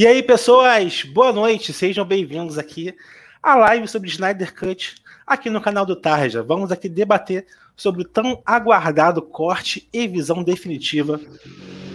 E 0.00 0.06
aí, 0.06 0.22
pessoas, 0.22 1.02
boa 1.02 1.30
noite, 1.30 1.74
sejam 1.74 2.06
bem-vindos 2.06 2.56
aqui 2.56 2.94
à 3.42 3.54
live 3.54 3.86
sobre 3.86 4.08
Snyder 4.08 4.54
Cut, 4.54 4.94
aqui 5.26 5.50
no 5.50 5.60
canal 5.60 5.84
do 5.84 5.94
Tarja. 5.94 6.42
Vamos 6.42 6.72
aqui 6.72 6.88
debater 6.88 7.44
sobre 7.76 8.00
o 8.00 8.04
tão 8.06 8.40
aguardado 8.46 9.20
corte 9.20 9.86
e 9.92 10.08
visão 10.08 10.42
definitiva 10.42 11.20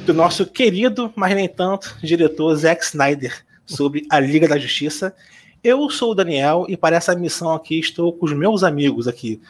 do 0.06 0.14
nosso 0.14 0.46
querido, 0.46 1.12
mas 1.16 1.34
nem 1.34 1.50
tanto, 1.50 1.98
diretor 2.04 2.54
Zack 2.56 2.84
Snyder 2.84 3.44
sobre 3.66 4.06
a 4.12 4.20
Liga 4.20 4.48
da 4.48 4.60
Justiça. 4.60 5.16
Eu 5.64 5.90
sou 5.90 6.12
o 6.12 6.16
Daniel 6.16 6.68
e 6.70 6.78
para 6.78 6.98
essa 6.98 7.16
missão 7.16 7.54
aqui 7.54 7.80
estou 7.80 8.14
com 8.14 8.28
os 8.28 8.34
meus 8.34 8.64
amigos 8.64 9.08
aqui. 9.08 9.42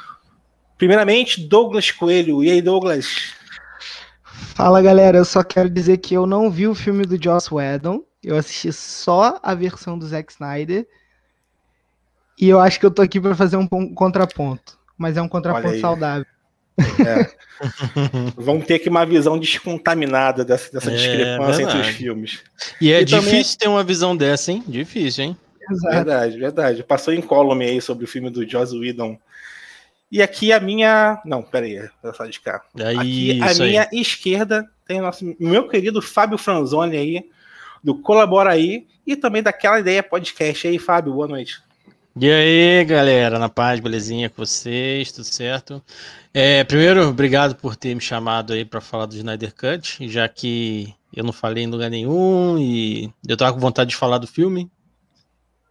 Primeiramente, 0.78 1.46
Douglas 1.46 1.92
Coelho. 1.92 2.42
E 2.42 2.50
aí, 2.50 2.62
Douglas? 2.62 3.34
Fala 4.56 4.82
galera, 4.82 5.18
eu 5.18 5.26
só 5.26 5.44
quero 5.44 5.70
dizer 5.70 5.98
que 5.98 6.14
eu 6.14 6.26
não 6.26 6.50
vi 6.50 6.66
o 6.70 6.74
filme 6.74 7.06
do 7.06 7.22
Joss 7.22 7.54
Whedon, 7.54 8.02
eu 8.26 8.36
assisti 8.36 8.72
só 8.74 9.40
a 9.42 9.54
versão 9.54 9.98
do 9.98 10.08
Zack 10.08 10.32
Snyder. 10.32 10.88
E 12.40 12.50
eu 12.50 12.60
acho 12.60 12.80
que 12.80 12.86
eu 12.86 12.92
tô 12.92 13.02
aqui 13.02 13.20
para 13.20 13.36
fazer 13.36 13.56
um 13.56 13.68
contraponto, 13.68 14.78
mas 14.98 15.16
é 15.16 15.22
um 15.22 15.28
contraponto 15.28 15.80
saudável. 15.80 16.26
É. 16.78 17.32
Vamos 18.36 18.66
ter 18.66 18.76
aqui 18.76 18.90
uma 18.90 19.06
visão 19.06 19.40
descontaminada 19.40 20.44
dessa, 20.44 20.70
dessa 20.72 20.92
é, 20.92 20.96
discrepância 20.96 21.64
entre 21.64 21.80
os 21.80 21.88
filmes. 21.88 22.44
E 22.82 22.92
é 22.92 23.02
e 23.02 23.06
difícil 23.06 23.30
também... 23.32 23.58
ter 23.58 23.68
uma 23.70 23.84
visão 23.84 24.18
dessa, 24.18 24.52
hein? 24.52 24.64
Difícil, 24.68 25.24
hein? 25.24 25.38
Exato. 25.72 25.96
Verdade, 25.96 26.38
verdade. 26.38 26.84
Passou 26.84 27.14
em 27.14 27.22
column 27.22 27.64
aí 27.64 27.82
sobre 27.82 28.04
o 28.04 28.08
filme 28.08 28.30
do 28.30 28.48
Joss 28.48 28.76
Whedon. 28.76 29.18
E 30.12 30.22
aqui 30.22 30.52
a 30.52 30.60
minha. 30.60 31.22
Não, 31.26 31.42
peraí, 31.42 31.90
só 32.16 32.26
de 32.26 32.40
cá. 32.40 32.62
Aí, 32.78 33.42
aqui 33.42 33.62
a 33.62 33.64
minha 33.64 33.90
aí. 33.92 34.02
esquerda 34.02 34.70
tem 34.88 35.00
o 35.00 35.04
nosso, 35.04 35.36
meu 35.40 35.68
querido 35.68 36.02
Fábio 36.02 36.38
Franzoni 36.38 36.96
aí, 36.96 37.30
do 37.86 37.96
Colabora 37.96 38.50
aí, 38.50 38.86
e 39.06 39.16
também 39.16 39.42
daquela 39.42 39.80
ideia 39.80 40.04
podcast 40.04 40.68
aí, 40.68 40.78
Fábio. 40.78 41.14
Boa 41.14 41.28
noite. 41.28 41.62
E 42.20 42.30
aí, 42.30 42.84
galera, 42.84 43.40
na 43.40 43.48
paz, 43.48 43.80
belezinha 43.80 44.30
com 44.30 44.44
vocês, 44.44 45.12
tudo 45.12 45.26
certo? 45.26 45.82
É, 46.34 46.64
primeiro, 46.64 47.08
obrigado 47.08 47.56
por 47.56 47.76
ter 47.76 47.94
me 47.94 48.02
chamado 48.02 48.54
aí 48.54 48.66
para 48.66 48.82
falar 48.82 49.06
do 49.06 49.16
Snyder 49.16 49.54
Cut, 49.54 50.10
já 50.10 50.28
que 50.28 50.94
eu 51.16 51.24
não 51.24 51.32
falei 51.32 51.64
em 51.64 51.70
lugar 51.70 51.90
nenhum 51.90 52.58
e 52.58 53.10
eu 53.26 53.38
tava 53.38 53.54
com 53.54 53.60
vontade 53.60 53.92
de 53.92 53.96
falar 53.96 54.18
do 54.18 54.28
filme, 54.28 54.70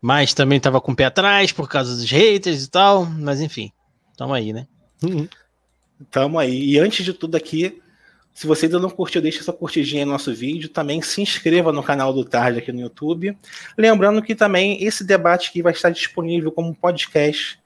mas 0.01 0.33
também 0.33 0.61
tava 0.61 0.81
com 0.81 0.93
o 0.93 0.97
pé 0.97 1.07
atrás 1.07 1.53
por 1.53 1.69
causa 1.69 1.95
dos 1.95 2.11
haters 2.11 2.65
e 2.65 2.71
tal, 2.71 3.05
mas 3.05 3.41
enfim, 3.41 3.71
Tamo 4.17 4.33
aí, 4.33 4.53
né? 4.53 4.67
Uhum. 5.03 5.29
Tamo 6.11 6.39
aí. 6.39 6.71
E 6.71 6.79
antes 6.79 7.05
de 7.05 7.13
tudo 7.13 7.37
aqui, 7.37 7.81
se 8.35 8.49
você 8.49 8.67
ainda 8.67 8.81
não 8.81 8.91
curtiu, 8.91 9.23
deixa 9.23 9.45
sua 9.45 9.55
curtidinha 9.55 10.05
no 10.05 10.11
nosso 10.11 10.35
vídeo. 10.35 10.69
Também 10.69 11.01
se 11.01 11.23
inscreva 11.23 11.71
no 11.71 11.85
canal 11.85 12.13
do 12.13 12.25
Tarde 12.25 12.59
aqui 12.59 12.73
no 12.73 12.81
YouTube. 12.81 13.39
Lembrando 13.79 14.21
que 14.21 14.35
também 14.35 14.83
esse 14.83 15.05
debate 15.05 15.51
aqui 15.51 15.63
vai 15.63 15.73
estar 15.73 15.91
disponível 15.91 16.51
como 16.51 16.75
podcast 16.75 17.61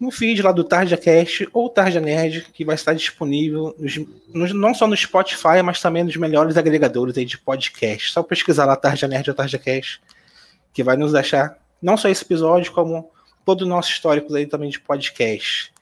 no 0.00 0.10
feed 0.10 0.42
lá 0.42 0.50
do 0.50 0.64
TarjaCast 0.64 1.48
ou 1.52 1.70
Tarja 1.70 2.00
Nerd, 2.00 2.48
que 2.52 2.64
vai 2.64 2.74
estar 2.74 2.92
disponível 2.92 3.74
nos, 3.78 4.00
nos, 4.34 4.52
não 4.52 4.74
só 4.74 4.86
no 4.86 4.96
Spotify, 4.96 5.62
mas 5.64 5.80
também 5.80 6.02
nos 6.02 6.16
melhores 6.16 6.56
agregadores 6.56 7.16
aí 7.16 7.24
de 7.24 7.38
podcast. 7.38 8.12
Só 8.12 8.22
pesquisar 8.22 8.64
lá 8.64 8.74
Tarja 8.74 9.06
Nerd 9.06 9.30
ou 9.30 9.36
TarjaCast, 9.36 10.00
que 10.72 10.82
vai 10.82 10.96
nos 10.96 11.14
achar 11.14 11.56
não 11.80 11.96
só 11.96 12.08
esse 12.08 12.24
episódio, 12.24 12.72
como 12.72 13.10
todo 13.44 13.62
o 13.62 13.66
nosso 13.66 13.90
histórico 13.90 14.34
aí 14.34 14.46
também 14.46 14.70
de 14.70 14.80
podcast. 14.80 15.72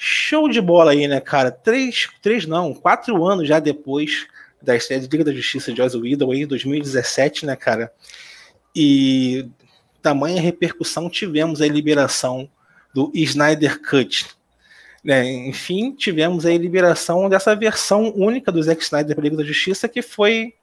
Show 0.00 0.48
de 0.48 0.60
bola 0.60 0.92
aí, 0.92 1.08
né, 1.08 1.20
cara? 1.20 1.50
Três, 1.50 2.08
três 2.22 2.46
não, 2.46 2.72
quatro 2.72 3.26
anos 3.26 3.48
já 3.48 3.58
depois 3.58 4.28
da 4.62 4.76
estreia 4.76 5.00
de 5.00 5.08
Liga 5.08 5.24
da 5.24 5.32
Justiça 5.32 5.72
de 5.72 5.78
Joss 5.78 5.96
Whedon 5.96 6.30
aí, 6.30 6.46
2017, 6.46 7.44
né, 7.44 7.56
cara? 7.56 7.92
E 8.74 9.48
tamanha 10.00 10.40
repercussão 10.40 11.10
tivemos 11.10 11.60
a 11.60 11.66
liberação 11.66 12.48
do 12.94 13.10
Snyder 13.12 13.82
Cut. 13.82 14.26
Né? 15.02 15.28
Enfim, 15.48 15.92
tivemos 15.92 16.46
a 16.46 16.50
liberação 16.50 17.28
dessa 17.28 17.56
versão 17.56 18.12
única 18.14 18.52
do 18.52 18.62
Zack 18.62 18.80
Snyder 18.80 19.16
para 19.16 19.24
Liga 19.24 19.36
da 19.36 19.44
Justiça 19.44 19.88
que 19.88 20.00
foi 20.00 20.54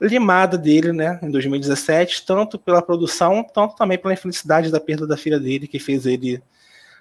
limada 0.00 0.58
dele, 0.58 0.92
né, 0.92 1.18
em 1.22 1.30
2017, 1.30 2.26
tanto 2.26 2.58
pela 2.58 2.82
produção, 2.82 3.42
tanto 3.42 3.76
também 3.76 3.96
pela 3.96 4.12
infelicidade 4.12 4.70
da 4.70 4.80
perda 4.80 5.06
da 5.06 5.16
filha 5.16 5.38
dele, 5.40 5.66
que 5.66 5.78
fez 5.78 6.04
ele 6.04 6.42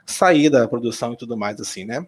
sair 0.05 0.49
da 0.49 0.67
produção 0.67 1.13
e 1.13 1.17
tudo 1.17 1.35
mais, 1.35 1.59
assim, 1.59 1.85
né. 1.85 2.05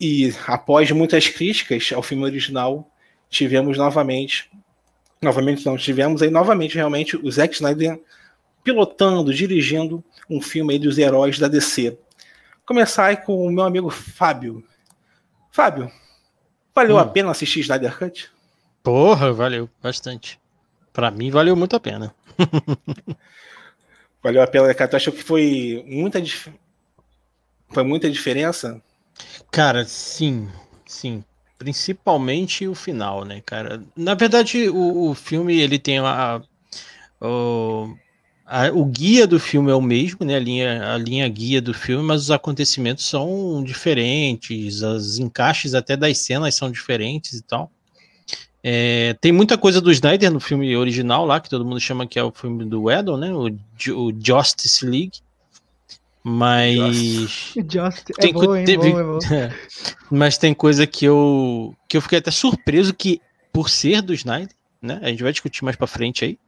E 0.00 0.34
após 0.46 0.90
muitas 0.90 1.28
críticas 1.28 1.90
ao 1.94 2.02
filme 2.02 2.24
original, 2.24 2.90
tivemos 3.28 3.76
novamente, 3.76 4.50
novamente 5.20 5.64
não, 5.66 5.76
tivemos 5.76 6.22
aí 6.22 6.30
novamente 6.30 6.74
realmente 6.74 7.16
o 7.16 7.30
Zack 7.30 7.54
Snyder 7.54 8.00
pilotando, 8.64 9.32
dirigindo 9.32 10.02
um 10.28 10.40
filme 10.40 10.74
aí 10.74 10.78
dos 10.78 10.96
heróis 10.98 11.38
da 11.38 11.48
DC. 11.48 11.98
Começar 12.64 13.06
aí 13.06 13.16
com 13.16 13.46
o 13.46 13.50
meu 13.50 13.64
amigo 13.64 13.90
Fábio. 13.90 14.64
Fábio, 15.50 15.90
valeu 16.74 16.96
hum. 16.96 17.00
a 17.00 17.04
pena 17.04 17.30
assistir 17.30 17.60
Snyder 17.60 17.98
Cut? 17.98 18.30
Porra, 18.82 19.32
valeu 19.32 19.68
bastante. 19.82 20.40
Para 20.92 21.10
mim, 21.10 21.30
valeu 21.30 21.54
muito 21.54 21.76
a 21.76 21.80
pena. 21.80 22.14
valeu 24.22 24.42
a 24.42 24.46
pena, 24.46 24.74
cara. 24.74 24.90
Tu 24.90 24.96
achou 24.96 25.12
que 25.12 25.22
foi 25.22 25.84
muita, 25.86 26.20
dif... 26.20 26.48
foi 27.68 27.82
muita 27.82 28.10
diferença? 28.10 28.82
Cara, 29.50 29.84
sim, 29.84 30.48
sim. 30.86 31.24
Principalmente 31.58 32.66
o 32.66 32.74
final, 32.74 33.24
né, 33.24 33.42
cara? 33.44 33.82
Na 33.96 34.14
verdade, 34.14 34.68
o, 34.68 35.10
o 35.10 35.14
filme 35.14 35.60
ele 35.60 35.78
tem 35.78 35.98
a, 35.98 36.40
o, 37.20 37.94
a, 38.46 38.68
o 38.70 38.84
guia 38.84 39.26
do 39.26 39.38
filme 39.38 39.70
é 39.70 39.74
o 39.74 39.82
mesmo, 39.82 40.24
né? 40.24 40.36
A 40.36 40.40
linha, 40.40 40.94
a 40.94 40.98
linha 40.98 41.28
guia 41.28 41.60
do 41.60 41.74
filme, 41.74 42.02
mas 42.02 42.22
os 42.22 42.30
acontecimentos 42.30 43.04
são 43.04 43.62
diferentes, 43.62 44.82
os 44.82 45.18
encaixes 45.18 45.74
até 45.74 45.96
das 45.96 46.18
cenas 46.18 46.54
são 46.54 46.70
diferentes 46.70 47.34
e 47.34 47.42
tal. 47.42 47.70
É, 48.62 49.16
tem 49.20 49.32
muita 49.32 49.56
coisa 49.56 49.80
do 49.80 49.90
Snyder 49.90 50.30
no 50.30 50.40
filme 50.40 50.76
original 50.76 51.24
lá, 51.24 51.40
que 51.40 51.48
todo 51.48 51.64
mundo 51.64 51.80
chama 51.80 52.06
que 52.06 52.18
é 52.18 52.22
o 52.22 52.30
filme 52.30 52.64
do 52.64 52.90
Edel, 52.90 53.16
né? 53.16 53.32
O, 53.32 53.46
o 53.48 54.12
Justice 54.22 54.84
League. 54.84 55.20
Mas. 56.22 57.54
Just, 57.56 58.10
é 58.18 58.20
tem, 58.20 58.32
bom, 58.32 58.54
é 58.54 58.64
teve, 58.64 58.92
bom, 58.92 59.18
é 59.32 59.50
mas 60.10 60.36
tem 60.36 60.52
coisa 60.52 60.86
que 60.86 61.06
eu 61.06 61.74
que 61.88 61.96
eu 61.96 62.02
fiquei 62.02 62.18
até 62.18 62.30
surpreso 62.30 62.92
que, 62.92 63.20
por 63.50 63.70
ser 63.70 64.02
do 64.02 64.12
Snyder, 64.12 64.54
né? 64.82 65.00
A 65.02 65.08
gente 65.08 65.22
vai 65.22 65.32
discutir 65.32 65.64
mais 65.64 65.76
pra 65.76 65.86
frente 65.86 66.24
aí. 66.24 66.38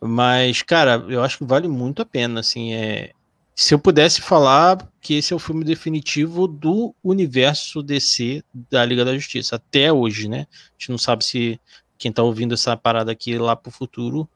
Mas, 0.00 0.60
cara, 0.60 1.02
eu 1.08 1.22
acho 1.22 1.38
que 1.38 1.44
vale 1.44 1.66
muito 1.66 2.02
a 2.02 2.04
pena. 2.04 2.40
Assim, 2.40 2.74
é, 2.74 3.12
se 3.54 3.72
eu 3.72 3.78
pudesse 3.78 4.20
falar 4.20 4.78
que 5.00 5.14
esse 5.14 5.32
é 5.32 5.36
o 5.36 5.38
filme 5.38 5.64
definitivo 5.64 6.48
do 6.48 6.94
universo 7.04 7.82
DC 7.82 8.42
da 8.70 8.84
Liga 8.84 9.04
da 9.04 9.14
Justiça, 9.14 9.56
até 9.56 9.92
hoje, 9.92 10.28
né? 10.28 10.46
A 10.50 10.72
gente 10.78 10.90
não 10.90 10.98
sabe 10.98 11.24
se 11.24 11.60
quem 11.96 12.10
tá 12.10 12.22
ouvindo 12.22 12.54
essa 12.54 12.76
parada 12.76 13.12
aqui 13.12 13.38
lá 13.38 13.54
pro 13.54 13.70
futuro 13.70 14.28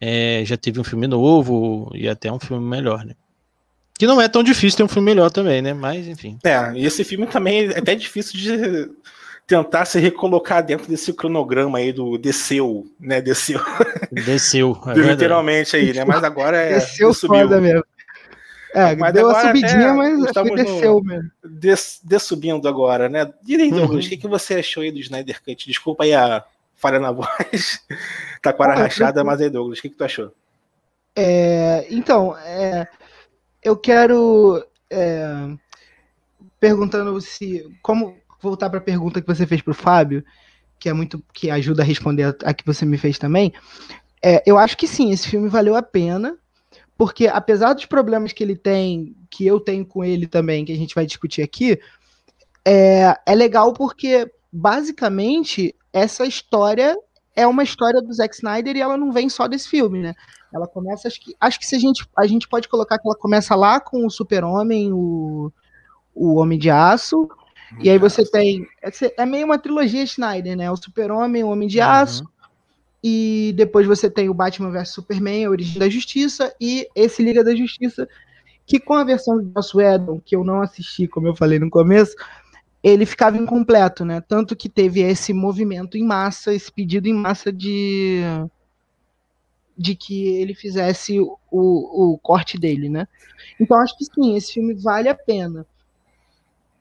é, 0.00 0.42
já 0.44 0.56
teve 0.56 0.78
um 0.78 0.84
filme 0.84 1.06
novo 1.06 1.90
e 1.94 2.08
até 2.08 2.30
um 2.30 2.38
filme 2.38 2.64
melhor, 2.64 3.04
né? 3.04 3.14
Que 3.98 4.06
não 4.06 4.20
é 4.20 4.28
tão 4.28 4.42
difícil 4.42 4.78
ter 4.78 4.82
um 4.84 4.88
filme 4.88 5.10
melhor 5.10 5.30
também, 5.30 5.60
né? 5.60 5.74
Mas, 5.74 6.06
enfim. 6.06 6.38
É, 6.44 6.72
e 6.74 6.86
esse 6.86 7.04
filme 7.04 7.26
também 7.26 7.66
é 7.66 7.78
até 7.78 7.94
difícil 7.94 8.38
de 8.38 8.90
tentar 9.46 9.84
se 9.84 9.98
recolocar 9.98 10.64
dentro 10.64 10.86
desse 10.88 11.12
cronograma 11.12 11.78
aí 11.78 11.92
do 11.92 12.16
desceu, 12.16 12.86
né? 12.98 13.20
Desceu. 13.20 13.60
Desceu. 14.12 14.80
É 14.86 14.94
Literalmente 15.10 15.76
aí, 15.76 15.92
né? 15.92 16.04
Mas 16.04 16.22
agora 16.22 16.56
é. 16.56 16.74
Desceu 16.80 17.12
subiu. 17.12 17.40
foda 17.40 17.60
mesmo. 17.60 17.84
É, 18.74 18.94
mas 18.94 19.12
deu 19.12 19.26
uma 19.26 19.40
subidinha, 19.40 19.94
mas 19.94 20.32
desceu 20.54 21.02
mesmo. 21.02 21.30
Des, 21.44 22.00
dessubindo 22.04 22.68
agora, 22.68 23.08
né? 23.08 23.32
Direito, 23.42 23.76
uhum. 23.76 23.96
o 23.96 24.00
que, 24.00 24.16
que 24.16 24.28
você 24.28 24.54
achou 24.54 24.82
aí 24.82 24.92
do 24.92 25.00
Snyder 25.00 25.42
Cut? 25.42 25.66
Desculpa 25.66 26.04
aí 26.04 26.14
a 26.14 26.44
falha 26.76 27.00
na 27.00 27.10
voz. 27.12 27.84
tá 28.42 28.52
com 28.52 28.62
a 28.62 28.66
ah, 28.66 28.74
rachada, 28.74 29.24
mas 29.24 29.40
aí, 29.40 29.50
Douglas, 29.50 29.78
o 29.78 29.82
que, 29.82 29.90
que 29.90 29.96
tu 29.96 30.04
achou? 30.04 30.32
É, 31.16 31.86
então, 31.90 32.36
é, 32.38 32.86
eu 33.62 33.76
quero. 33.76 34.64
É, 34.88 35.48
perguntando 36.58 37.20
se. 37.20 37.66
Como 37.82 38.16
voltar 38.40 38.70
para 38.70 38.78
a 38.78 38.82
pergunta 38.82 39.20
que 39.20 39.26
você 39.26 39.46
fez 39.46 39.60
para 39.60 39.72
o 39.72 39.74
Fábio, 39.74 40.24
que 40.78 40.88
é 40.88 40.92
muito. 40.92 41.22
que 41.32 41.50
ajuda 41.50 41.82
a 41.82 41.84
responder 41.84 42.24
a, 42.24 42.50
a 42.50 42.54
que 42.54 42.64
você 42.64 42.84
me 42.84 42.96
fez 42.96 43.18
também. 43.18 43.52
É, 44.22 44.42
eu 44.46 44.58
acho 44.58 44.76
que 44.76 44.86
sim, 44.86 45.10
esse 45.10 45.28
filme 45.28 45.48
valeu 45.48 45.74
a 45.74 45.82
pena 45.82 46.38
porque 47.00 47.28
apesar 47.28 47.72
dos 47.72 47.86
problemas 47.86 48.30
que 48.30 48.44
ele 48.44 48.54
tem, 48.54 49.16
que 49.30 49.46
eu 49.46 49.58
tenho 49.58 49.86
com 49.86 50.04
ele 50.04 50.26
também, 50.26 50.66
que 50.66 50.72
a 50.72 50.76
gente 50.76 50.94
vai 50.94 51.06
discutir 51.06 51.40
aqui, 51.40 51.80
é, 52.62 53.18
é 53.24 53.34
legal 53.34 53.72
porque 53.72 54.30
basicamente 54.52 55.74
essa 55.94 56.26
história 56.26 56.94
é 57.34 57.46
uma 57.46 57.62
história 57.62 58.02
do 58.02 58.12
Zack 58.12 58.34
Snyder 58.34 58.76
e 58.76 58.82
ela 58.82 58.98
não 58.98 59.12
vem 59.12 59.30
só 59.30 59.48
desse 59.48 59.66
filme, 59.66 60.02
né? 60.02 60.14
Ela 60.52 60.68
começa, 60.68 61.08
acho 61.08 61.18
que, 61.22 61.34
acho 61.40 61.58
que 61.58 61.66
se 61.66 61.74
a 61.74 61.78
gente, 61.78 62.06
a 62.14 62.26
gente 62.26 62.46
pode 62.46 62.68
colocar 62.68 62.98
que 62.98 63.08
ela 63.08 63.16
começa 63.16 63.54
lá 63.54 63.80
com 63.80 64.04
o 64.04 64.10
Super-Homem, 64.10 64.92
o, 64.92 65.50
o 66.14 66.34
Homem 66.34 66.58
de 66.58 66.68
Aço, 66.68 67.30
e 67.82 67.88
aí 67.88 67.96
você 67.96 68.30
tem. 68.30 68.66
É, 68.82 68.90
é 69.22 69.24
meio 69.24 69.46
uma 69.46 69.58
trilogia 69.58 70.02
Snyder, 70.02 70.54
né? 70.54 70.70
O 70.70 70.76
Super-Homem, 70.76 71.44
o 71.44 71.48
Homem 71.48 71.66
de 71.66 71.80
Aço, 71.80 72.28
e 73.02 73.52
depois 73.56 73.86
você 73.86 74.10
tem 74.10 74.28
o 74.28 74.34
Batman 74.34 74.70
vs 74.70 74.90
Superman, 74.90 75.46
a 75.46 75.50
Origem 75.50 75.78
da 75.78 75.88
Justiça, 75.88 76.54
e 76.60 76.86
esse 76.94 77.22
Liga 77.22 77.42
da 77.42 77.54
Justiça, 77.54 78.08
que 78.66 78.78
com 78.78 78.94
a 78.94 79.04
versão 79.04 79.38
do 79.38 79.50
Joss 79.56 79.76
Whedon, 79.76 80.20
que 80.24 80.36
eu 80.36 80.44
não 80.44 80.60
assisti, 80.60 81.08
como 81.08 81.26
eu 81.26 81.34
falei 81.34 81.58
no 81.58 81.70
começo, 81.70 82.14
ele 82.82 83.04
ficava 83.04 83.36
incompleto, 83.36 84.04
né? 84.04 84.20
Tanto 84.20 84.56
que 84.56 84.68
teve 84.68 85.00
esse 85.00 85.32
movimento 85.32 85.96
em 85.96 86.04
massa, 86.04 86.54
esse 86.54 86.70
pedido 86.70 87.08
em 87.08 87.14
massa 87.14 87.52
de 87.52 88.22
de 89.76 89.94
que 89.94 90.28
ele 90.28 90.54
fizesse 90.54 91.18
o, 91.18 91.38
o 91.50 92.18
corte 92.18 92.58
dele, 92.58 92.90
né? 92.90 93.08
Então 93.58 93.78
acho 93.78 93.96
que 93.96 94.04
sim, 94.04 94.36
esse 94.36 94.52
filme 94.52 94.74
vale 94.74 95.08
a 95.08 95.14
pena. 95.14 95.66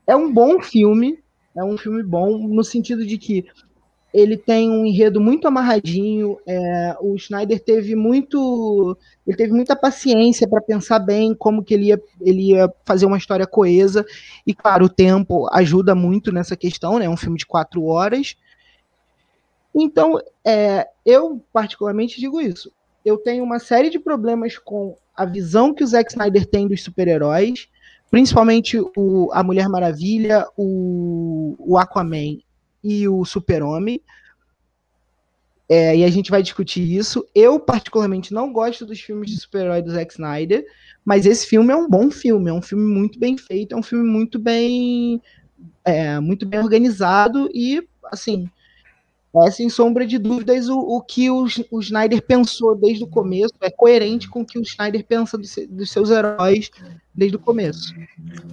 É 0.05 0.13
um 0.15 0.33
bom 0.33 0.61
filme, 0.61 1.17
é 1.55 1.63
um 1.63 1.77
filme 1.77 2.03
bom 2.03 2.37
no 2.47 2.63
sentido 2.63 3.05
de 3.05 3.17
que 3.17 3.45
ele 4.13 4.37
tem 4.37 4.69
um 4.71 4.85
enredo 4.85 5.21
muito 5.21 5.47
amarradinho. 5.47 6.37
É, 6.45 6.95
o 6.99 7.17
Schneider 7.17 7.59
teve 7.59 7.95
muito, 7.95 8.97
ele 9.25 9.37
teve 9.37 9.53
muita 9.53 9.75
paciência 9.75 10.47
para 10.47 10.61
pensar 10.61 10.99
bem 10.99 11.33
como 11.35 11.63
que 11.63 11.73
ele 11.73 11.85
ia, 11.87 12.01
ele 12.21 12.49
ia 12.49 12.73
fazer 12.83 13.05
uma 13.05 13.17
história 13.17 13.45
coesa. 13.45 14.05
E 14.45 14.53
claro, 14.53 14.85
o 14.85 14.89
tempo 14.89 15.47
ajuda 15.53 15.93
muito 15.93 16.31
nessa 16.31 16.55
questão, 16.55 16.97
né? 16.97 17.05
É 17.05 17.09
um 17.09 17.17
filme 17.17 17.37
de 17.37 17.45
quatro 17.45 17.85
horas. 17.85 18.35
Então, 19.75 20.19
é, 20.43 20.87
eu 21.05 21.43
particularmente 21.53 22.19
digo 22.19 22.41
isso. 22.41 22.71
Eu 23.05 23.17
tenho 23.17 23.43
uma 23.43 23.59
série 23.59 23.89
de 23.89 23.99
problemas 23.99 24.57
com 24.57 24.95
a 25.15 25.23
visão 25.25 25.73
que 25.73 25.83
o 25.83 25.87
Zack 25.87 26.11
Snyder 26.11 26.45
tem 26.45 26.67
dos 26.67 26.83
super-heróis, 26.83 27.69
principalmente 28.09 28.79
o, 28.97 29.29
a 29.31 29.43
Mulher 29.43 29.69
Maravilha, 29.69 30.47
o, 30.57 31.55
o 31.59 31.77
Aquaman 31.77 32.39
e 32.83 33.07
o 33.07 33.23
Super-Homem. 33.25 34.01
É, 35.67 35.95
e 35.97 36.03
a 36.03 36.09
gente 36.09 36.31
vai 36.31 36.41
discutir 36.41 36.81
isso. 36.81 37.25
Eu, 37.35 37.59
particularmente, 37.59 38.33
não 38.33 38.51
gosto 38.51 38.85
dos 38.85 38.99
filmes 38.99 39.29
de 39.29 39.39
super-herói 39.39 39.81
do 39.83 39.91
Zack 39.91 40.13
Snyder, 40.13 40.65
mas 41.05 41.25
esse 41.27 41.45
filme 41.45 41.71
é 41.71 41.75
um 41.75 41.87
bom 41.87 42.09
filme, 42.09 42.49
é 42.49 42.53
um 42.53 42.61
filme 42.61 42.83
muito 42.83 43.19
bem 43.19 43.37
feito, 43.37 43.75
é 43.75 43.77
um 43.77 43.83
filme 43.83 44.03
muito 44.03 44.39
bem, 44.39 45.21
é, 45.85 46.19
muito 46.19 46.47
bem 46.47 46.59
organizado 46.59 47.49
e, 47.53 47.87
assim, 48.11 48.49
é 49.35 49.51
sem 49.51 49.69
sombra 49.69 50.07
de 50.07 50.17
dúvidas 50.17 50.67
o, 50.69 50.79
o 50.79 51.01
que 51.01 51.29
o, 51.29 51.45
o 51.71 51.79
Snyder 51.79 52.21
pensou 52.21 52.75
desde 52.75 53.03
o 53.03 53.07
começo, 53.07 53.53
é 53.61 53.69
coerente 53.69 54.27
com 54.27 54.41
o 54.41 54.45
que 54.45 54.57
o 54.57 54.63
Snyder 54.63 55.05
pensa 55.05 55.37
dos, 55.37 55.55
dos 55.69 55.91
seus 55.91 56.09
heróis 56.09 56.71
desde 57.13 57.35
o 57.35 57.39
começo. 57.39 57.93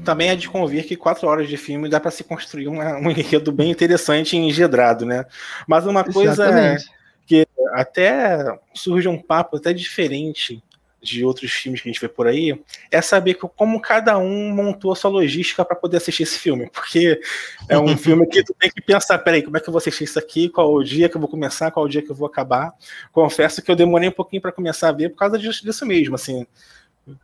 Também 0.04 0.28
é 0.28 0.36
de 0.36 0.48
convir 0.48 0.86
que 0.86 0.96
quatro 0.96 1.26
horas 1.28 1.48
de 1.48 1.56
filme 1.56 1.88
dá 1.88 1.98
para 1.98 2.10
se 2.10 2.22
construir 2.22 2.68
uma, 2.68 2.98
um 2.98 3.10
enredo 3.10 3.50
bem 3.50 3.70
interessante 3.70 4.36
e 4.36 4.38
engedrado, 4.38 5.06
né? 5.06 5.24
Mas 5.66 5.86
uma 5.86 6.04
coisa 6.04 6.46
é 6.46 6.76
que 7.26 7.46
até 7.72 8.44
surge 8.74 9.08
um 9.08 9.20
papo 9.20 9.56
até 9.56 9.72
diferente 9.72 10.62
de 11.02 11.24
outros 11.24 11.52
filmes 11.52 11.80
que 11.80 11.88
a 11.88 11.92
gente 11.92 12.00
vê 12.00 12.08
por 12.08 12.26
aí, 12.26 12.58
é 12.90 13.00
saber 13.00 13.34
como 13.34 13.80
cada 13.80 14.18
um 14.18 14.52
montou 14.52 14.92
a 14.92 14.96
sua 14.96 15.10
logística 15.10 15.64
para 15.64 15.76
poder 15.76 15.98
assistir 15.98 16.24
esse 16.24 16.38
filme. 16.38 16.68
Porque 16.70 17.20
é 17.68 17.78
um 17.78 17.96
filme 17.96 18.26
que 18.26 18.42
tu 18.42 18.54
tem 18.58 18.70
que 18.70 18.80
pensar, 18.80 19.18
peraí, 19.18 19.42
como 19.42 19.56
é 19.56 19.60
que 19.60 19.68
eu 19.68 19.72
vou 19.72 19.78
assistir 19.78 20.04
isso 20.04 20.18
aqui? 20.18 20.48
Qual 20.48 20.72
o 20.72 20.82
dia 20.82 21.08
que 21.08 21.16
eu 21.16 21.20
vou 21.20 21.28
começar? 21.28 21.70
Qual 21.70 21.86
o 21.86 21.88
dia 21.88 22.02
que 22.02 22.10
eu 22.10 22.14
vou 22.14 22.26
acabar? 22.26 22.72
Confesso 23.12 23.62
que 23.62 23.70
eu 23.70 23.76
demorei 23.76 24.08
um 24.08 24.12
pouquinho 24.12 24.42
para 24.42 24.52
começar 24.52 24.88
a 24.88 24.92
ver 24.92 25.10
por 25.10 25.16
causa 25.16 25.38
disso, 25.38 25.86
mesmo, 25.86 26.14
assim. 26.14 26.46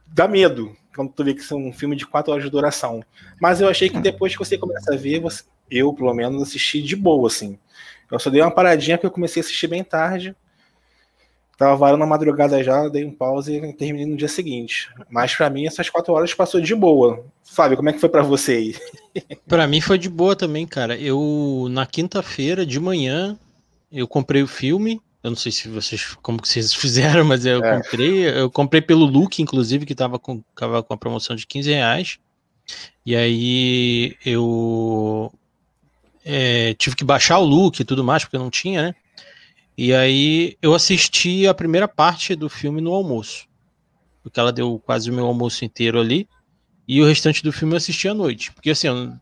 Dá 0.06 0.28
medo 0.28 0.76
quando 0.94 1.12
tu 1.12 1.24
vê 1.24 1.34
que 1.34 1.42
são 1.42 1.58
um 1.58 1.72
filme 1.72 1.96
de 1.96 2.06
quatro 2.06 2.32
horas 2.32 2.44
de 2.44 2.50
duração. 2.50 3.02
Mas 3.40 3.60
eu 3.60 3.68
achei 3.68 3.88
que 3.88 3.98
depois 3.98 4.32
que 4.32 4.38
você 4.38 4.56
começa 4.56 4.94
a 4.94 4.96
ver, 4.96 5.20
você, 5.20 5.42
eu, 5.70 5.92
pelo 5.92 6.14
menos, 6.14 6.42
assisti 6.42 6.80
de 6.82 6.94
boa, 6.94 7.26
assim. 7.26 7.58
Eu 8.10 8.18
só 8.18 8.28
dei 8.28 8.42
uma 8.42 8.50
paradinha 8.50 8.98
que 8.98 9.06
eu 9.06 9.10
comecei 9.10 9.40
a 9.40 9.44
assistir 9.44 9.66
bem 9.66 9.82
tarde 9.82 10.36
Tava 11.62 11.76
varando 11.76 12.00
na 12.00 12.06
madrugada 12.06 12.60
já, 12.60 12.88
dei 12.88 13.04
um 13.04 13.12
pause 13.12 13.54
e 13.54 13.72
terminei 13.72 14.04
no 14.04 14.16
dia 14.16 14.26
seguinte. 14.26 14.90
Mas 15.08 15.32
para 15.32 15.48
mim, 15.48 15.64
essas 15.64 15.88
quatro 15.88 16.12
horas 16.12 16.34
passou 16.34 16.60
de 16.60 16.74
boa. 16.74 17.24
Fábio, 17.44 17.76
como 17.76 17.88
é 17.88 17.92
que 17.92 18.00
foi 18.00 18.08
para 18.08 18.24
você 18.24 18.52
aí? 18.52 18.76
para 19.46 19.68
mim 19.68 19.80
foi 19.80 19.96
de 19.96 20.08
boa 20.08 20.34
também, 20.34 20.66
cara. 20.66 20.98
Eu, 20.98 21.68
na 21.70 21.86
quinta-feira 21.86 22.66
de 22.66 22.80
manhã, 22.80 23.38
eu 23.92 24.08
comprei 24.08 24.42
o 24.42 24.48
filme. 24.48 25.00
Eu 25.22 25.30
não 25.30 25.36
sei 25.36 25.52
se 25.52 25.68
vocês, 25.68 26.16
como 26.20 26.42
que 26.42 26.48
vocês 26.48 26.74
fizeram, 26.74 27.24
mas 27.24 27.46
eu 27.46 27.62
é. 27.62 27.76
comprei. 27.76 28.28
Eu 28.28 28.50
comprei 28.50 28.82
pelo 28.82 29.04
Look, 29.04 29.40
inclusive, 29.40 29.86
que 29.86 29.94
tava 29.94 30.18
com, 30.18 30.42
tava 30.56 30.82
com 30.82 30.92
a 30.92 30.98
promoção 30.98 31.36
de 31.36 31.46
15 31.46 31.70
reais. 31.70 32.18
E 33.06 33.14
aí 33.14 34.16
eu 34.26 35.32
é, 36.24 36.74
tive 36.74 36.96
que 36.96 37.04
baixar 37.04 37.38
o 37.38 37.44
look 37.44 37.78
e 37.78 37.84
tudo 37.84 38.02
mais, 38.02 38.24
porque 38.24 38.36
não 38.36 38.50
tinha, 38.50 38.82
né? 38.82 38.94
E 39.76 39.92
aí 39.94 40.56
eu 40.60 40.74
assisti 40.74 41.46
a 41.46 41.54
primeira 41.54 41.88
parte 41.88 42.34
do 42.34 42.48
filme 42.48 42.80
no 42.80 42.92
almoço. 42.92 43.46
Porque 44.22 44.38
ela 44.38 44.52
deu 44.52 44.78
quase 44.78 45.10
o 45.10 45.14
meu 45.14 45.26
almoço 45.26 45.64
inteiro 45.64 45.98
ali. 45.98 46.28
E 46.86 47.00
o 47.00 47.06
restante 47.06 47.42
do 47.42 47.52
filme 47.52 47.74
eu 47.74 47.78
assisti 47.78 48.08
à 48.08 48.14
noite. 48.14 48.52
Porque 48.52 48.70
assim, 48.70 48.88
eu, 48.88 49.12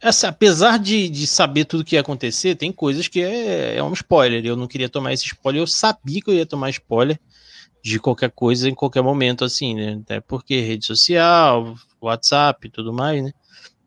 essa, 0.00 0.28
apesar 0.28 0.78
de, 0.78 1.08
de 1.08 1.26
saber 1.26 1.64
tudo 1.64 1.84
que 1.84 1.96
ia 1.96 2.00
acontecer, 2.00 2.54
tem 2.54 2.70
coisas 2.70 3.08
que 3.08 3.20
é, 3.20 3.76
é 3.76 3.82
um 3.82 3.92
spoiler. 3.92 4.44
Eu 4.44 4.56
não 4.56 4.68
queria 4.68 4.88
tomar 4.88 5.12
esse 5.12 5.26
spoiler, 5.26 5.62
eu 5.62 5.66
sabia 5.66 6.20
que 6.20 6.30
eu 6.30 6.34
ia 6.34 6.46
tomar 6.46 6.70
spoiler 6.70 7.18
de 7.82 7.98
qualquer 7.98 8.30
coisa 8.30 8.68
em 8.68 8.74
qualquer 8.74 9.02
momento, 9.02 9.44
assim, 9.44 9.74
né? 9.74 9.98
Até 10.02 10.20
porque 10.20 10.60
rede 10.60 10.86
social, 10.86 11.74
WhatsApp 12.00 12.66
e 12.66 12.70
tudo 12.70 12.92
mais, 12.92 13.22
né? 13.24 13.32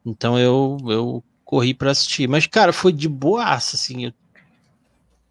Então 0.05 0.37
eu, 0.37 0.77
eu 0.87 1.23
corri 1.45 1.73
para 1.73 1.91
assistir. 1.91 2.27
Mas, 2.27 2.45
cara, 2.47 2.73
foi 2.73 2.91
de 2.91 3.07
boaça, 3.07 3.75
assim. 3.75 4.05
Eu 4.05 4.13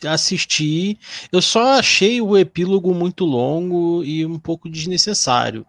assisti. 0.06 0.99
Eu 1.32 1.43
só 1.43 1.79
achei 1.79 2.20
o 2.20 2.37
epílogo 2.37 2.94
muito 2.94 3.25
longo 3.25 4.02
e 4.05 4.25
um 4.25 4.38
pouco 4.38 4.69
desnecessário. 4.69 5.67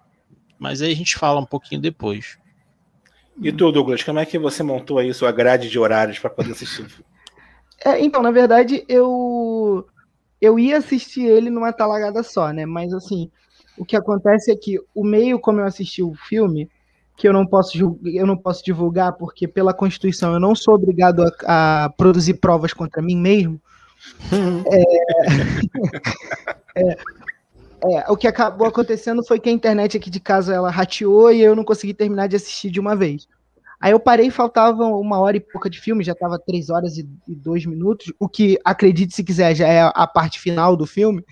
Mas 0.60 0.82
aí 0.82 0.92
a 0.92 0.96
gente 0.96 1.18
fala 1.18 1.40
um 1.40 1.46
pouquinho 1.46 1.82
depois. 1.82 2.38
E 3.42 3.52
tu, 3.52 3.72
Douglas, 3.72 4.04
como 4.04 4.20
é 4.20 4.26
que 4.26 4.38
você 4.38 4.62
montou 4.62 5.00
aí 5.00 5.14
sua 5.14 5.32
grade 5.32 5.70
de 5.70 5.80
horários 5.80 6.20
para 6.20 6.30
poder 6.30 6.52
assistir? 6.52 6.86
É, 7.84 8.00
então, 8.00 8.22
na 8.22 8.30
verdade, 8.30 8.86
eu 8.88 9.84
eu 10.40 10.60
ia 10.60 10.78
assistir 10.78 11.26
ele 11.26 11.50
numa 11.50 11.74
talagada 11.74 12.22
só, 12.22 12.52
né? 12.52 12.64
Mas 12.64 12.94
assim, 12.94 13.32
o 13.76 13.84
que 13.84 13.96
acontece 13.96 14.52
é 14.52 14.56
que 14.56 14.80
o 14.94 15.04
meio 15.04 15.40
como 15.40 15.62
eu 15.62 15.66
assisti 15.66 16.04
o 16.04 16.14
filme, 16.14 16.70
que 17.18 17.28
eu 17.28 17.34
não 17.34 17.44
posso 17.44 18.00
eu 18.06 18.28
não 18.28 18.38
posso 18.38 18.64
divulgar 18.64 19.14
porque 19.14 19.48
pela 19.48 19.74
Constituição 19.74 20.32
eu 20.32 20.40
não 20.40 20.54
sou 20.54 20.76
obrigado 20.76 21.24
a, 21.24 21.86
a 21.86 21.90
produzir 21.90 22.36
provas 22.36 22.72
contra 22.72 23.02
mim 23.02 23.18
mesmo 23.18 23.60
é, 26.76 26.82
é, 26.82 26.98
é, 27.84 28.12
o 28.12 28.16
que 28.16 28.28
acabou 28.28 28.68
acontecendo 28.68 29.26
foi 29.26 29.40
que 29.40 29.50
a 29.50 29.54
internet 29.54 29.98
aqui 29.98 30.10
de 30.10 30.20
casa 30.20 30.54
ela 30.54 30.70
rateou 30.70 31.32
e 31.32 31.42
eu 31.42 31.56
não 31.56 31.64
consegui 31.64 31.94
terminar 31.94 32.28
de 32.28 32.36
assistir 32.36 32.70
de 32.70 32.80
uma 32.80 32.96
vez. 32.96 33.28
Aí 33.80 33.92
eu 33.92 34.00
parei, 34.00 34.30
faltava 34.30 34.86
uma 34.86 35.20
hora 35.20 35.38
e 35.38 35.40
pouca 35.40 35.68
de 35.68 35.82
filme, 35.82 36.04
já 36.04 36.12
estava 36.12 36.38
três 36.38 36.70
horas 36.70 36.98
e, 36.98 37.10
e, 37.28 37.34
dois 37.34 37.66
minutos, 37.66 38.14
o 38.20 38.30
que, 38.30 38.60
acredite 38.64 39.16
se 39.16 39.24
quiser, 39.24 39.56
já 39.56 39.68
é 39.68 39.82
a 39.82 40.06
parte 40.06 40.40
final 40.40 40.78
do 40.78 40.86
filme. 40.86 41.26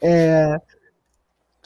É, 0.00 0.58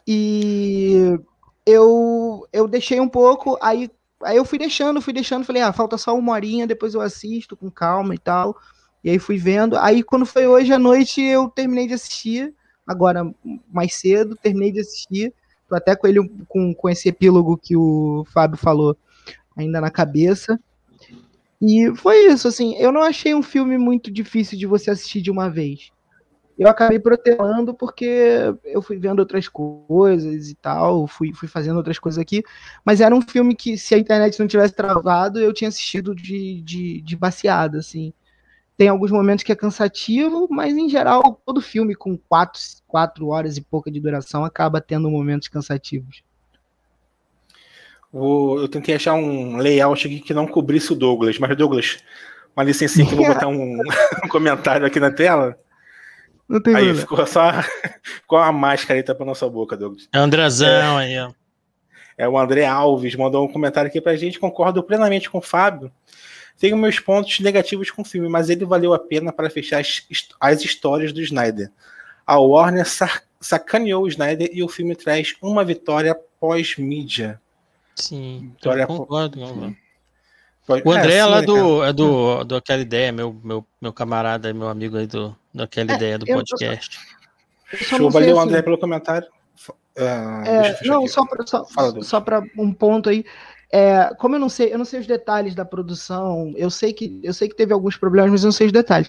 e 0.06 1.16
eu, 1.64 2.48
eu 2.52 2.66
deixei 2.66 3.00
um 3.00 3.08
pouco, 3.08 3.56
aí, 3.62 3.88
aí 4.24 4.36
eu 4.36 4.44
fui 4.44 4.58
deixando, 4.58 5.00
fui 5.00 5.12
deixando, 5.12 5.44
falei, 5.44 5.62
ah, 5.62 5.72
falta 5.72 5.96
só 5.96 6.16
uma 6.16 6.32
horinha, 6.32 6.66
depois 6.66 6.94
eu 6.94 7.00
assisto 7.00 7.56
com 7.56 7.70
calma 7.70 8.12
e 8.12 8.18
tal. 8.18 8.56
E 9.02 9.10
aí 9.10 9.18
fui 9.18 9.36
vendo. 9.36 9.76
Aí 9.76 10.02
quando 10.02 10.26
foi 10.26 10.46
hoje 10.46 10.72
à 10.72 10.78
noite, 10.78 11.22
eu 11.22 11.48
terminei 11.48 11.86
de 11.86 11.94
assistir. 11.94 12.54
Agora, 12.86 13.22
mais 13.72 13.94
cedo, 13.94 14.36
terminei 14.36 14.72
de 14.72 14.80
assistir. 14.80 15.32
Tô 15.68 15.76
até 15.76 15.94
com 15.94 16.06
ele 16.06 16.28
com, 16.48 16.74
com 16.74 16.88
esse 16.88 17.08
epílogo 17.08 17.56
que 17.56 17.76
o 17.76 18.24
Fábio 18.32 18.58
falou 18.58 18.96
ainda 19.56 19.80
na 19.80 19.90
cabeça. 19.90 20.58
E 21.60 21.94
foi 21.96 22.26
isso, 22.26 22.48
assim, 22.48 22.74
eu 22.76 22.90
não 22.90 23.02
achei 23.02 23.34
um 23.34 23.42
filme 23.42 23.76
muito 23.76 24.10
difícil 24.10 24.58
de 24.58 24.66
você 24.66 24.90
assistir 24.90 25.20
de 25.20 25.30
uma 25.30 25.50
vez. 25.50 25.90
Eu 26.58 26.68
acabei 26.68 26.98
protelando 26.98 27.72
porque 27.72 28.54
eu 28.64 28.82
fui 28.82 28.98
vendo 28.98 29.20
outras 29.20 29.46
coisas 29.48 30.48
e 30.48 30.54
tal, 30.54 31.06
fui, 31.06 31.32
fui 31.32 31.48
fazendo 31.48 31.76
outras 31.76 31.98
coisas 31.98 32.18
aqui, 32.18 32.42
mas 32.84 33.00
era 33.00 33.14
um 33.14 33.22
filme 33.22 33.54
que, 33.54 33.78
se 33.78 33.94
a 33.94 33.98
internet 33.98 34.38
não 34.38 34.46
tivesse 34.46 34.74
travado, 34.74 35.38
eu 35.38 35.52
tinha 35.52 35.68
assistido 35.68 36.14
de, 36.14 36.60
de, 36.62 37.00
de 37.02 37.16
baseada, 37.16 37.78
assim. 37.78 38.12
Tem 38.80 38.88
alguns 38.88 39.10
momentos 39.10 39.44
que 39.44 39.52
é 39.52 39.54
cansativo, 39.54 40.48
mas 40.50 40.74
em 40.74 40.88
geral, 40.88 41.38
todo 41.44 41.60
filme 41.60 41.94
com 41.94 42.16
quatro, 42.16 42.58
quatro 42.86 43.28
horas 43.28 43.58
e 43.58 43.60
pouca 43.60 43.90
de 43.90 44.00
duração 44.00 44.42
acaba 44.42 44.80
tendo 44.80 45.10
momentos 45.10 45.48
cansativos. 45.48 46.22
eu 48.10 48.66
tentei 48.68 48.94
achar 48.94 49.12
um 49.12 49.58
layout 49.58 50.06
aqui 50.06 50.20
que 50.20 50.32
não 50.32 50.46
cobrisse 50.46 50.94
o 50.94 50.96
Douglas, 50.96 51.38
mas 51.38 51.54
Douglas, 51.58 51.98
uma 52.56 52.64
licencinha 52.64 53.04
que 53.04 53.12
eu 53.12 53.18
vou 53.18 53.26
botar 53.26 53.48
um, 53.48 53.80
um 54.24 54.28
comentário 54.30 54.86
aqui 54.86 54.98
na 54.98 55.10
tela. 55.10 55.58
Não 56.48 56.58
tem 56.58 56.74
aí 56.74 56.94
ficou 56.94 57.26
só 57.26 57.52
com 58.26 58.38
a 58.38 58.50
máscara 58.50 58.98
aí 58.98 59.04
pra 59.04 59.26
nossa 59.26 59.46
boca, 59.46 59.76
Douglas. 59.76 60.08
É 60.10 60.18
Andrezão 60.18 60.98
é, 60.98 61.04
aí, 61.04 61.18
ó. 61.18 61.30
É 62.16 62.26
o 62.26 62.38
André 62.38 62.64
Alves, 62.64 63.14
mandou 63.14 63.44
um 63.44 63.52
comentário 63.52 63.90
aqui 63.90 64.00
pra 64.00 64.16
gente, 64.16 64.40
concordo 64.40 64.82
plenamente 64.82 65.28
com 65.28 65.36
o 65.36 65.42
Fábio 65.42 65.92
tenho 66.60 66.76
meus 66.76 67.00
pontos 67.00 67.40
negativos 67.40 67.90
com 67.90 68.02
o 68.02 68.04
filme, 68.04 68.28
mas 68.28 68.50
ele 68.50 68.66
valeu 68.66 68.92
a 68.92 68.98
pena 68.98 69.32
para 69.32 69.48
fechar 69.48 69.80
as, 69.80 70.06
as 70.38 70.62
histórias 70.62 71.10
do 71.10 71.22
Snyder. 71.22 71.72
A 72.26 72.38
Warner 72.38 72.84
sacaneou 73.40 74.04
o 74.04 74.08
Snyder 74.08 74.50
e 74.52 74.62
o 74.62 74.68
filme 74.68 74.94
traz 74.94 75.34
uma 75.40 75.64
vitória 75.64 76.14
pós-mídia. 76.38 77.40
Sim, 77.96 78.52
vitória 78.54 78.86
concordo. 78.86 79.40
concordo. 79.40 79.76
O 80.84 80.92
André 80.92 81.14
é, 81.14 81.16
é 81.16 81.24
lá 81.24 81.40
do, 81.40 81.82
é 81.82 81.92
do, 81.94 82.44
do 82.44 82.56
Aquela 82.56 82.82
Ideia, 82.82 83.10
meu, 83.10 83.34
meu, 83.42 83.66
meu 83.80 83.92
camarada, 83.92 84.52
meu 84.52 84.68
amigo 84.68 84.98
aí 84.98 85.06
do, 85.06 85.34
do 85.52 85.62
Aquela 85.62 85.92
é, 85.92 85.96
Ideia 85.96 86.18
do 86.18 86.26
podcast. 86.26 87.00
Show, 87.72 88.10
valeu, 88.10 88.38
assim, 88.38 88.48
André, 88.48 88.62
pelo 88.62 88.78
comentário. 88.78 89.26
Uh, 89.96 90.46
é, 90.46 90.78
não, 90.84 91.04
aqui. 91.04 91.08
só 91.08 91.26
para 91.26 91.46
só, 91.46 91.64
só 92.02 92.22
um 92.58 92.72
ponto 92.72 93.08
aí. 93.08 93.24
É, 93.72 94.12
como 94.18 94.34
eu 94.34 94.40
não 94.40 94.48
sei, 94.48 94.72
eu 94.72 94.78
não 94.78 94.84
sei 94.84 95.00
os 95.00 95.06
detalhes 95.06 95.54
da 95.54 95.64
produção, 95.64 96.52
eu 96.56 96.70
sei 96.70 96.92
que 96.92 97.20
eu 97.22 97.32
sei 97.32 97.48
que 97.48 97.56
teve 97.56 97.72
alguns 97.72 97.96
problemas, 97.96 98.32
mas 98.32 98.42
eu 98.42 98.48
não 98.48 98.52
sei 98.52 98.66
os 98.66 98.72
detalhes. 98.72 99.08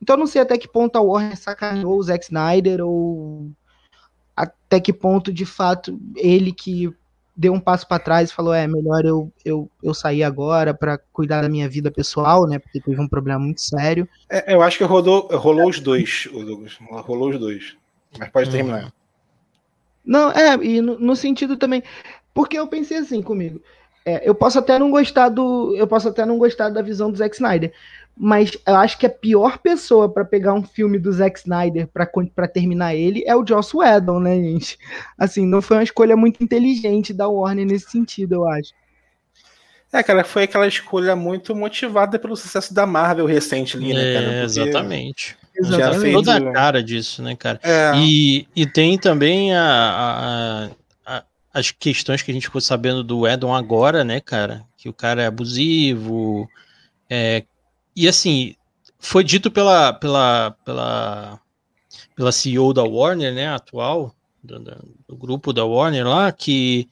Então 0.00 0.14
eu 0.16 0.20
não 0.20 0.26
sei 0.26 0.42
até 0.42 0.58
que 0.58 0.68
ponto 0.68 0.96
a 0.96 1.00
Warner 1.00 1.36
sacaneou 1.36 1.96
o 1.96 2.02
Zack 2.02 2.24
Snyder 2.24 2.84
ou 2.84 3.50
até 4.36 4.80
que 4.80 4.92
ponto 4.92 5.32
de 5.32 5.46
fato 5.46 5.98
ele 6.16 6.52
que 6.52 6.92
deu 7.36 7.52
um 7.52 7.60
passo 7.60 7.86
para 7.86 8.02
trás 8.02 8.30
e 8.30 8.34
falou: 8.34 8.52
é 8.52 8.66
melhor 8.66 9.04
eu, 9.04 9.32
eu, 9.44 9.70
eu 9.82 9.94
sair 9.94 10.22
agora 10.22 10.74
para 10.74 10.98
cuidar 11.12 11.42
da 11.42 11.48
minha 11.48 11.68
vida 11.68 11.90
pessoal, 11.90 12.46
né? 12.46 12.58
Porque 12.58 12.80
teve 12.80 13.00
um 13.00 13.08
problema 13.08 13.40
muito 13.40 13.60
sério. 13.60 14.08
É, 14.28 14.54
eu 14.54 14.62
acho 14.62 14.78
que 14.78 14.84
rolou, 14.84 15.28
rolou 15.32 15.68
os 15.68 15.80
dois, 15.80 16.28
Douglas. 16.32 16.78
Rolou 16.90 17.30
os 17.30 17.38
dois. 17.38 17.76
Mas 18.18 18.28
pode 18.30 18.48
hum. 18.48 18.52
terminar. 18.52 18.92
Não, 20.04 20.30
é, 20.32 20.54
e 20.62 20.80
no, 20.80 20.98
no, 20.98 21.16
sentido 21.16 21.56
também. 21.56 21.82
Porque 22.34 22.58
eu 22.58 22.66
pensei 22.66 22.98
assim 22.98 23.22
comigo. 23.22 23.62
É, 24.04 24.28
eu 24.28 24.34
posso 24.34 24.58
até 24.58 24.78
não 24.78 24.90
gostar 24.90 25.28
do. 25.28 25.74
Eu 25.76 25.86
posso 25.86 26.08
até 26.08 26.26
não 26.26 26.38
gostar 26.38 26.70
da 26.70 26.82
visão 26.82 27.10
do 27.10 27.18
Zack 27.18 27.34
Snyder 27.34 27.72
mas 28.16 28.56
eu 28.66 28.76
acho 28.76 28.98
que 28.98 29.06
a 29.06 29.10
pior 29.10 29.58
pessoa 29.58 30.08
para 30.08 30.24
pegar 30.24 30.52
um 30.52 30.62
filme 30.62 30.98
do 30.98 31.12
Zack 31.12 31.38
Snyder 31.38 31.88
para 31.88 32.48
terminar 32.48 32.94
ele 32.94 33.24
é 33.26 33.34
o 33.34 33.46
Joss 33.46 33.74
Whedon, 33.76 34.20
né, 34.20 34.36
gente? 34.36 34.78
Assim, 35.16 35.46
não 35.46 35.62
foi 35.62 35.78
uma 35.78 35.82
escolha 35.82 36.16
muito 36.16 36.42
inteligente 36.42 37.12
da 37.12 37.26
Warner 37.26 37.66
nesse 37.66 37.90
sentido, 37.90 38.34
eu 38.34 38.48
acho. 38.48 38.72
É, 39.92 40.02
cara, 40.02 40.24
foi 40.24 40.44
aquela 40.44 40.66
escolha 40.66 41.14
muito 41.14 41.54
motivada 41.54 42.18
pelo 42.18 42.36
sucesso 42.36 42.72
da 42.72 42.86
Marvel 42.86 43.26
recente 43.26 43.76
ali, 43.76 43.92
né, 43.92 44.14
cara? 44.14 44.32
É, 44.32 44.44
exatamente. 44.44 45.36
Exatamente. 45.54 46.12
Toda 46.14 46.36
a 46.36 46.52
cara 46.52 46.82
disso, 46.82 47.22
né, 47.22 47.36
cara? 47.36 47.60
É. 47.62 47.92
E, 47.96 48.46
e 48.56 48.66
tem 48.66 48.96
também 48.96 49.54
a, 49.54 49.62
a, 49.62 50.64
a, 50.64 50.70
as 51.52 51.70
questões 51.70 52.22
que 52.22 52.30
a 52.30 52.34
gente 52.34 52.46
ficou 52.46 52.60
sabendo 52.60 53.04
do 53.04 53.26
Edon 53.26 53.54
agora, 53.54 54.02
né, 54.04 54.20
cara? 54.20 54.64
Que 54.76 54.88
o 54.88 54.92
cara 54.92 55.22
é 55.22 55.26
abusivo, 55.26 56.48
é, 57.14 57.44
e 57.94 58.08
assim, 58.08 58.54
foi 58.98 59.22
dito 59.22 59.50
pela, 59.50 59.92
pela, 59.92 60.56
pela, 60.64 61.38
pela 62.16 62.32
CEO 62.32 62.72
da 62.72 62.82
Warner, 62.82 63.34
né, 63.34 63.48
atual, 63.48 64.14
do, 64.42 64.58
do, 64.58 65.16
grupo 65.16 65.52
da 65.52 65.62
Warner 65.62 66.08
lá, 66.08 66.32
que, 66.32 66.88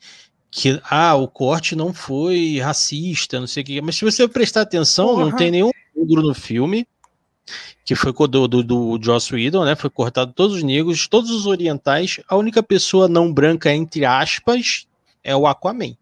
que 0.51 0.79
ah, 0.85 1.15
o 1.15 1.27
corte 1.27 1.75
não 1.75 1.95
foi 1.95 2.59
racista, 2.59 3.41
não 3.41 3.47
sei 3.47 3.63
o 3.63 3.67
que. 3.67 3.81
Mas 3.81 3.97
se 3.97 4.05
você 4.05 4.29
prestar 4.29 4.61
atenção, 4.61 5.17
não 5.17 5.35
tem 5.35 5.51
nenhum 5.51 5.71
negro 5.97 6.21
no 6.21 6.35
filme, 6.35 6.87
que 7.85 7.95
foi 7.95 8.13
do, 8.13 8.47
do, 8.47 8.63
do 8.63 8.99
Joss 9.03 9.35
Whedon, 9.35 9.65
né? 9.65 9.75
Foi 9.75 9.91
cortado 9.91 10.33
todos 10.33 10.57
os 10.57 10.63
negros, 10.63 11.09
todos 11.09 11.31
os 11.31 11.47
orientais. 11.47 12.21
A 12.29 12.37
única 12.37 12.63
pessoa 12.63 13.09
não 13.09 13.33
branca, 13.33 13.73
entre 13.73 14.05
aspas, 14.05 14.87
é 15.25 15.35
o 15.35 15.47
Aquaman. 15.47 15.97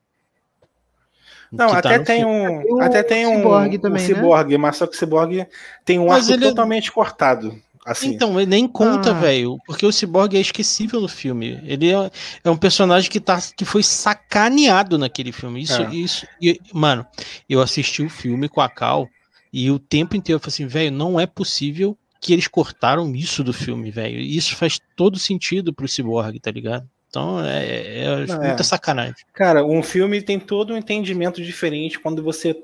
Não, 1.50 1.68
tá 1.68 1.78
até, 1.78 1.98
tem 2.00 2.24
um, 2.26 2.82
até 2.82 3.02
tem 3.02 3.26
um, 3.26 3.36
ciborgue 3.36 3.78
também, 3.78 4.02
um 4.02 4.06
ciborgue, 4.06 4.52
né? 4.52 4.58
mas 4.58 4.76
só 4.76 4.86
que 4.86 4.94
o 4.94 4.98
ciborgue 4.98 5.46
tem 5.82 5.98
um 5.98 6.08
mas 6.08 6.24
arco 6.24 6.32
ele... 6.32 6.44
É 6.44 6.48
totalmente 6.50 6.92
cortado. 6.92 7.58
Assim. 7.88 8.10
Então, 8.10 8.38
ele 8.38 8.50
nem 8.50 8.68
conta, 8.68 9.12
ah. 9.12 9.14
velho, 9.14 9.56
porque 9.66 9.86
o 9.86 9.90
Cyborg 9.90 10.36
é 10.36 10.40
esquecível 10.40 11.00
no 11.00 11.08
filme. 11.08 11.58
Ele 11.64 11.90
é, 11.90 12.10
é, 12.44 12.50
um 12.50 12.56
personagem 12.56 13.10
que, 13.10 13.18
tá, 13.18 13.40
que 13.56 13.64
foi 13.64 13.82
sacaneado 13.82 14.98
naquele 14.98 15.32
filme. 15.32 15.62
Isso, 15.62 15.80
é. 15.80 15.94
isso. 15.94 16.26
E, 16.38 16.60
mano, 16.70 17.06
eu 17.48 17.62
assisti 17.62 18.02
o 18.02 18.10
filme 18.10 18.46
com 18.46 18.60
a 18.60 18.68
Cal 18.68 19.08
e 19.52 19.70
o 19.70 19.78
tempo 19.78 20.16
inteiro 20.16 20.36
eu 20.36 20.40
falei 20.40 20.54
assim, 20.54 20.66
velho, 20.66 20.92
não 20.92 21.18
é 21.18 21.26
possível 21.26 21.96
que 22.20 22.32
eles 22.32 22.48
cortaram 22.48 23.14
isso 23.14 23.44
do 23.44 23.52
filme, 23.52 23.90
velho. 23.90 24.18
Isso 24.18 24.56
faz 24.56 24.80
todo 24.96 25.18
sentido 25.18 25.72
pro 25.72 25.88
Cyborg, 25.88 26.38
tá 26.40 26.50
ligado? 26.50 26.88
Então 27.08 27.42
é, 27.44 28.02
é 28.04 28.26
Não, 28.26 28.36
muita 28.36 28.62
é. 28.62 28.64
sacanagem. 28.64 29.14
Cara, 29.32 29.64
um 29.64 29.82
filme 29.82 30.20
tem 30.20 30.38
todo 30.38 30.74
um 30.74 30.76
entendimento 30.76 31.42
diferente 31.42 31.98
quando 31.98 32.22
você 32.22 32.56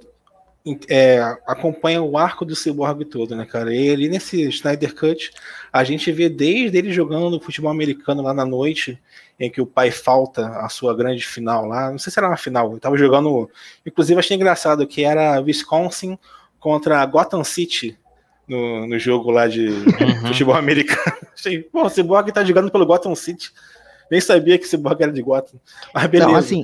é, 0.89 1.21
acompanha 1.47 2.03
o 2.03 2.17
arco 2.17 2.45
do 2.45 2.57
Cyborg 2.57 3.05
todo, 3.05 3.37
né, 3.37 3.45
cara? 3.45 3.75
Ele 3.75 4.09
nesse 4.09 4.43
Snyder 4.49 4.95
Cut, 4.95 5.31
a 5.73 5.85
gente 5.85 6.11
vê 6.11 6.29
desde 6.29 6.77
ele 6.77 6.93
jogando 6.93 7.31
no 7.31 7.41
futebol 7.41 7.71
americano 7.71 8.23
lá 8.23 8.33
na 8.33 8.47
noite, 8.47 8.99
em 9.39 9.51
que 9.51 9.61
o 9.61 9.67
pai 9.67 9.91
falta 9.91 10.47
a 10.59 10.69
sua 10.69 10.95
grande 10.95 11.25
final 11.25 11.67
lá. 11.67 11.91
Não 11.91 11.99
sei 11.99 12.13
se 12.13 12.19
era 12.19 12.29
uma 12.29 12.37
final, 12.37 12.71
ele 12.71 12.81
tava 12.81 12.97
jogando. 12.97 13.51
Inclusive, 13.85 14.19
achei 14.19 14.37
engraçado 14.37 14.87
que 14.87 15.05
era 15.05 15.41
Wisconsin 15.41 16.19
contra 16.65 17.05
Gotham 17.05 17.45
City. 17.45 17.99
No, 18.49 18.87
no 18.87 18.99
jogo 18.99 19.31
lá 19.31 19.47
de 19.47 19.69
uhum. 19.69 20.27
futebol 20.29 20.55
americano. 20.55 21.17
Achei, 21.35 21.63
pô, 21.63 21.85
o 21.85 21.91
Cyborg 21.91 22.31
tá 22.33 22.43
jogando 22.43 22.71
pelo 22.71 22.87
Gotham 22.87 23.15
City. 23.15 23.53
Nem 24.11 24.21
sabia 24.21 24.59
que 24.59 24.65
esse 24.65 24.77
Cyborg 24.77 25.03
era 25.03 25.13
de 25.13 25.23
Gotham. 25.23 25.59
Mas 25.95 26.07
beleza. 26.07 26.31
Não, 26.31 26.37
assim, 26.37 26.63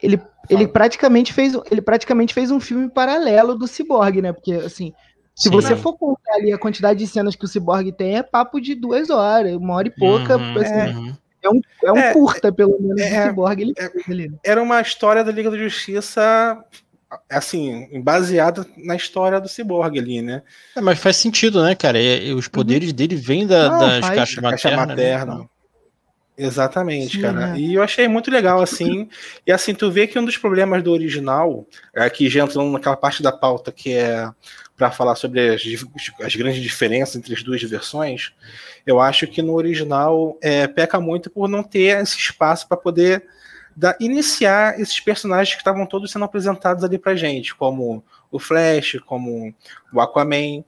ele, 0.00 0.20
ele, 0.50 0.66
praticamente 0.66 1.32
fez, 1.32 1.54
ele 1.70 1.80
praticamente 1.80 2.34
fez 2.34 2.50
um 2.50 2.60
filme 2.60 2.88
paralelo 2.88 3.56
do 3.56 3.66
Cyborg, 3.66 4.20
né? 4.22 4.32
Porque, 4.32 4.54
assim, 4.54 4.92
se 5.34 5.48
Sim, 5.48 5.50
você 5.50 5.76
for 5.76 5.96
contar 5.96 6.34
ali 6.34 6.52
a 6.52 6.58
quantidade 6.58 6.98
de 6.98 7.06
cenas 7.06 7.36
que 7.36 7.44
o 7.44 7.48
Cyborg 7.48 7.92
tem, 7.92 8.16
é 8.16 8.22
papo 8.22 8.60
de 8.60 8.74
duas 8.74 9.10
horas, 9.10 9.56
uma 9.56 9.74
hora 9.74 9.88
e 9.88 9.90
pouca. 9.92 10.36
Uhum, 10.36 10.60
assim, 10.60 10.72
é, 10.72 10.86
uhum. 10.88 11.16
é, 11.42 11.50
um, 11.50 11.60
é 11.84 11.92
um 11.92 11.98
é, 11.98 12.12
curta, 12.12 12.52
pelo 12.52 12.76
menos, 12.80 13.00
é, 13.00 13.24
do 13.24 13.30
Cyborg. 13.30 13.60
Ele 13.60 13.74
é, 13.76 13.90
ali. 14.08 14.32
Era 14.44 14.62
uma 14.62 14.80
história 14.80 15.24
da 15.24 15.32
Liga 15.32 15.50
da 15.50 15.58
Justiça 15.58 16.64
assim, 17.30 18.00
baseada 18.02 18.66
na 18.76 18.96
história 18.96 19.40
do 19.40 19.48
Cyborg 19.48 19.98
ali, 19.98 20.22
né? 20.22 20.42
É, 20.76 20.80
mas 20.80 20.98
faz 20.98 21.16
sentido, 21.16 21.62
né, 21.62 21.74
cara? 21.74 22.00
E, 22.00 22.32
os 22.32 22.48
poderes 22.48 22.90
uhum. 22.90 22.96
dele 22.96 23.16
vêm 23.16 23.46
da, 23.46 23.70
Não, 23.70 23.78
das 23.78 24.00
caixas 24.00 24.36
maternas. 24.36 24.62
Caixa 24.62 24.76
materna. 24.76 25.34
Né? 25.38 25.46
Exatamente, 26.36 27.16
Sim, 27.16 27.22
cara. 27.22 27.48
Né? 27.48 27.58
E 27.58 27.74
eu 27.74 27.82
achei 27.82 28.08
muito 28.08 28.30
legal, 28.30 28.62
assim. 28.62 29.08
e 29.46 29.52
assim, 29.52 29.74
tu 29.74 29.90
vê 29.90 30.06
que 30.06 30.18
um 30.18 30.24
dos 30.24 30.38
problemas 30.38 30.82
do 30.82 30.90
original, 30.90 31.66
é 31.94 32.08
que 32.08 32.28
já 32.28 32.42
entrando 32.42 32.72
naquela 32.72 32.96
parte 32.96 33.22
da 33.22 33.30
pauta 33.30 33.70
que 33.70 33.92
é 33.92 34.28
para 34.76 34.90
falar 34.90 35.14
sobre 35.14 35.54
as, 35.54 35.62
as, 36.24 36.34
grandes 36.34 36.60
diferenças 36.60 37.14
entre 37.14 37.34
as 37.34 37.42
duas 37.42 37.62
versões, 37.62 38.32
eu 38.86 38.98
acho 38.98 39.26
que 39.26 39.42
no 39.42 39.52
original 39.52 40.36
é, 40.42 40.66
peca 40.66 40.98
muito 40.98 41.30
por 41.30 41.48
não 41.48 41.62
ter 41.62 42.00
esse 42.00 42.16
espaço 42.16 42.66
para 42.66 42.76
poder 42.76 43.24
dar, 43.76 43.96
iniciar 44.00 44.78
esses 44.80 44.98
personagens 45.00 45.54
que 45.54 45.60
estavam 45.60 45.86
todos 45.86 46.10
sendo 46.10 46.24
apresentados 46.24 46.84
ali 46.84 46.98
pra 46.98 47.14
gente, 47.14 47.54
como 47.54 48.04
o 48.30 48.38
Flash, 48.38 48.98
como 49.06 49.54
o 49.92 50.00
Aquaman 50.00 50.64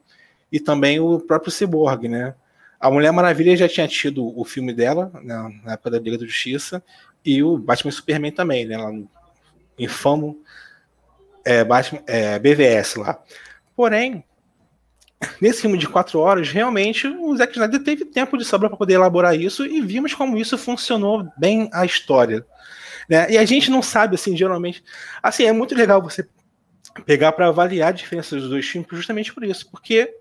e 0.50 0.60
também 0.60 1.00
o 1.00 1.18
próprio 1.18 1.50
Cyborg, 1.52 2.08
né? 2.08 2.34
A 2.78 2.90
Mulher 2.90 3.12
Maravilha 3.12 3.56
já 3.56 3.68
tinha 3.68 3.88
tido 3.88 4.38
o 4.38 4.44
filme 4.44 4.72
dela, 4.72 5.10
né, 5.22 5.60
na 5.64 5.72
época 5.72 5.90
da 5.90 5.98
Liga 5.98 6.18
da 6.18 6.26
Justiça, 6.26 6.82
e 7.24 7.42
o 7.42 7.56
Batman 7.56 7.88
e 7.88 7.92
Superman 7.92 8.32
também, 8.32 8.66
né? 8.66 8.76
Lá 8.76 8.92
no 8.92 9.08
infamo 9.78 10.38
é, 11.44 11.64
Batman, 11.64 12.02
é, 12.06 12.38
BVS 12.38 12.96
lá. 12.96 13.18
Porém, 13.74 14.22
nesse 15.40 15.62
filme 15.62 15.78
de 15.78 15.88
quatro 15.88 16.20
horas, 16.20 16.50
realmente 16.50 17.06
o 17.06 17.36
Zack 17.36 17.52
Snyder 17.52 17.82
teve 17.82 18.04
tempo 18.04 18.36
de 18.36 18.44
sobra 18.44 18.68
para 18.68 18.78
poder 18.78 18.94
elaborar 18.94 19.34
isso 19.34 19.64
e 19.66 19.80
vimos 19.80 20.14
como 20.14 20.36
isso 20.36 20.56
funcionou 20.56 21.28
bem 21.36 21.68
a 21.72 21.84
história. 21.84 22.46
Né? 23.08 23.32
E 23.32 23.38
a 23.38 23.44
gente 23.44 23.70
não 23.70 23.82
sabe, 23.82 24.14
assim, 24.14 24.36
geralmente. 24.36 24.82
Assim, 25.22 25.44
é 25.44 25.52
muito 25.52 25.74
legal 25.74 26.02
você 26.02 26.26
pegar 27.06 27.32
para 27.32 27.48
avaliar 27.48 27.88
a 27.88 27.92
diferença 27.92 28.36
dos 28.36 28.48
dois 28.48 28.66
filmes 28.66 28.88
justamente 28.92 29.32
por 29.32 29.44
isso, 29.44 29.68
porque 29.70 30.14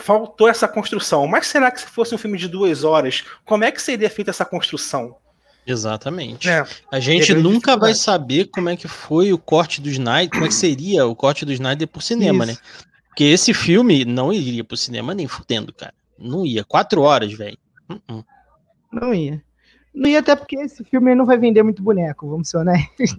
faltou 0.00 0.48
essa 0.48 0.68
construção. 0.68 1.26
Mas 1.26 1.46
será 1.46 1.70
que 1.70 1.80
se 1.80 1.86
fosse 1.86 2.14
um 2.14 2.18
filme 2.18 2.38
de 2.38 2.48
duas 2.48 2.84
horas, 2.84 3.24
como 3.44 3.64
é 3.64 3.70
que 3.70 3.82
seria 3.82 4.08
feita 4.10 4.30
essa 4.30 4.44
construção? 4.44 5.16
Exatamente. 5.66 6.48
É, 6.48 6.64
a 6.90 6.98
gente 6.98 7.34
nunca 7.34 7.76
vai 7.76 7.94
saber 7.94 8.46
como 8.46 8.70
é 8.70 8.76
que 8.76 8.88
foi 8.88 9.34
o 9.34 9.38
corte 9.38 9.82
do 9.82 9.90
Snyder, 9.90 10.30
como 10.30 10.46
é 10.46 10.48
que 10.48 10.54
seria 10.54 11.06
o 11.06 11.14
corte 11.14 11.44
do 11.44 11.52
Snyder 11.52 11.86
por 11.86 12.02
cinema, 12.02 12.46
né? 12.46 12.52
Isso. 12.52 12.62
né? 12.62 12.88
Porque 13.08 13.24
esse 13.24 13.52
filme 13.52 14.04
não 14.04 14.32
iria 14.32 14.64
pro 14.64 14.76
cinema 14.76 15.12
nem 15.12 15.26
fudendo, 15.26 15.72
cara. 15.72 15.92
Não 16.18 16.46
ia. 16.46 16.64
Quatro 16.64 17.02
horas, 17.02 17.32
velho. 17.32 17.58
Uh 17.90 18.00
-uh. 18.08 18.24
Não 18.90 19.12
ia. 19.12 19.42
Ia 20.06 20.20
até 20.20 20.36
porque 20.36 20.56
esse 20.56 20.84
filme 20.84 21.14
não 21.14 21.26
vai 21.26 21.38
vender 21.38 21.62
muito 21.62 21.82
boneco, 21.82 22.28
vamos 22.28 22.48
ser 22.48 22.58
honestos. 22.58 23.16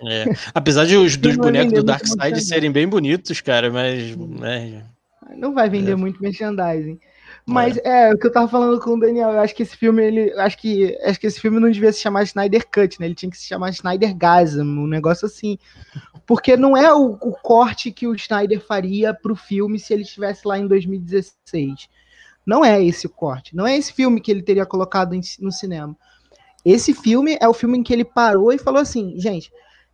É. 0.00 0.26
Apesar 0.54 0.84
de 0.86 0.96
os 0.96 1.16
dos 1.16 1.36
bonecos 1.36 1.72
do 1.72 1.82
Dark 1.82 2.06
Side 2.06 2.40
serem 2.40 2.70
bem 2.70 2.88
bonitos, 2.88 3.40
cara, 3.40 3.70
mas. 3.70 4.16
É, 4.42 4.82
não 5.36 5.52
vai 5.52 5.68
vender 5.68 5.92
é. 5.92 5.96
muito 5.96 6.22
merchandising. 6.22 6.98
Mas 7.44 7.78
é. 7.78 8.10
é. 8.10 8.14
o 8.14 8.18
que 8.18 8.26
eu 8.26 8.32
tava 8.32 8.46
falando 8.46 8.78
com 8.78 8.90
o 8.90 9.00
Daniel, 9.00 9.30
eu 9.30 9.40
acho 9.40 9.54
que 9.54 9.62
esse 9.62 9.76
filme, 9.76 10.04
ele. 10.04 10.32
Acho 10.34 10.58
que, 10.58 10.96
acho 11.02 11.18
que 11.18 11.26
esse 11.26 11.40
filme 11.40 11.58
não 11.58 11.70
devia 11.70 11.92
se 11.92 12.00
chamar 12.00 12.22
Snyder 12.24 12.66
Cut, 12.70 13.00
né? 13.00 13.06
Ele 13.06 13.14
tinha 13.14 13.30
que 13.30 13.38
se 13.38 13.46
chamar 13.46 13.70
Snyder 13.70 14.14
Gasm, 14.16 14.60
um 14.60 14.86
negócio 14.86 15.26
assim. 15.26 15.58
Porque 16.26 16.56
não 16.56 16.76
é 16.76 16.92
o, 16.92 17.12
o 17.12 17.32
corte 17.32 17.90
que 17.90 18.06
o 18.06 18.14
Snyder 18.14 18.60
faria 18.60 19.14
para 19.14 19.32
o 19.32 19.36
filme 19.36 19.78
se 19.78 19.94
ele 19.94 20.02
estivesse 20.02 20.46
lá 20.46 20.58
em 20.58 20.66
2016. 20.66 21.88
Não 22.46 22.64
é 22.64 22.82
esse 22.82 23.06
o 23.06 23.10
corte. 23.10 23.56
Não 23.56 23.66
é 23.66 23.76
esse 23.76 23.92
filme 23.92 24.20
que 24.20 24.30
ele 24.30 24.42
teria 24.42 24.66
colocado 24.66 25.14
em, 25.14 25.20
no 25.40 25.50
cinema. 25.50 25.96
Esse 26.70 26.92
filme 26.92 27.38
é 27.40 27.48
o 27.48 27.54
filme 27.54 27.78
em 27.78 27.82
que 27.82 27.92
ele 27.92 28.04
parou 28.04 28.52
e 28.52 28.58
falou 28.58 28.80
assim, 28.80 29.14
gente, 29.18 29.50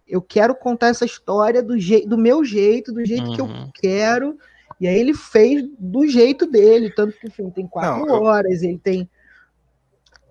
eu 0.06 0.20
quero 0.20 0.54
contar 0.54 0.88
essa 0.88 1.04
história 1.04 1.62
do, 1.62 1.74
do 2.06 2.18
meu 2.18 2.44
jeito, 2.44 2.92
do 2.92 3.04
jeito 3.04 3.24
uhum. 3.24 3.34
que 3.34 3.40
eu 3.40 3.46
uhum. 3.46 3.70
quero. 3.74 4.38
E 4.80 4.88
aí 4.88 4.98
ele 4.98 5.14
fez 5.14 5.64
do 5.78 6.06
jeito 6.06 6.46
dele, 6.46 6.90
tanto 6.90 7.16
que 7.18 7.28
o 7.28 7.30
filme 7.30 7.52
tem 7.52 7.66
quatro 7.66 8.06
Não, 8.06 8.22
horas, 8.22 8.62
eu... 8.62 8.70
ele 8.70 8.78
tem 8.78 9.08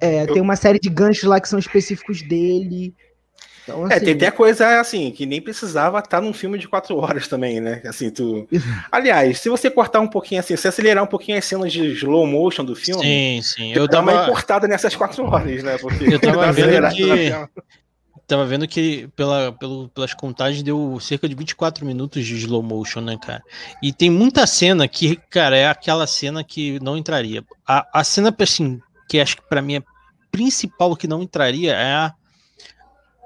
é, 0.02 0.24
eu... 0.24 0.34
tem 0.34 0.42
uma 0.42 0.58
série 0.58 0.80
de 0.80 0.90
ganchos 0.90 1.24
lá 1.24 1.40
que 1.40 1.48
são 1.48 1.58
específicos 1.58 2.22
dele. 2.22 2.94
Então, 3.64 3.86
assim, 3.86 3.94
é, 3.94 4.00
tem 4.00 4.14
até 4.14 4.32
coisa 4.32 4.80
assim, 4.80 5.10
que 5.12 5.26
nem 5.26 5.42
precisava 5.42 6.00
estar 6.00 6.22
num 6.22 6.34
filme 6.34 6.60
de 6.60 6.68
quatro 6.68 6.98
horas 6.98 7.28
também, 7.28 7.62
né? 7.62 7.82
Assim, 7.86 8.10
tu. 8.10 8.48
Aliás, 8.92 9.40
se 9.40 9.50
você 9.50 9.70
cortar 9.70 10.02
um 10.02 10.08
pouquinho 10.08 10.40
assim, 10.40 10.56
se 10.56 10.68
acelerar 10.68 11.04
um 11.04 11.08
pouquinho 11.08 11.38
as 11.38 11.46
cenas 11.46 11.72
de 11.72 11.94
slow 11.94 12.28
motion 12.28 12.66
do 12.66 12.76
filme. 12.76 13.02
Sim, 13.02 13.42
sim. 13.42 13.74
Eu 13.74 13.88
dá 13.88 13.98
tava... 13.98 14.12
uma 14.12 14.26
cortada 14.26 14.68
nessas 14.68 14.96
quatro 14.96 15.26
horas, 15.26 15.64
né? 15.64 15.78
Porque 15.78 16.04
eu 16.04 16.20
tava 16.20 16.52
vendo 16.54 16.90
que. 16.90 17.32
Tava 18.26 18.46
vendo 18.46 18.68
que 18.68 19.10
pela, 19.16 19.52
pelo, 19.52 19.90
pelas 19.90 20.14
contagens 20.14 20.64
deu 20.64 20.98
cerca 21.00 21.28
de 21.28 21.36
24 21.36 21.86
minutos 21.86 22.26
de 22.26 22.36
slow 22.36 22.64
motion, 22.64 23.02
né, 23.02 23.18
cara? 23.22 23.44
E 23.82 23.92
tem 23.92 24.10
muita 24.10 24.48
cena 24.48 24.88
que, 24.88 25.18
cara, 25.30 25.58
é 25.58 25.68
aquela 25.68 26.08
cena 26.08 26.44
que 26.44 26.80
não 26.82 26.98
entraria. 26.98 27.44
A, 27.68 28.00
a 28.00 28.04
cena, 28.04 28.34
assim, 28.40 28.80
que 29.10 29.20
acho 29.20 29.38
que 29.38 29.44
pra 29.48 29.62
mim 29.62 29.76
é 29.76 29.84
principal 30.32 30.96
que 30.96 31.08
não 31.08 31.22
entraria 31.22 31.74
é 31.74 31.94
a 31.94 32.14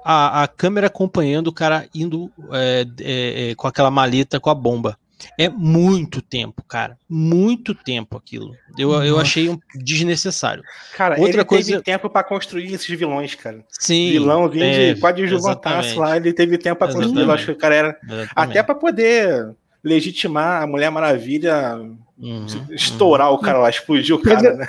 a, 0.04 0.42
a 0.42 0.48
câmera 0.48 0.86
acompanhando 0.86 1.48
o 1.48 1.52
cara 1.52 1.86
indo 1.94 2.30
é, 2.52 2.86
é, 3.00 3.50
é, 3.50 3.54
com 3.54 3.66
aquela 3.66 3.90
maleta 3.90 4.40
com 4.40 4.50
a 4.50 4.54
bomba. 4.54 4.98
É 5.36 5.48
muito 5.48 6.22
tempo, 6.22 6.62
cara. 6.62 6.96
Muito 7.08 7.74
tempo 7.74 8.16
aquilo. 8.16 8.54
Eu, 8.78 8.92
eu 9.02 9.18
achei 9.18 9.48
um 9.48 9.58
desnecessário. 9.74 10.62
Cara, 10.96 11.18
Outra 11.18 11.40
ele 11.40 11.44
coisa... 11.44 11.70
teve 11.72 11.82
tempo 11.82 12.08
para 12.08 12.22
construir 12.22 12.72
esses 12.72 12.98
vilões, 12.98 13.34
cara. 13.34 13.64
Sim. 13.68 14.12
Vilão 14.12 14.48
vindo 14.48 14.64
é, 14.64 14.94
de 14.94 15.00
coadjuvantasse 15.00 15.96
lá, 15.96 16.16
ele 16.16 16.32
teve 16.32 16.56
tempo 16.56 16.78
para 16.78 16.92
construir. 16.92 17.22
Eu 17.22 17.32
acho 17.32 17.46
que 17.46 17.52
o 17.52 17.56
cara 17.56 17.74
era. 17.74 17.98
Exatamente. 18.04 18.32
Até 18.34 18.62
para 18.62 18.74
poder 18.76 19.54
legitimar 19.82 20.62
a 20.62 20.66
Mulher 20.66 20.90
Maravilha 20.90 21.78
Uhum, 22.20 22.46
estourar 22.70 23.28
uhum. 23.28 23.36
o 23.36 23.38
cara 23.38 23.58
lá, 23.58 23.70
explodir 23.70 24.12
o 24.12 24.18
cara, 24.18 24.54
né? 24.54 24.66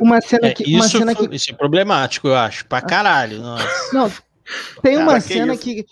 Uma 0.00 0.18
cena 0.22 0.46
é, 0.46 0.54
que. 0.54 0.64
É, 0.64 0.66
isso, 0.66 0.78
uma 0.78 0.88
cena 0.88 1.14
foi, 1.14 1.28
que... 1.28 1.36
isso 1.36 1.50
é 1.50 1.54
problemático, 1.54 2.26
eu 2.26 2.34
acho. 2.34 2.64
Pra 2.64 2.80
caralho. 2.80 3.38
Nossa. 3.38 3.88
Não, 3.92 4.10
tem 4.82 4.96
uma 4.96 5.06
Cara, 5.06 5.20
cena 5.20 5.56
que, 5.56 5.84
que, 5.84 5.86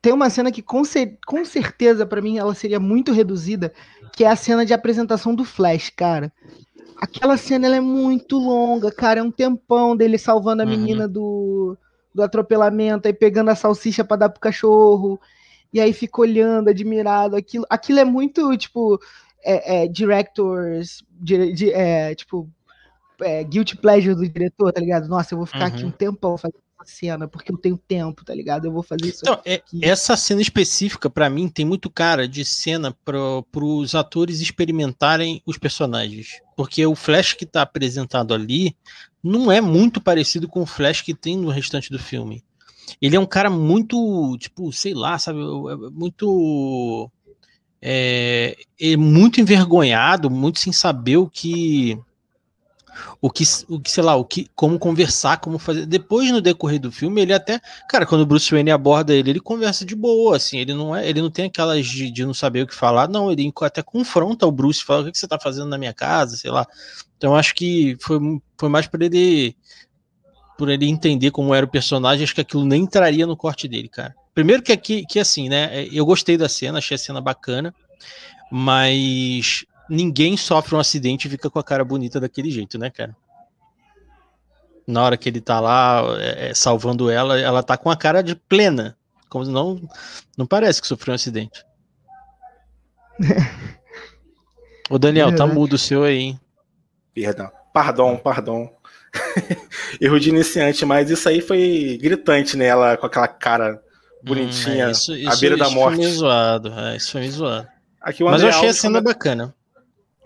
tem 0.00 0.12
uma 0.12 0.30
cena 0.30 0.50
que 0.50 0.62
com, 0.62 0.82
com 1.26 1.44
certeza 1.44 2.06
para 2.06 2.22
mim 2.22 2.38
ela 2.38 2.54
seria 2.54 2.80
muito 2.80 3.12
reduzida, 3.12 3.72
que 4.12 4.24
é 4.24 4.28
a 4.28 4.36
cena 4.36 4.64
de 4.64 4.72
apresentação 4.72 5.34
do 5.34 5.44
Flash, 5.44 5.90
cara. 5.90 6.32
Aquela 7.00 7.36
cena 7.36 7.66
ela 7.66 7.76
é 7.76 7.80
muito 7.80 8.38
longa, 8.38 8.90
cara, 8.90 9.20
é 9.20 9.22
um 9.22 9.30
tempão 9.30 9.96
dele 9.96 10.18
salvando 10.18 10.62
a 10.62 10.64
uhum. 10.64 10.70
menina 10.70 11.06
do, 11.06 11.76
do 12.12 12.22
atropelamento, 12.22 13.06
aí 13.06 13.14
pegando 13.14 13.50
a 13.50 13.54
salsicha 13.54 14.04
para 14.04 14.16
dar 14.16 14.28
pro 14.28 14.40
cachorro, 14.40 15.20
e 15.72 15.80
aí 15.80 15.92
fica 15.92 16.20
olhando, 16.20 16.68
admirado, 16.68 17.36
aquilo, 17.36 17.64
aquilo 17.70 18.00
é 18.00 18.04
muito, 18.04 18.56
tipo, 18.56 18.98
é, 19.44 19.84
é, 19.84 19.88
directors, 19.88 21.04
é, 21.72 22.14
tipo, 22.14 22.48
é, 23.20 23.44
guilty 23.44 23.76
pleasure 23.76 24.14
do 24.14 24.28
diretor, 24.28 24.72
tá 24.72 24.80
ligado? 24.80 25.08
Nossa, 25.08 25.34
eu 25.34 25.38
vou 25.38 25.46
ficar 25.46 25.68
uhum. 25.70 25.76
aqui 25.76 25.84
um 25.84 25.90
tempão 25.90 26.36
fazendo 26.36 26.67
cena, 26.84 27.28
porque 27.28 27.52
eu 27.52 27.58
tenho 27.58 27.76
tempo, 27.76 28.24
tá 28.24 28.34
ligado? 28.34 28.66
Eu 28.66 28.72
vou 28.72 28.82
fazer 28.82 29.06
isso. 29.06 29.20
Então, 29.22 29.40
é, 29.44 29.62
essa 29.82 30.16
cena 30.16 30.40
específica, 30.40 31.10
para 31.10 31.28
mim, 31.28 31.48
tem 31.48 31.64
muito 31.64 31.90
cara 31.90 32.26
de 32.26 32.44
cena 32.44 32.96
para 33.04 33.64
os 33.64 33.94
atores 33.94 34.40
experimentarem 34.40 35.42
os 35.44 35.58
personagens. 35.58 36.40
Porque 36.56 36.84
o 36.84 36.94
Flash 36.94 37.34
que 37.34 37.46
tá 37.46 37.62
apresentado 37.62 38.34
ali 38.34 38.76
não 39.22 39.50
é 39.50 39.60
muito 39.60 40.00
parecido 40.00 40.48
com 40.48 40.62
o 40.62 40.66
Flash 40.66 41.02
que 41.02 41.14
tem 41.14 41.36
no 41.36 41.50
restante 41.50 41.90
do 41.90 41.98
filme. 41.98 42.42
Ele 43.00 43.16
é 43.16 43.20
um 43.20 43.26
cara 43.26 43.50
muito, 43.50 44.36
tipo, 44.38 44.72
sei 44.72 44.94
lá, 44.94 45.18
sabe, 45.18 45.38
muito. 45.92 47.10
É, 47.80 48.56
é 48.80 48.96
muito 48.96 49.40
envergonhado, 49.40 50.28
muito 50.28 50.58
sem 50.58 50.72
saber 50.72 51.16
o 51.18 51.28
que 51.28 51.98
o 53.20 53.30
que, 53.30 53.44
o 53.68 53.80
que, 53.80 53.90
sei 53.90 54.02
lá, 54.02 54.16
o 54.16 54.24
que, 54.24 54.48
como 54.54 54.78
conversar, 54.78 55.38
como 55.38 55.58
fazer. 55.58 55.86
Depois, 55.86 56.30
no 56.30 56.40
decorrer 56.40 56.80
do 56.80 56.92
filme, 56.92 57.22
ele 57.22 57.32
até, 57.32 57.60
cara, 57.88 58.06
quando 58.06 58.22
o 58.22 58.26
Bruce 58.26 58.50
Wayne 58.50 58.70
aborda 58.70 59.14
ele, 59.14 59.30
ele 59.30 59.40
conversa 59.40 59.84
de 59.84 59.94
boa, 59.94 60.36
assim, 60.36 60.58
ele 60.58 60.74
não 60.74 60.94
é, 60.94 61.08
ele 61.08 61.20
não 61.20 61.30
tem 61.30 61.46
aquelas 61.46 61.86
de, 61.86 62.10
de 62.10 62.24
não 62.24 62.34
saber 62.34 62.62
o 62.62 62.66
que 62.66 62.74
falar, 62.74 63.08
não, 63.08 63.30
ele 63.30 63.52
até 63.62 63.82
confronta 63.82 64.46
o 64.46 64.52
Bruce, 64.52 64.84
fala, 64.84 65.08
o 65.08 65.12
que, 65.12 65.18
você 65.18 65.28
tá 65.28 65.38
fazendo 65.40 65.68
na 65.68 65.78
minha 65.78 65.94
casa, 65.94 66.36
sei 66.36 66.50
lá. 66.50 66.66
Então, 67.16 67.34
acho 67.34 67.54
que 67.54 67.96
foi, 68.00 68.18
foi 68.56 68.68
mais 68.68 68.86
para 68.86 69.04
ele 69.04 69.56
por 70.56 70.68
ele 70.68 70.88
entender 70.88 71.30
como 71.30 71.54
era 71.54 71.64
o 71.64 71.70
personagem, 71.70 72.24
acho 72.24 72.34
que 72.34 72.40
aquilo 72.40 72.64
nem 72.64 72.82
entraria 72.82 73.24
no 73.24 73.36
corte 73.36 73.68
dele, 73.68 73.88
cara. 73.88 74.12
Primeiro 74.34 74.60
que 74.60 74.72
aqui, 74.72 75.06
que 75.06 75.20
assim, 75.20 75.48
né, 75.48 75.86
eu 75.92 76.04
gostei 76.04 76.36
da 76.36 76.48
cena, 76.48 76.78
achei 76.78 76.96
a 76.96 76.98
cena 76.98 77.20
bacana, 77.20 77.72
mas 78.50 79.64
ninguém 79.88 80.36
sofre 80.36 80.74
um 80.74 80.80
acidente 80.80 81.26
e 81.26 81.30
fica 81.30 81.48
com 81.48 81.58
a 81.58 81.64
cara 81.64 81.84
bonita 81.84 82.20
daquele 82.20 82.50
jeito, 82.50 82.78
né, 82.78 82.90
cara? 82.90 83.16
Na 84.86 85.02
hora 85.02 85.16
que 85.16 85.28
ele 85.28 85.40
tá 85.40 85.60
lá 85.60 86.02
é, 86.18 86.50
é 86.50 86.54
salvando 86.54 87.10
ela, 87.10 87.38
ela 87.38 87.62
tá 87.62 87.76
com 87.76 87.90
a 87.90 87.96
cara 87.96 88.22
de 88.22 88.34
plena. 88.34 88.96
Como 89.28 89.44
não, 89.44 89.80
não 90.36 90.46
parece 90.46 90.80
que 90.80 90.86
sofreu 90.86 91.12
um 91.12 91.16
acidente. 91.16 91.64
Ô 94.88 94.98
Daniel, 94.98 95.34
tá 95.34 95.46
mudo 95.46 95.74
o 95.74 95.78
seu 95.78 96.04
aí, 96.04 96.18
hein? 96.18 96.40
Perdão. 97.12 97.50
Pardon, 97.74 98.16
pardon. 98.16 98.74
Erro 100.00 100.18
de 100.18 100.30
iniciante, 100.30 100.86
mas 100.86 101.10
isso 101.10 101.28
aí 101.28 101.42
foi 101.42 101.98
gritante, 102.00 102.56
né? 102.56 102.66
Ela 102.66 102.96
com 102.96 103.04
aquela 103.04 103.28
cara 103.28 103.82
bonitinha 104.22 104.86
hum, 104.86 104.88
é, 104.88 104.92
isso, 104.92 105.14
isso, 105.14 105.30
à 105.30 105.36
beira 105.36 105.56
da 105.56 105.68
morte. 105.68 106.00
Isso 106.00 106.02
foi 106.02 106.06
meio 106.06 106.18
zoado, 106.18 106.72
é, 106.72 106.96
isso 106.96 107.12
foi 107.12 107.20
meio 107.20 107.32
zoado. 107.32 107.68
Aqui, 108.00 108.24
mas 108.24 108.42
eu 108.42 108.48
achei 108.48 108.68
a 108.68 108.74
cena 108.74 109.00
bacana 109.02 109.54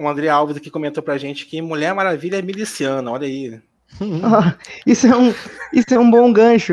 o 0.05 0.09
André 0.09 0.29
Alves 0.29 0.57
aqui 0.57 0.71
comentou 0.71 1.03
pra 1.03 1.19
gente 1.19 1.47
que 1.47 1.61
Mulher 1.63 1.95
Maravilha 1.95 2.39
é 2.39 2.43
miliciana, 2.43 3.11
olha 3.11 3.27
aí. 3.27 3.61
Ah, 4.25 4.57
isso, 4.87 5.07
é 5.07 5.15
um, 5.15 5.35
isso 5.71 5.93
é 5.93 5.99
um 5.99 6.11
bom 6.11 6.33
gancho. 6.33 6.73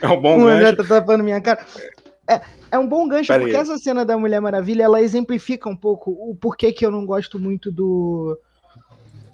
é 0.00 0.08
um 0.08 0.20
bom 0.20 0.42
o 0.42 0.44
gancho. 0.44 0.46
O 0.46 0.48
André 0.48 0.76
tá 0.76 0.84
tapando 0.84 1.24
minha 1.24 1.40
cara. 1.40 1.64
É, 2.28 2.40
é 2.70 2.78
um 2.78 2.86
bom 2.86 3.08
gancho, 3.08 3.28
Pera 3.28 3.40
porque 3.40 3.56
aí. 3.56 3.62
essa 3.62 3.78
cena 3.78 4.04
da 4.04 4.16
Mulher 4.18 4.40
Maravilha, 4.40 4.82
ela 4.84 5.00
exemplifica 5.00 5.68
um 5.68 5.76
pouco 5.76 6.10
o 6.10 6.36
porquê 6.36 6.72
que 6.72 6.84
eu 6.84 6.90
não 6.90 7.06
gosto 7.06 7.38
muito 7.38 7.72
do. 7.72 8.38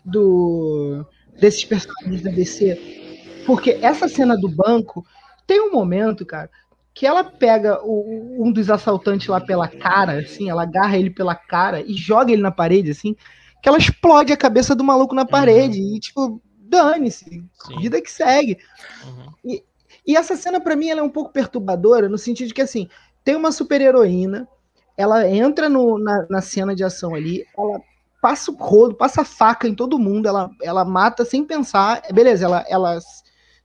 do 0.05 1.05
desses 1.39 1.65
personagens 1.65 2.23
da 2.23 2.31
DC. 2.31 3.43
Porque 3.47 3.79
essa 3.83 4.09
cena 4.09 4.37
do 4.37 4.49
banco 4.49 5.05
tem 5.47 5.61
um 5.61 5.73
momento, 5.73 6.27
cara, 6.27 6.51
que 6.99 7.07
ela 7.07 7.23
pega 7.23 7.79
o, 7.85 8.45
um 8.45 8.51
dos 8.51 8.69
assaltantes 8.69 9.29
lá 9.29 9.41
pela 9.41 9.69
cara, 9.69 10.19
assim, 10.19 10.51
ela 10.51 10.65
agarra 10.65 10.99
ele 10.99 11.11
pela 11.11 11.33
cara 11.33 11.81
e 11.81 11.95
joga 11.95 12.33
ele 12.33 12.43
na 12.43 12.51
parede, 12.51 12.91
assim, 12.91 13.15
que 13.63 13.69
ela 13.69 13.79
explode 13.79 14.33
a 14.33 14.37
cabeça 14.37 14.75
do 14.75 14.83
maluco 14.83 15.15
na 15.15 15.25
parede 15.25 15.81
uhum. 15.81 15.95
e, 15.95 16.01
tipo, 16.01 16.43
dane-se, 16.59 17.45
vida 17.79 18.03
que 18.03 18.11
segue. 18.11 18.59
Uhum. 19.07 19.33
E, 19.45 19.63
e 20.05 20.17
essa 20.17 20.35
cena, 20.35 20.61
para 20.61 20.75
mim, 20.75 20.89
ela 20.89 20.99
é 20.99 21.03
um 21.05 21.09
pouco 21.09 21.33
perturbadora, 21.33 22.09
no 22.09 22.19
sentido 22.19 22.49
de 22.49 22.55
que, 22.55 22.63
assim, 22.63 22.89
tem 23.23 23.37
uma 23.37 23.53
super-heroína, 23.53 24.49
ela 24.97 25.31
entra 25.31 25.69
no, 25.69 26.01
na, 26.01 26.27
na 26.29 26.41
cena 26.41 26.75
de 26.75 26.83
ação 26.83 27.15
ali, 27.15 27.47
ela 27.57 27.81
passa 28.21 28.51
o 28.51 28.57
rodo, 28.57 28.97
passa 28.97 29.21
a 29.21 29.25
faca 29.25 29.69
em 29.69 29.75
todo 29.75 30.01
mundo, 30.01 30.27
ela, 30.27 30.51
ela 30.61 30.85
mata 30.85 31.25
sem 31.25 31.45
pensar, 31.45 32.03
beleza, 32.13 32.45
ela, 32.45 32.65
ela 32.69 32.99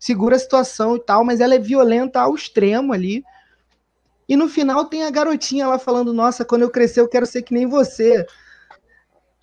segura 0.04 0.36
a 0.36 0.40
situação 0.40 0.98
e 0.98 1.00
tal, 1.00 1.24
mas 1.24 1.40
ela 1.40 1.56
é 1.56 1.60
violenta 1.60 2.20
ao 2.20 2.36
extremo 2.36 2.92
ali. 2.92 3.24
E 4.28 4.36
no 4.36 4.50
final 4.50 4.84
tem 4.84 5.04
a 5.04 5.10
garotinha 5.10 5.66
lá 5.66 5.80
falando: 5.80 6.12
Nossa, 6.12 6.44
quando 6.44 6.64
eu 6.64 6.70
crescer 6.70 7.00
eu 7.00 7.08
quero 7.08 7.26
ser 7.26 7.42
que 7.42 7.54
nem 7.54 7.66
você. 7.66 8.26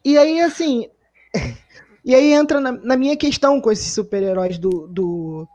E 0.04 0.18
aí, 0.18 0.38
assim. 0.42 0.86
e 2.04 2.14
aí 2.14 2.34
entra 2.34 2.60
na, 2.60 2.72
na, 2.72 2.94
minha 2.94 3.16
questão 3.16 3.58
com 3.58 3.72
esses 3.72 3.90
super-heróis 3.90 4.58
do, 4.58 4.86
do, 4.86 5.48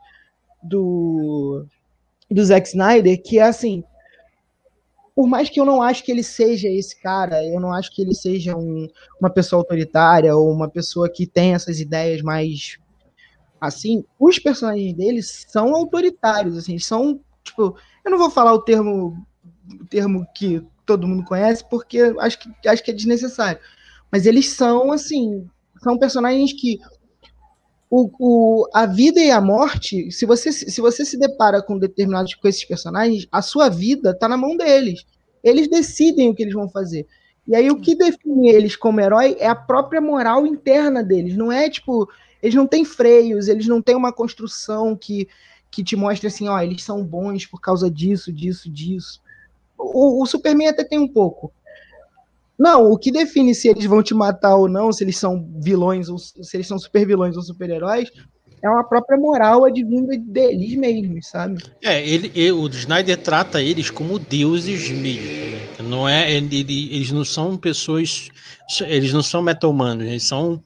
do, 0.63 1.65
do 2.29 2.43
Zack 2.43 2.67
Snyder, 2.67 3.21
que 3.21 3.37
é 3.37 3.43
assim. 3.43 3.83
Por 5.13 5.27
mais 5.27 5.49
que 5.51 5.59
eu 5.59 5.65
não 5.65 5.83
acho 5.83 6.03
que 6.03 6.11
ele 6.11 6.23
seja 6.23 6.67
esse 6.67 6.99
cara, 6.99 7.45
eu 7.45 7.59
não 7.59 7.71
acho 7.71 7.93
que 7.93 8.01
ele 8.01 8.15
seja 8.15 8.57
um, 8.57 8.87
uma 9.21 9.29
pessoa 9.29 9.61
autoritária 9.61 10.35
ou 10.35 10.51
uma 10.51 10.67
pessoa 10.67 11.07
que 11.07 11.27
tem 11.27 11.53
essas 11.53 11.79
ideias 11.79 12.23
mais 12.23 12.79
assim, 13.59 14.03
os 14.19 14.39
personagens 14.39 14.93
deles 14.93 15.45
são 15.47 15.73
autoritários, 15.75 16.57
assim, 16.57 16.77
são, 16.79 17.19
tipo, 17.43 17.77
eu 18.03 18.11
não 18.11 18.17
vou 18.17 18.29
falar 18.29 18.53
o 18.53 18.61
termo, 18.61 19.17
o 19.79 19.85
termo 19.85 20.25
que 20.35 20.61
todo 20.85 21.07
mundo 21.07 21.25
conhece, 21.25 21.67
porque 21.69 21.99
acho 22.19 22.39
que, 22.39 22.67
acho 22.67 22.83
que 22.83 22.91
é 22.91 22.93
desnecessário, 22.93 23.59
mas 24.11 24.25
eles 24.25 24.49
são, 24.49 24.91
assim, 24.91 25.47
são 25.81 25.97
personagens 25.97 26.53
que 26.53 26.79
o, 27.89 28.09
o, 28.19 28.67
a 28.73 28.85
vida 28.85 29.19
e 29.19 29.31
a 29.31 29.39
morte, 29.39 30.11
se 30.11 30.25
você, 30.25 30.51
se 30.51 30.81
você 30.81 31.05
se 31.05 31.17
depara 31.17 31.61
com 31.61 31.77
determinados 31.77 32.33
com 32.35 32.47
esses 32.47 32.65
personagens, 32.65 33.27
a 33.31 33.41
sua 33.41 33.69
vida 33.69 34.11
está 34.11 34.27
na 34.27 34.37
mão 34.37 34.57
deles. 34.57 35.05
Eles 35.43 35.69
decidem 35.69 36.29
o 36.29 36.35
que 36.35 36.43
eles 36.43 36.53
vão 36.53 36.67
fazer. 36.67 37.07
E 37.47 37.55
aí 37.55 37.69
o 37.69 37.79
que 37.79 37.95
define 37.95 38.49
eles 38.49 38.75
como 38.75 38.99
herói 38.99 39.37
é 39.39 39.47
a 39.47 39.55
própria 39.55 40.01
moral 40.01 40.47
interna 40.47 41.03
deles. 41.03 41.37
Não 41.37 41.51
é 41.51 41.69
tipo, 41.69 42.09
eles 42.41 42.55
não 42.55 42.67
têm 42.67 42.85
freios, 42.85 43.47
eles 43.47 43.67
não 43.67 43.81
têm 43.81 43.95
uma 43.95 44.13
construção 44.13 44.95
que, 44.95 45.27
que 45.71 45.83
te 45.83 45.95
mostre 45.95 46.27
assim, 46.27 46.47
ó, 46.47 46.59
eles 46.59 46.83
são 46.83 47.03
bons 47.03 47.45
por 47.45 47.59
causa 47.59 47.89
disso, 47.89 48.31
disso, 48.31 48.69
disso. 48.69 49.21
O, 49.77 50.21
o 50.21 50.25
Superman 50.25 50.69
até 50.69 50.83
tem 50.83 50.99
um 50.99 51.07
pouco. 51.07 51.51
Não, 52.57 52.89
o 52.91 52.97
que 52.97 53.11
define 53.11 53.53
se 53.53 53.67
eles 53.67 53.85
vão 53.85 54.01
te 54.01 54.13
matar 54.13 54.55
ou 54.55 54.69
não, 54.69 54.91
se 54.91 55.03
eles 55.03 55.17
são 55.17 55.45
vilões, 55.57 56.07
ou 56.07 56.17
se 56.17 56.55
eles 56.55 56.67
são 56.67 56.79
super 56.79 57.05
vilões 57.05 57.35
ou 57.35 57.43
super-heróis, 57.43 58.09
é 58.61 58.69
uma 58.69 58.83
própria 58.83 59.17
moral 59.17 59.65
advinda 59.65 60.17
deles 60.17 60.75
mesmos, 60.75 61.27
sabe? 61.27 61.63
É, 61.83 62.07
ele, 62.07 62.31
ele, 62.33 62.51
o 62.51 62.67
Snyder 62.67 63.17
trata 63.17 63.61
eles 63.61 63.89
como 63.89 64.17
deuses 64.17 64.89
mesmo. 64.89 65.25
Né? 65.25 65.67
Não 65.83 66.07
é, 66.07 66.31
ele, 66.31 66.61
eles 66.95 67.11
não 67.11 67.23
são 67.25 67.57
pessoas, 67.57 68.29
eles 68.87 69.13
não 69.13 69.21
são 69.21 69.41
meta-humanos, 69.41 70.07
eles 70.07 70.23
são 70.23 70.63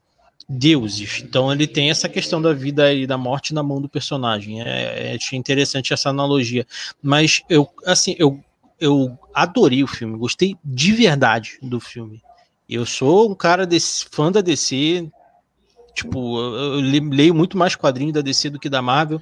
deuses. 0.50 1.22
Então 1.24 1.52
ele 1.52 1.68
tem 1.68 1.92
essa 1.92 2.10
questão 2.10 2.42
da 2.42 2.52
vida 2.52 2.92
e 2.92 3.06
da 3.06 3.18
morte 3.18 3.54
na 3.54 3.62
mão 3.62 3.80
do 3.80 3.88
personagem. 3.88 4.62
É, 4.62 5.16
é 5.16 5.36
interessante 5.36 5.94
essa 5.94 6.10
analogia. 6.10 6.66
Mas 7.02 7.44
eu, 7.48 7.70
assim, 7.86 8.16
eu 8.18 8.44
eu 8.80 9.18
adorei 9.34 9.84
o 9.84 9.88
filme, 9.88 10.18
gostei 10.18 10.56
de 10.64 10.94
verdade 10.94 11.60
do 11.62 11.80
filme. 11.80 12.22
Eu 12.68 12.86
sou 12.86 13.30
um 13.30 13.36
cara 13.36 13.66
desse, 13.66 14.06
fã 14.12 14.32
da 14.32 14.42
DC, 14.42 15.10
tipo, 15.94 16.40
eu 16.40 16.80
leio 16.80 17.36
muito 17.36 17.58
mais 17.58 17.76
quadrinhos 17.76 18.14
da 18.14 18.22
DC 18.22 18.50
do 18.50 18.60
que 18.60 18.70
da 18.70 18.82
Marvel, 18.82 19.20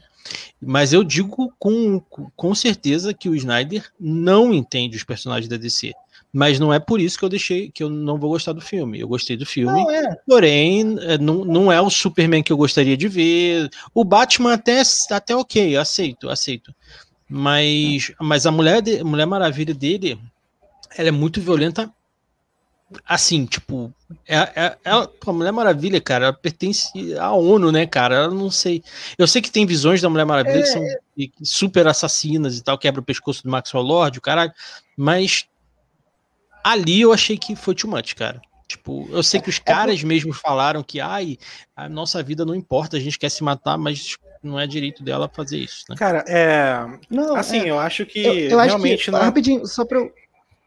mas 0.61 0.93
eu 0.93 1.03
digo 1.03 1.51
com, 1.57 1.99
com 1.99 2.55
certeza 2.55 3.13
que 3.13 3.29
o 3.29 3.35
Snyder 3.35 3.89
não 3.99 4.53
entende 4.53 4.97
os 4.97 5.03
personagens 5.03 5.47
da 5.47 5.57
DC. 5.57 5.93
Mas 6.31 6.59
não 6.59 6.73
é 6.73 6.79
por 6.79 6.99
isso 6.99 7.17
que 7.17 7.25
eu 7.25 7.29
deixei 7.29 7.71
que 7.71 7.81
eu 7.81 7.89
não 7.89 8.17
vou 8.17 8.31
gostar 8.31 8.53
do 8.53 8.61
filme. 8.61 8.99
Eu 8.99 9.07
gostei 9.07 9.37
do 9.37 9.45
filme, 9.45 9.81
não, 9.81 9.89
é. 9.89 10.15
porém, 10.27 10.97
é, 11.01 11.17
não, 11.17 11.45
não 11.45 11.71
é 11.71 11.81
o 11.81 11.89
Superman 11.89 12.43
que 12.43 12.51
eu 12.51 12.57
gostaria 12.57 12.97
de 12.97 13.07
ver. 13.07 13.69
O 13.93 14.03
Batman 14.03 14.53
até, 14.53 14.81
até 15.11 15.35
ok, 15.35 15.77
aceito, 15.77 16.29
aceito. 16.29 16.73
Mas, 17.29 18.11
mas 18.19 18.45
a 18.45 18.51
mulher, 18.51 18.81
de, 18.81 19.03
Mulher 19.03 19.25
Maravilha 19.25 19.73
dele, 19.73 20.19
ela 20.97 21.09
é 21.09 21.11
muito 21.11 21.41
violenta. 21.41 21.91
Assim, 23.05 23.45
tipo, 23.45 23.93
é, 24.25 24.37
é, 24.37 24.77
ela, 24.83 25.11
a 25.25 25.33
Mulher 25.33 25.51
Maravilha, 25.51 25.99
cara, 25.99 26.25
ela 26.25 26.33
pertence 26.33 26.89
à 27.19 27.33
ONU, 27.33 27.69
né, 27.69 27.85
cara? 27.85 28.25
Eu 28.25 28.31
não 28.31 28.49
sei. 28.49 28.81
Eu 29.17 29.27
sei 29.27 29.41
que 29.41 29.51
tem 29.51 29.65
visões 29.65 30.01
da 30.01 30.09
Mulher 30.09 30.25
Maravilha 30.25 30.59
é, 30.59 30.61
que 30.61 30.69
são 30.69 30.83
é. 30.83 30.97
super 31.43 31.85
assassinas 31.87 32.57
e 32.57 32.63
tal, 32.63 32.77
quebra 32.77 33.01
o 33.01 33.03
pescoço 33.03 33.43
do 33.43 33.49
Maxwell 33.49 33.83
Lord, 33.83 34.19
o 34.19 34.21
caralho. 34.21 34.53
Mas 34.95 35.45
ali 36.71 37.01
eu 37.01 37.13
achei 37.13 37.37
que 37.37 37.55
foi 37.55 37.73
too 37.73 37.89
much, 37.89 38.13
cara. 38.13 38.41
Tipo, 38.67 39.07
eu 39.11 39.23
sei 39.23 39.39
que 39.39 39.49
os 39.49 39.57
é 39.57 39.61
caras 39.61 40.03
mesmo 40.03 40.33
falaram 40.33 40.83
que, 40.83 40.99
ai, 40.99 41.37
a 41.75 41.87
nossa 41.87 42.21
vida 42.21 42.45
não 42.45 42.53
importa, 42.53 42.97
a 42.97 42.99
gente 42.99 43.17
quer 43.17 43.29
se 43.29 43.41
matar, 43.43 43.77
mas 43.77 44.17
não 44.43 44.59
é 44.59 44.67
direito 44.67 45.03
dela 45.03 45.31
fazer 45.33 45.57
isso, 45.57 45.85
né? 45.89 45.95
Cara, 45.95 46.25
é. 46.27 46.85
Não, 47.09 47.35
assim, 47.35 47.61
é... 47.61 47.71
eu 47.71 47.79
acho 47.79 48.05
que 48.05 48.23
eu, 48.23 48.33
eu 48.33 48.59
realmente 48.59 48.95
acho 48.95 49.05
que, 49.05 49.11
não. 49.11 49.19
Rapidinho, 49.19 49.65
só 49.65 49.85
pra 49.85 49.99
eu. 49.99 50.13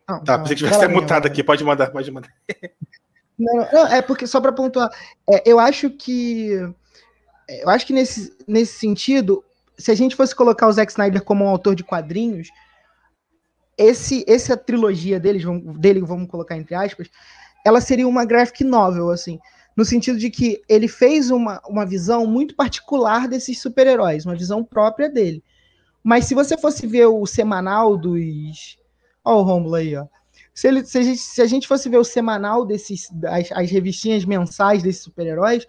Ah, 0.06 0.18
tá, 0.20 0.38
pensei 0.38 0.56
que 0.56 0.64
tivesse 0.64 0.88
mutado 0.88 1.26
aqui, 1.26 1.42
pode 1.42 1.62
mandar, 1.62 1.90
pode 1.90 2.10
mandar. 2.10 2.32
Não, 3.38 3.54
não 3.72 3.86
é 3.86 4.02
porque 4.02 4.26
só 4.26 4.38
para 4.38 4.52
pontuar, 4.52 4.90
é, 5.26 5.42
eu 5.46 5.58
acho 5.58 5.88
que 5.88 6.50
eu 7.48 7.70
acho 7.70 7.86
que 7.86 7.92
nesse, 7.94 8.36
nesse 8.46 8.78
sentido, 8.78 9.42
se 9.78 9.90
a 9.90 9.94
gente 9.94 10.14
fosse 10.14 10.34
colocar 10.34 10.66
o 10.68 10.72
Zack 10.72 10.92
Snyder 10.92 11.22
como 11.22 11.44
um 11.44 11.48
autor 11.48 11.74
de 11.74 11.82
quadrinhos, 11.82 12.48
esse 13.76 14.24
essa 14.28 14.56
trilogia 14.56 15.18
deles, 15.18 15.44
dele, 15.78 16.00
vamos 16.00 16.28
colocar 16.28 16.56
entre 16.56 16.74
aspas, 16.74 17.09
ela 17.64 17.80
seria 17.80 18.06
uma 18.06 18.24
graphic 18.24 18.64
novel 18.64 19.11
assim 19.11 19.38
no 19.76 19.85
sentido 19.85 20.18
de 20.18 20.30
que 20.30 20.61
ele 20.68 20.88
fez 20.88 21.30
uma, 21.30 21.61
uma 21.66 21.87
visão 21.87 22.26
muito 22.26 22.54
particular 22.54 23.28
desses 23.28 23.61
super-heróis, 23.61 24.26
uma 24.26 24.35
visão 24.35 24.62
própria 24.64 25.09
dele. 25.09 25.42
Mas 26.02 26.26
se 26.26 26.35
você 26.35 26.56
fosse 26.56 26.87
ver 26.87 27.06
o 27.06 27.24
semanal 27.26 27.96
dos. 27.96 28.78
Ó, 29.24 29.40
o 29.40 29.42
Romulo 29.42 29.76
aí, 29.76 29.96
ó. 29.96 30.06
Se, 30.52 30.68
ele, 30.68 30.85
se, 30.85 30.98
a 30.98 31.02
gente, 31.02 31.18
se 31.18 31.42
a 31.42 31.46
gente 31.46 31.68
fosse 31.68 31.88
ver 31.88 31.98
o 31.98 32.04
semanal 32.04 32.66
desses. 32.66 33.09
As, 33.26 33.52
as 33.52 33.70
revistinhas 33.70 34.24
mensais 34.24 34.83
desses 34.83 35.02
super-heróis, 35.02 35.66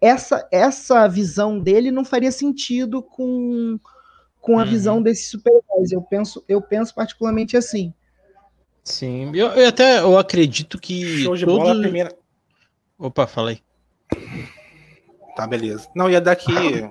essa, 0.00 0.46
essa 0.50 1.06
visão 1.06 1.58
dele 1.58 1.90
não 1.90 2.04
faria 2.04 2.32
sentido 2.32 3.02
com, 3.02 3.78
com 4.44 4.58
a 4.58 4.62
uhum. 4.62 4.68
visão 4.68 5.02
desses 5.02 5.30
super-heróis. 5.30 5.90
Eu 5.90 6.02
penso, 6.02 6.44
eu 6.46 6.60
penso 6.60 6.94
particularmente 6.94 7.56
assim. 7.56 7.94
Sim, 8.82 9.34
eu, 9.34 9.46
eu 9.48 9.68
até 9.68 10.00
eu 10.00 10.18
acredito 10.18 10.78
que. 10.78 11.22
Show 11.22 11.34
de 11.34 11.46
todo... 11.46 11.58
bola, 11.58 11.80
primeira, 11.80 12.14
Opa, 12.98 13.26
falei. 13.26 13.60
Tá, 15.34 15.46
beleza. 15.46 15.88
Não, 15.96 16.10
ia 16.10 16.20
dar 16.20 16.32
aqui 16.32 16.88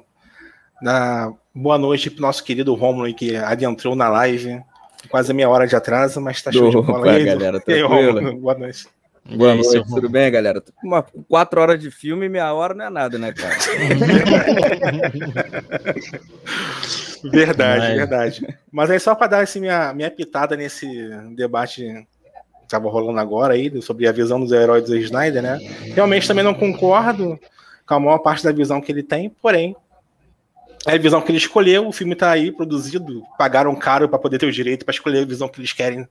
da 0.81 1.31
boa 1.53 1.77
noite 1.77 2.09
pro 2.09 2.23
nosso 2.23 2.43
querido 2.43 2.73
Romulo 2.73 3.13
que 3.13 3.35
adentrou 3.35 3.95
na 3.95 4.09
live. 4.09 4.59
Quase 5.09 5.31
meia 5.31 5.49
hora 5.49 5.67
de 5.67 5.75
atraso, 5.75 6.19
mas 6.19 6.41
tá 6.41 6.51
show 6.51 6.69
de 6.69 6.81
bola 6.81 7.11
aí. 7.11 7.23
galera, 7.23 7.61
tranquilo? 7.61 8.39
Boa 8.39 8.57
noite. 8.57 8.87
Boa 9.25 9.55
noite, 9.55 9.77
aí, 9.77 9.83
tudo 9.85 10.09
bem, 10.09 10.29
galera? 10.29 10.61
Uma, 10.83 11.01
quatro 11.29 11.61
horas 11.61 11.79
de 11.79 11.89
filme, 11.89 12.27
meia 12.27 12.53
hora 12.53 12.73
não 12.73 12.85
é 12.85 12.89
nada, 12.89 13.17
né, 13.17 13.31
cara? 13.31 13.55
verdade, 17.31 17.87
Mas... 17.87 17.95
verdade. 17.95 18.57
Mas 18.69 18.91
aí, 18.91 18.99
só 18.99 19.15
para 19.15 19.27
dar 19.27 19.43
assim, 19.43 19.61
minha, 19.61 19.93
minha 19.93 20.11
pitada 20.11 20.57
nesse 20.57 20.85
debate 21.35 22.05
estava 22.63 22.89
rolando 22.89 23.19
agora 23.19 23.53
aí, 23.53 23.81
sobre 23.81 24.07
a 24.07 24.11
visão 24.11 24.41
dos 24.41 24.51
heróis 24.51 24.83
do 24.83 24.97
Snyder, 24.97 25.41
né? 25.41 25.57
Realmente 25.95 26.27
também 26.27 26.43
não 26.43 26.53
concordo 26.53 27.39
com 27.85 27.93
a 27.93 27.99
maior 27.99 28.19
parte 28.19 28.43
da 28.43 28.51
visão 28.51 28.81
que 28.81 28.91
ele 28.91 29.03
tem, 29.03 29.29
porém, 29.29 29.73
é 30.85 30.95
a 30.95 30.97
visão 30.97 31.21
que 31.21 31.31
ele 31.31 31.37
escolheu, 31.37 31.87
o 31.87 31.93
filme 31.93 32.11
está 32.11 32.31
aí 32.31 32.51
produzido, 32.51 33.23
pagaram 33.37 33.73
caro 33.75 34.09
para 34.09 34.19
poder 34.19 34.37
ter 34.37 34.47
o 34.47 34.51
direito 34.51 34.83
para 34.83 34.93
escolher 34.93 35.23
a 35.23 35.25
visão 35.25 35.47
que 35.47 35.61
eles 35.61 35.71
querem 35.71 36.05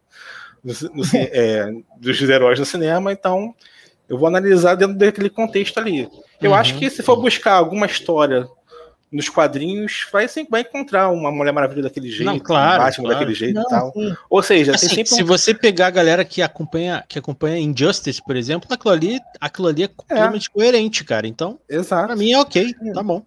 no, 0.63 0.73
no, 0.95 1.05
é, 1.15 1.73
dos 1.99 2.21
heróis 2.23 2.59
no 2.59 2.65
cinema, 2.65 3.13
então 3.13 3.55
eu 4.09 4.19
vou 4.19 4.29
analisar 4.29 4.75
dentro 4.75 4.97
daquele 4.97 5.31
contexto 5.31 5.79
ali. 5.79 6.09
Eu 6.41 6.51
uhum. 6.51 6.57
acho 6.57 6.79
que 6.79 6.91
se 6.91 7.03
for 7.03 7.17
buscar 7.17 7.55
alguma 7.55 7.87
história 7.87 8.47
nos 9.13 9.29
quadrinhos 9.29 10.07
vai 10.11 10.27
sempre 10.27 10.51
vai 10.51 10.63
encontrar 10.63 11.11
uma 11.11 11.31
Mulher 11.31 11.53
Maravilha 11.53 11.83
daquele 11.83 12.09
jeito, 12.09 12.25
não, 12.25 12.39
claro, 12.39 12.81
um 12.81 12.85
Batman 12.87 13.05
claro. 13.05 13.19
daquele 13.19 13.35
jeito 13.35 13.55
não, 13.55 13.63
e 13.63 13.69
tal. 13.69 13.93
Sim. 13.93 14.17
Ou 14.31 14.43
seja, 14.43 14.75
assim, 14.75 14.89
sempre 14.89 15.15
se 15.15 15.23
você 15.23 15.53
pegar 15.53 15.89
a 15.89 15.91
galera 15.91 16.25
que 16.25 16.41
acompanha 16.41 17.05
que 17.07 17.19
acompanha 17.19 17.59
Injustice, 17.59 18.23
por 18.25 18.37
exemplo, 18.37 18.67
aquilo 18.71 18.93
ali, 18.93 19.21
aquilo 19.39 19.69
ali 19.69 19.83
é 19.83 19.89
completamente 19.89 20.49
é. 20.49 20.53
coerente, 20.53 21.05
cara. 21.05 21.27
Então, 21.27 21.59
Exato. 21.69 22.07
pra 22.07 22.17
mim 22.17 22.33
é 22.33 22.39
ok, 22.41 22.75
é. 22.83 22.93
tá 22.93 23.03
bom. 23.03 23.23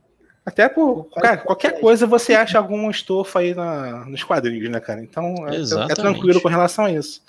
Até 0.46 0.70
por 0.70 1.10
cara, 1.16 1.38
qualquer 1.38 1.80
coisa 1.80 2.06
você 2.06 2.36
acha 2.36 2.58
algum 2.58 2.90
estofa 2.92 3.40
aí 3.40 3.56
na, 3.56 4.06
nos 4.06 4.24
quadrinhos, 4.24 4.70
né, 4.70 4.80
cara? 4.80 5.02
Então 5.02 5.34
é, 5.48 5.92
é 5.92 5.96
tranquilo 5.96 6.40
com 6.40 6.48
relação 6.48 6.86
a 6.86 6.92
isso. 6.92 7.24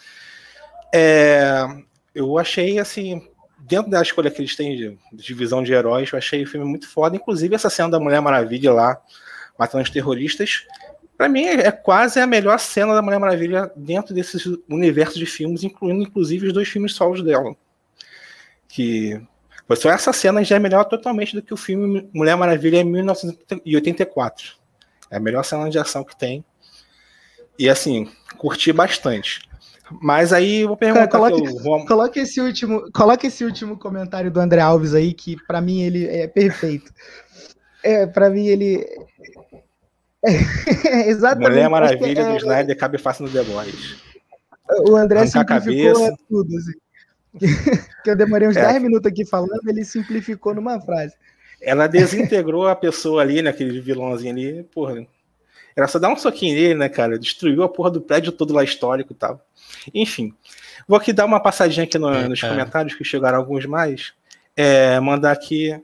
É, 0.95 1.67
eu 2.15 2.39
achei 2.39 2.79
assim 2.79 3.27
dentro 3.59 3.91
da 3.91 4.03
escolha 4.03 4.31
que 4.31 4.41
eles 4.41 4.55
têm 4.55 4.77
de 4.77 4.99
divisão 5.13 5.63
de, 5.63 5.69
de 5.69 5.75
heróis, 5.75 6.13
eu 6.13 6.19
achei 6.19 6.43
o 6.43 6.47
filme 6.47 6.67
muito 6.67 6.89
foda. 6.89 7.17
Inclusive, 7.17 7.55
essa 7.55 7.71
cena 7.71 7.91
da 7.91 7.99
Mulher 7.99 8.21
Maravilha 8.21 8.73
lá, 8.73 9.01
matando 9.59 9.83
os 9.83 9.91
terroristas, 9.91 10.67
para 11.17 11.29
mim 11.29 11.45
é 11.47 11.71
quase 11.73 12.21
a 12.21 12.27
melhor 12.27 12.59
cena 12.59 12.95
da 12.95 13.03
Mulher 13.03 13.19
Maravilha 13.19 13.71
dentro 13.75 14.15
desse 14.15 14.63
universo 14.69 15.19
de 15.19 15.27
filmes, 15.27 15.65
incluindo 15.65 16.03
inclusive 16.03 16.47
os 16.47 16.53
dois 16.53 16.69
filmes 16.69 16.95
solos 16.95 17.23
dela. 17.23 17.57
Que 18.69 19.21
só 19.75 19.91
essa 19.91 20.13
cena 20.13 20.45
já 20.45 20.57
é 20.57 20.59
melhor 20.61 20.85
totalmente 20.85 21.35
do 21.35 21.43
que 21.43 21.53
o 21.53 21.57
filme 21.57 22.09
Mulher 22.13 22.37
Maravilha 22.37 22.77
em 22.77 22.85
1984. 22.85 24.53
É 25.11 25.17
a 25.17 25.21
melhor 25.21 25.45
cena 25.45 25.69
de 25.69 25.79
ação 25.79 26.05
que 26.05 26.17
tem. 26.17 26.45
E 27.59 27.69
assim, 27.69 28.09
curti 28.37 28.73
bastante. 28.73 29.41
Mas 30.01 30.33
aí 30.33 30.61
eu 30.61 30.69
vou 30.69 30.77
perguntar. 30.77 31.09
Cara, 31.09 31.31
coloque, 31.31 31.87
coloque, 31.87 32.21
esse 32.21 32.41
último, 32.41 32.91
coloque 32.93 33.27
esse 33.29 33.45
último 33.45 33.79
comentário 33.79 34.31
do 34.31 34.41
André 34.41 34.61
Alves 34.61 34.95
aí, 34.95 35.13
que 35.13 35.37
para 35.47 35.61
mim 35.61 35.83
ele 35.83 36.07
é 36.07 36.27
perfeito. 36.27 36.93
É, 37.83 38.07
para 38.07 38.29
mim 38.29 38.47
ele. 38.47 38.85
É, 40.25 40.31
exatamente. 41.09 41.51
Mulher 41.51 41.71
Maravilha 41.71 42.21
é, 42.21 42.31
do 42.33 42.37
Snyder 42.37 42.77
cabe 42.77 42.99
fácil 42.99 43.27
no 43.27 43.33
The 43.33 43.43
Boys. 43.45 43.97
O 44.89 44.97
André 44.97 45.21
Arrancar 45.21 45.63
simplificou 45.63 46.17
tudo. 46.29 46.57
Assim. 46.57 46.73
que 48.03 48.11
eu 48.11 48.17
demorei 48.17 48.49
uns 48.49 48.57
é. 48.57 48.73
10 48.73 48.83
minutos 48.83 49.07
aqui 49.07 49.25
falando, 49.25 49.61
ele 49.67 49.85
simplificou 49.85 50.55
numa 50.55 50.81
frase. 50.81 51.15
Ela 51.61 51.87
desintegrou 51.87 52.69
a 52.69 52.77
pessoa 52.77 53.23
ali, 53.23 53.43
naquele 53.43 53.81
vilãozinho 53.81 54.33
ali, 54.33 54.63
porra. 54.65 55.07
Era 55.75 55.89
só 55.89 55.99
dar 55.99 56.09
um 56.09 56.17
soquinho 56.17 56.55
nele, 56.55 56.75
né, 56.75 56.89
cara? 56.89 57.19
Destruiu 57.19 57.63
a 57.63 57.69
porra 57.69 57.91
do 57.91 58.01
prédio 58.01 58.33
todo 58.33 58.55
lá 58.55 58.65
histórico 58.65 59.13
e 59.13 59.17
tal. 59.17 59.41
Enfim, 59.93 60.35
vou 60.89 60.97
aqui 60.97 61.13
dar 61.13 61.27
uma 61.27 61.41
passadinha 61.41 61.85
aqui 61.85 61.99
no, 61.99 62.13
é, 62.13 62.29
nos 62.29 62.43
é. 62.43 62.49
comentários, 62.49 62.95
que 62.95 63.05
chegaram 63.05 63.39
alguns 63.39 63.67
mais. 63.67 64.15
É, 64.57 64.99
mandar 65.01 65.33
aqui. 65.33 65.79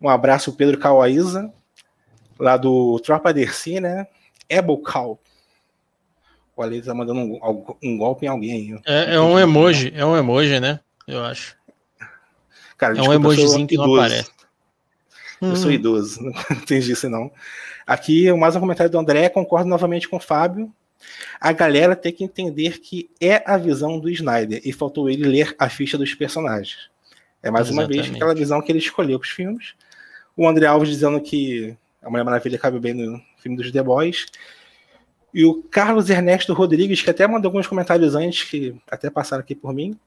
Um 0.00 0.08
abraço 0.08 0.52
Pedro 0.52 0.78
Cauaíza, 0.78 1.52
lá 2.38 2.56
do 2.56 2.98
Tropa 3.00 3.32
Dercy, 3.32 3.80
né? 3.80 4.06
Ebocal. 4.48 5.18
O 6.56 6.62
Ale 6.62 6.82
tá 6.82 6.94
mandando 6.94 7.20
um, 7.20 7.76
um, 7.82 7.96
golpe 7.96 8.26
em 8.26 8.28
alguém. 8.28 8.80
É, 8.84 9.14
é 9.14 9.20
um 9.20 9.38
emoji, 9.38 9.92
é 9.94 10.04
um 10.04 10.16
emoji, 10.16 10.60
né? 10.60 10.80
Eu 11.06 11.24
acho. 11.24 11.56
Cara, 12.76 12.98
é 12.98 13.02
um 13.02 13.12
emojizinho 13.12 13.66
que 13.66 13.76
não 13.76 13.94
aparece. 13.94 14.30
Eu 15.40 15.56
sou 15.56 15.70
hum. 15.70 15.74
idoso, 15.74 16.20
não 16.22 16.56
entendi 16.56 16.92
isso 16.92 17.08
não. 17.08 17.30
Aqui, 17.86 18.32
mais 18.32 18.54
um 18.54 18.60
comentário 18.60 18.90
do 18.90 18.98
André, 18.98 19.28
concordo 19.28 19.68
novamente 19.68 20.08
com 20.08 20.16
o 20.16 20.20
Fábio. 20.20 20.72
A 21.40 21.52
galera 21.52 21.96
tem 21.96 22.12
que 22.12 22.22
entender 22.22 22.78
que 22.78 23.10
é 23.20 23.42
a 23.44 23.56
visão 23.56 23.98
do 23.98 24.08
Snyder 24.08 24.60
e 24.64 24.72
faltou 24.72 25.10
ele 25.10 25.24
ler 25.24 25.54
a 25.58 25.68
ficha 25.68 25.98
dos 25.98 26.14
personagens. 26.14 26.90
É 27.42 27.50
mais 27.50 27.68
Exatamente. 27.68 27.96
uma 27.96 28.02
vez 28.02 28.14
aquela 28.14 28.34
visão 28.34 28.62
que 28.62 28.70
ele 28.70 28.78
escolheu 28.78 29.18
para 29.18 29.26
os 29.26 29.32
filmes. 29.32 29.74
O 30.36 30.46
André 30.46 30.66
Alves 30.66 30.88
dizendo 30.88 31.20
que 31.20 31.76
a 32.00 32.08
Mulher 32.08 32.24
Maravilha 32.24 32.58
cabe 32.58 32.78
bem 32.78 32.94
no 32.94 33.20
filme 33.38 33.56
dos 33.56 33.72
The 33.72 33.82
Boys. 33.82 34.26
E 35.34 35.44
o 35.44 35.62
Carlos 35.62 36.10
Ernesto 36.10 36.52
Rodrigues, 36.52 37.00
que 37.00 37.10
até 37.10 37.26
mandou 37.26 37.48
alguns 37.48 37.66
comentários 37.66 38.14
antes, 38.14 38.44
que 38.44 38.74
até 38.90 39.08
passaram 39.08 39.42
aqui 39.42 39.54
por 39.54 39.72
mim. 39.72 39.98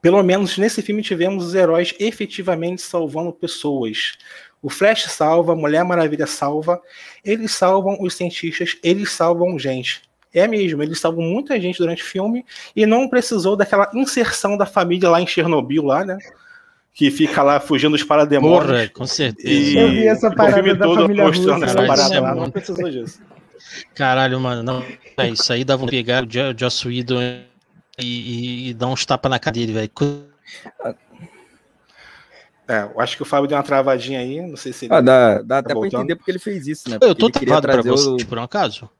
Pelo 0.00 0.22
menos 0.22 0.56
nesse 0.58 0.82
filme 0.82 1.02
tivemos 1.02 1.46
os 1.46 1.54
heróis 1.54 1.94
efetivamente 1.98 2.82
salvando 2.82 3.32
pessoas. 3.32 4.16
O 4.62 4.68
Flash 4.68 5.04
salva, 5.04 5.52
a 5.52 5.56
Mulher 5.56 5.84
Maravilha 5.84 6.26
salva, 6.26 6.80
eles 7.24 7.52
salvam 7.52 7.96
os 8.00 8.14
cientistas, 8.14 8.76
eles 8.82 9.10
salvam 9.10 9.58
gente. 9.58 10.02
É 10.32 10.46
mesmo, 10.46 10.82
eles 10.82 11.00
salvam 11.00 11.24
muita 11.24 11.58
gente 11.60 11.78
durante 11.78 12.02
o 12.02 12.06
filme 12.06 12.44
e 12.76 12.84
não 12.84 13.08
precisou 13.08 13.56
daquela 13.56 13.90
inserção 13.94 14.56
da 14.56 14.66
família 14.66 15.08
lá 15.08 15.20
em 15.20 15.26
Chernobyl, 15.26 15.84
lá, 15.84 16.04
né? 16.04 16.18
Que 16.92 17.10
fica 17.10 17.42
lá 17.42 17.58
fugindo 17.58 17.92
dos 17.92 18.04
parademônios. 18.04 18.66
Porra, 18.66 18.88
com 18.88 19.06
certeza. 19.06 19.48
E 19.48 19.76
Eu 19.76 19.88
vi 19.88 20.06
essa 20.06 20.30
parada 20.30 20.74
da 20.74 20.86
família 20.86 21.24
mostrando 21.24 21.64
essa 21.64 21.86
parada 21.86 22.20
lá, 22.20 22.34
não 22.34 22.50
precisou 22.50 22.90
disso. 22.90 23.20
Caralho, 23.94 24.38
mano, 24.40 24.62
não, 24.62 24.84
é, 25.16 25.28
isso 25.28 25.52
aí 25.52 25.64
dava 25.64 25.84
um 25.84 25.88
pegar 25.88 26.24
o 26.24 26.58
Joss 26.58 26.86
Whedon 26.86 27.20
e, 27.98 28.04
e, 28.04 28.68
e 28.68 28.74
dar 28.74 28.86
uns 28.86 29.04
tapas 29.04 29.30
na 29.30 29.38
cadeira, 29.38 29.72
velho. 29.72 29.90
É, 32.68 32.82
eu 32.82 33.00
acho 33.00 33.16
que 33.16 33.22
o 33.22 33.26
Fábio 33.26 33.48
deu 33.48 33.56
uma 33.56 33.64
travadinha 33.64 34.20
aí, 34.20 34.40
não 34.46 34.56
sei 34.56 34.72
se 34.72 34.84
ele 34.84 34.94
ah, 34.94 35.00
dá, 35.00 35.38
dá 35.38 35.42
tá 35.42 35.58
até 35.58 35.74
voltando. 35.74 35.90
pra 35.90 36.00
entender 36.00 36.16
porque 36.16 36.30
ele 36.30 36.38
fez 36.38 36.66
isso, 36.66 36.90
né? 36.90 36.98
Porque 36.98 37.10
eu 37.10 37.14
tô 37.14 37.30
travado 37.30 37.66
pra 37.66 37.82
você, 37.82 38.08
o... 38.08 38.26
por 38.26 38.38
um 38.38 38.42
acaso? 38.42 38.90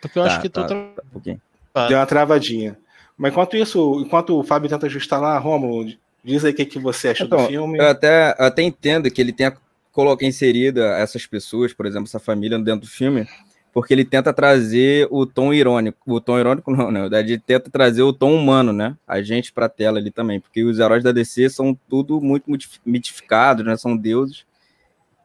Porque 0.00 0.18
eu 0.18 0.24
tá, 0.24 0.28
acho 0.28 0.40
que 0.40 0.48
tá, 0.48 0.62
tô 0.62 0.66
tra... 0.66 0.76
tá, 0.76 1.02
um 1.14 1.88
Deu 1.88 1.98
uma 1.98 2.06
travadinha. 2.06 2.76
Mas 3.16 3.30
enquanto 3.30 3.56
isso, 3.56 4.00
enquanto 4.00 4.38
o 4.38 4.42
Fábio 4.42 4.68
tenta 4.68 4.86
ajustar 4.86 5.20
lá, 5.20 5.38
Romulo, 5.38 5.92
diz 6.24 6.44
aí 6.44 6.50
o 6.50 6.54
que, 6.54 6.64
que 6.64 6.78
você 6.80 7.10
achou 7.10 7.26
então, 7.26 7.38
do 7.38 7.46
filme. 7.46 7.78
Eu 7.78 7.88
até, 7.88 8.34
eu 8.36 8.44
até 8.44 8.62
entendo 8.62 9.08
que 9.08 9.20
ele 9.20 9.32
tenha 9.32 9.56
colocado 9.92 10.26
inserida 10.26 10.96
essas 10.96 11.24
pessoas, 11.24 11.72
por 11.72 11.86
exemplo, 11.86 12.08
essa 12.08 12.18
família 12.18 12.58
dentro 12.58 12.80
do 12.80 12.88
filme, 12.88 13.28
porque 13.72 13.94
ele 13.94 14.04
tenta 14.04 14.32
trazer 14.32 15.08
o 15.10 15.24
tom 15.24 15.52
irônico. 15.52 15.98
O 16.06 16.20
tom 16.20 16.38
irônico 16.38 16.70
não, 16.70 16.90
né? 16.90 17.08
Ele 17.20 17.38
tenta 17.38 17.70
trazer 17.70 18.02
o 18.02 18.12
tom 18.12 18.34
humano, 18.34 18.72
né? 18.72 18.96
A 19.06 19.22
gente 19.22 19.52
pra 19.52 19.68
tela 19.68 19.98
ali 19.98 20.10
também, 20.10 20.40
porque 20.40 20.62
os 20.62 20.78
heróis 20.78 21.02
da 21.02 21.10
DC 21.10 21.48
são 21.48 21.74
tudo 21.88 22.20
muito 22.20 22.46
mitificados, 22.84 23.64
né? 23.64 23.76
São 23.76 23.96
deuses. 23.96 24.44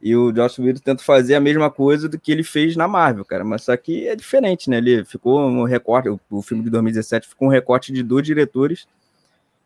E 0.01 0.15
o 0.15 0.33
Joss 0.33 0.61
Whedon 0.61 0.79
tenta 0.79 1.03
fazer 1.03 1.35
a 1.35 1.39
mesma 1.39 1.69
coisa 1.69 2.07
do 2.07 2.19
que 2.19 2.31
ele 2.31 2.43
fez 2.43 2.75
na 2.75 2.87
Marvel, 2.87 3.25
cara. 3.25 3.43
Mas 3.43 3.63
só 3.63 3.75
que 3.75 4.07
é 4.07 4.15
diferente, 4.15 4.69
né? 4.69 4.77
Ele 4.77 5.03
ficou 5.03 5.41
um 5.41 5.63
recorte, 5.63 6.07
o 6.29 6.41
filme 6.41 6.63
de 6.63 6.69
2017 6.69 7.27
ficou 7.27 7.47
um 7.47 7.51
recorte 7.51 7.91
de 7.91 8.03
dois 8.03 8.25
diretores 8.25 8.87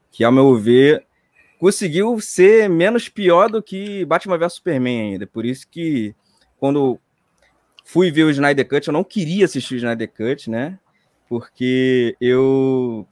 que, 0.09 0.23
ao 0.23 0.31
meu 0.31 0.57
ver, 0.57 1.05
conseguiu 1.59 2.19
ser 2.19 2.69
menos 2.69 3.07
pior 3.09 3.49
do 3.49 3.61
que 3.61 4.03
Batman 4.05 4.37
vs 4.37 4.53
Superman 4.53 5.11
ainda. 5.11 5.27
Por 5.27 5.45
isso 5.45 5.67
que 5.69 6.15
quando 6.57 6.99
fui 7.83 8.11
ver 8.11 8.23
o 8.23 8.29
Snyder 8.29 8.67
Cut, 8.67 8.87
eu 8.87 8.93
não 8.93 9.03
queria 9.03 9.45
assistir 9.45 9.75
o 9.75 9.77
Snyder 9.77 10.11
Cut, 10.11 10.49
né? 10.49 10.79
Porque 11.27 12.15
eu 12.19 13.07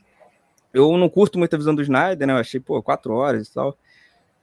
eu 0.73 0.95
não 0.97 1.10
curto 1.10 1.39
muito 1.39 1.53
a 1.53 1.58
visão 1.58 1.73
do 1.73 1.82
Snyder, 1.82 2.27
né? 2.27 2.34
Eu 2.34 2.38
achei, 2.38 2.60
pô, 2.60 2.82
quatro 2.82 3.13
horas 3.13 3.47
e 3.47 3.53
tal. 3.53 3.77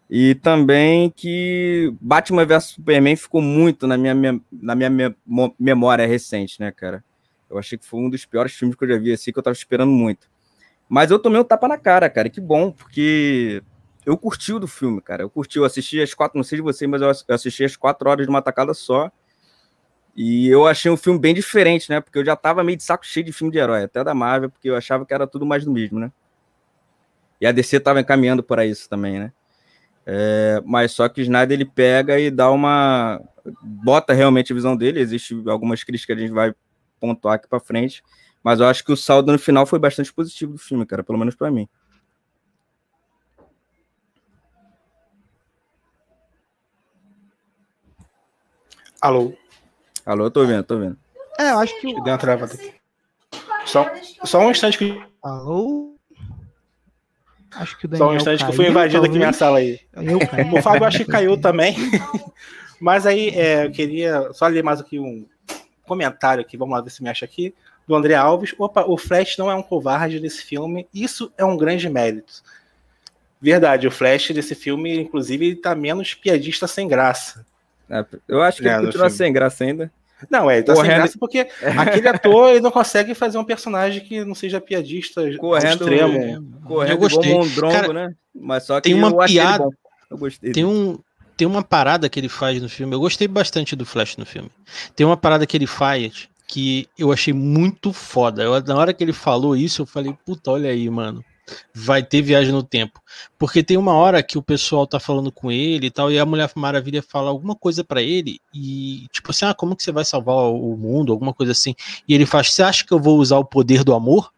E 0.09 0.35
também 0.37 1.11
que 1.11 1.93
Batman 2.01 2.45
vs 2.45 2.65
Superman 2.65 3.17
ficou 3.17 3.43
muito 3.43 3.87
na 3.87 3.97
minha, 3.97 4.41
na 4.53 4.75
minha 4.75 5.15
memória 5.59 6.07
recente, 6.07 6.61
né, 6.61 6.71
cara? 6.71 7.03
Eu 7.51 7.59
achei 7.59 7.77
que 7.77 7.87
foi 7.87 8.01
um 8.01 8.11
dos 8.11 8.25
piores 8.25 8.53
filmes 8.53 8.77
que 8.77 8.85
eu 8.85 8.89
já 8.89 8.99
vi, 8.99 9.13
assim, 9.13 9.33
que 9.33 9.39
eu 9.39 9.43
tava 9.43 9.55
esperando 9.55 9.91
muito. 9.91 10.29
Mas 10.89 11.11
eu 11.11 11.19
tomei 11.19 11.41
um 11.41 11.45
tapa 11.45 11.67
na 11.67 11.77
cara, 11.77 12.09
cara, 12.09 12.29
que 12.29 12.41
bom, 12.41 12.71
porque 12.71 13.63
eu 14.05 14.17
curti 14.17 14.53
o 14.53 14.61
do 14.61 14.69
filme, 14.69 15.01
cara. 15.01 15.25
Eu 15.25 15.31
curti, 15.31 15.59
eu 15.59 15.65
assisti 15.65 16.01
as 16.01 16.15
quatro, 16.15 16.37
não 16.37 16.45
sei 16.45 16.57
de 16.57 16.63
você, 16.63 16.87
mas 16.87 17.03
eu 17.03 17.11
assisti 17.29 17.65
as 17.65 17.77
quatro 17.77 18.09
horas 18.09 18.25
de 18.25 18.31
uma 18.31 18.43
tacada 18.43 18.73
só. 18.75 19.11
E 20.17 20.49
eu 20.49 20.67
achei 20.67 20.91
um 20.91 20.97
filme 20.97 21.19
bem 21.19 21.35
diferente, 21.35 21.91
né? 21.91 22.01
Porque 22.01 22.19
eu 22.19 22.25
já 22.25 22.35
tava 22.35 22.65
meio 22.65 22.79
de 22.79 22.83
saco 22.83 23.05
cheio 23.05 23.27
de 23.27 23.33
filme 23.33 23.53
de 23.53 23.59
herói, 23.59 23.85
até 23.85 24.03
da 24.03 24.15
Marvel, 24.15 24.49
porque 24.51 24.71
eu 24.71 24.75
achava 24.75 25.05
que 25.05 25.13
era 25.13 25.27
tudo 25.27 25.45
mais 25.45 25.63
do 25.63 25.71
mesmo, 25.71 26.01
né? 26.01 26.11
E 27.39 27.47
a 27.47 27.53
DC 27.53 27.81
tava 27.81 28.01
encaminhando 28.01 28.43
para 28.43 28.65
isso 28.65 28.89
também, 28.89 29.19
né? 29.19 29.33
É, 30.07 30.63
mas 30.65 30.93
só 30.93 31.07
que 31.07 31.21
o 31.21 31.23
Snyder 31.23 31.55
ele 31.55 31.67
pega 31.67 32.19
e 32.19 32.31
dá 32.31 32.51
uma. 32.51 33.21
bota 33.61 34.15
realmente 34.15 34.53
a 34.53 34.57
visão 34.57 34.75
dele. 34.75 35.01
Existem 35.01 35.45
algumas 35.49 35.85
críticas 35.85 36.07
que 36.07 36.13
a 36.13 36.27
gente 36.27 36.33
vai 36.33 36.55
pontuar 36.99 37.35
aqui 37.35 37.47
para 37.47 37.61
frente. 37.61 38.03
Mas 38.43 38.61
eu 38.61 38.67
acho 38.67 38.85
que 38.85 38.93
o 38.93 38.97
saldo 38.97 39.33
no 39.33 39.39
final 39.39 39.67
foi 39.67 39.79
bastante 39.79 40.11
positivo 40.15 40.53
do 40.53 40.59
filme, 40.59 40.87
cara, 40.87 41.05
pelo 41.05 41.19
menos 41.19 41.35
para 41.35 41.51
mim. 41.51 41.69
Alô? 48.99 49.37
Alô, 50.07 50.31
tô 50.31 50.47
vendo, 50.47 50.63
tô 50.63 50.79
vendo. 50.79 50.97
É, 51.37 51.51
eu 51.51 51.59
acho 51.59 51.81
que. 51.81 51.93
Deu 51.93 52.05
uma 52.05 52.17
travada 52.19 52.55
aqui. 52.55 52.73
Só, 53.65 53.91
só 54.25 54.39
um 54.39 54.53
instante 54.53 54.79
que. 54.79 55.03
Alô? 55.21 55.97
Acho 57.57 57.77
que 57.77 57.87
o 57.87 57.89
Daniel 57.89 58.07
Só 58.07 58.13
um 58.13 58.17
instante 58.17 58.39
caiu, 58.39 58.47
que 58.47 58.53
eu 58.53 58.57
fui 58.57 58.71
invadido 58.71 59.03
talvez. 59.03 59.11
aqui 59.11 59.19
minha 59.19 59.33
sala 59.33 59.59
aí. 59.59 59.81
Eu 59.95 60.19
caí, 60.21 60.53
o 60.53 60.63
Fábio 60.63 60.85
acho 60.85 60.99
que 60.99 61.05
caiu 61.07 61.41
também. 61.41 61.75
Mas 62.79 63.05
aí 63.05 63.31
é, 63.31 63.67
eu 63.67 63.73
queria 63.73 64.33
só 64.33 64.47
ler 64.47 64.63
mais 64.63 64.81
aqui 64.81 65.01
um 65.01 65.27
comentário 65.85 66.41
aqui, 66.43 66.57
vamos 66.57 66.75
lá 66.77 66.81
ver 66.81 66.91
se 66.91 67.03
me 67.03 67.09
acha 67.09 67.25
aqui, 67.25 67.53
do 67.89 67.95
André 67.97 68.15
Alves. 68.15 68.55
Opa, 68.59 68.85
o 68.87 68.97
Flash 68.97 69.37
não 69.39 69.51
é 69.51 69.55
um 69.55 69.63
covarde 69.63 70.21
nesse 70.21 70.43
filme, 70.43 70.87
isso 70.95 71.33
é 71.37 71.45
um 71.45 71.57
grande 71.57 71.89
mérito. 71.89 72.43
Verdade, 73.41 73.89
o 73.89 73.91
Flash 73.91 74.31
desse 74.31 74.55
filme, 74.55 75.01
inclusive, 75.01 75.57
tá 75.57 75.75
menos 75.75 76.15
piadista 76.15 76.69
sem 76.69 76.87
graça. 76.87 77.45
É, 77.89 78.05
eu 78.29 78.43
acho 78.43 78.63
que 78.63 78.69
é, 78.69 78.75
ele 78.75 78.87
continua 78.87 79.11
sem 79.11 79.33
graça 79.33 79.65
ainda. 79.65 79.91
Não, 80.31 80.51
é, 80.51 80.57
ele 80.57 80.63
tá 80.65 80.75
Correndo... 80.75 80.91
sem 80.91 80.99
graça 80.99 81.19
porque 81.19 81.49
aquele 81.79 82.09
ator 82.09 82.51
ele 82.51 82.61
não 82.61 82.71
consegue 82.71 83.15
fazer 83.15 83.39
um 83.39 83.45
personagem 83.45 84.03
que 84.03 84.25
não 84.25 84.35
seja 84.35 84.61
piadista 84.61 85.23
correndo, 85.39 85.83
extremo. 85.83 86.61
Correndo 86.65 86.91
eu 86.93 86.99
gostei. 86.99 87.35
um 87.35 87.47
drongo, 87.49 87.75
Cara, 87.75 87.93
né? 87.93 88.15
Mas 88.35 88.65
só 88.65 88.81
que 88.81 88.91
tem 88.91 88.95
uma 88.95 89.27
piada. 89.27 89.69
Eu 90.11 90.19
gostei. 90.19 90.53
Tem 90.53 90.65
um 90.65 90.99
tem 91.37 91.47
uma 91.47 91.63
parada 91.63 92.09
que 92.09 92.19
ele 92.19 92.31
faz 92.31 92.63
no 92.63 92.69
filme. 92.69 92.95
Eu 92.95 93.01
gostei 93.01 93.29
bastante 93.29 93.77
do 93.77 93.85
Flash 93.85 94.17
no 94.17 94.25
filme. 94.25 94.51
Tem 94.95 95.05
uma 95.05 95.19
parada 95.19 95.47
que 95.47 95.55
ele 95.55 95.67
faz 95.67 96.29
que 96.49 96.89
eu 96.99 97.13
achei 97.13 97.35
muito 97.35 97.93
foda. 97.93 98.43
Eu, 98.43 98.59
na 98.63 98.75
hora 98.75 98.95
que 98.95 99.05
ele 99.05 99.13
falou 99.13 99.55
isso, 99.55 99.83
eu 99.83 99.87
falei, 99.87 100.17
puta, 100.25 100.51
olha 100.53 100.71
aí, 100.71 100.89
mano 100.89 101.23
vai 101.75 102.03
ter 102.03 102.23
viagem 102.23 102.53
no 102.53 102.63
tempo. 102.63 103.01
Porque 103.39 103.63
tem 103.63 103.77
uma 103.77 103.95
hora 103.95 104.23
que 104.23 104.39
o 104.39 104.43
pessoal 104.43 104.87
tá 104.87 104.99
falando 104.99 105.31
com 105.31 105.51
ele 105.51 105.87
e 105.87 105.91
tal, 105.91 106.11
e 106.11 106.19
a 106.19 106.27
Mulher 106.27 106.51
Maravilha 106.55 107.03
fala 107.03 107.31
alguma 107.31 107.55
coisa 107.55 107.85
para 107.85 108.03
ele, 108.03 108.41
e 108.55 109.07
tipo 109.11 109.31
assim, 109.31 109.47
ah, 109.47 109.55
como 109.55 109.77
que 109.77 109.83
você 109.83 109.93
vai 109.93 110.05
salvar 110.05 110.37
o 110.37 110.77
mundo? 110.77 111.13
Alguma 111.13 111.33
coisa 111.33 111.53
assim. 111.53 111.75
E 112.09 112.15
ele 112.15 112.27
faz, 112.27 112.53
você 112.53 112.63
acha 112.63 112.85
que 112.85 112.93
eu 112.93 113.01
vou 113.01 113.19
usar 113.19 113.39
o 113.39 113.45
poder 113.45 113.85
do 113.85 113.95
amor? 113.95 114.33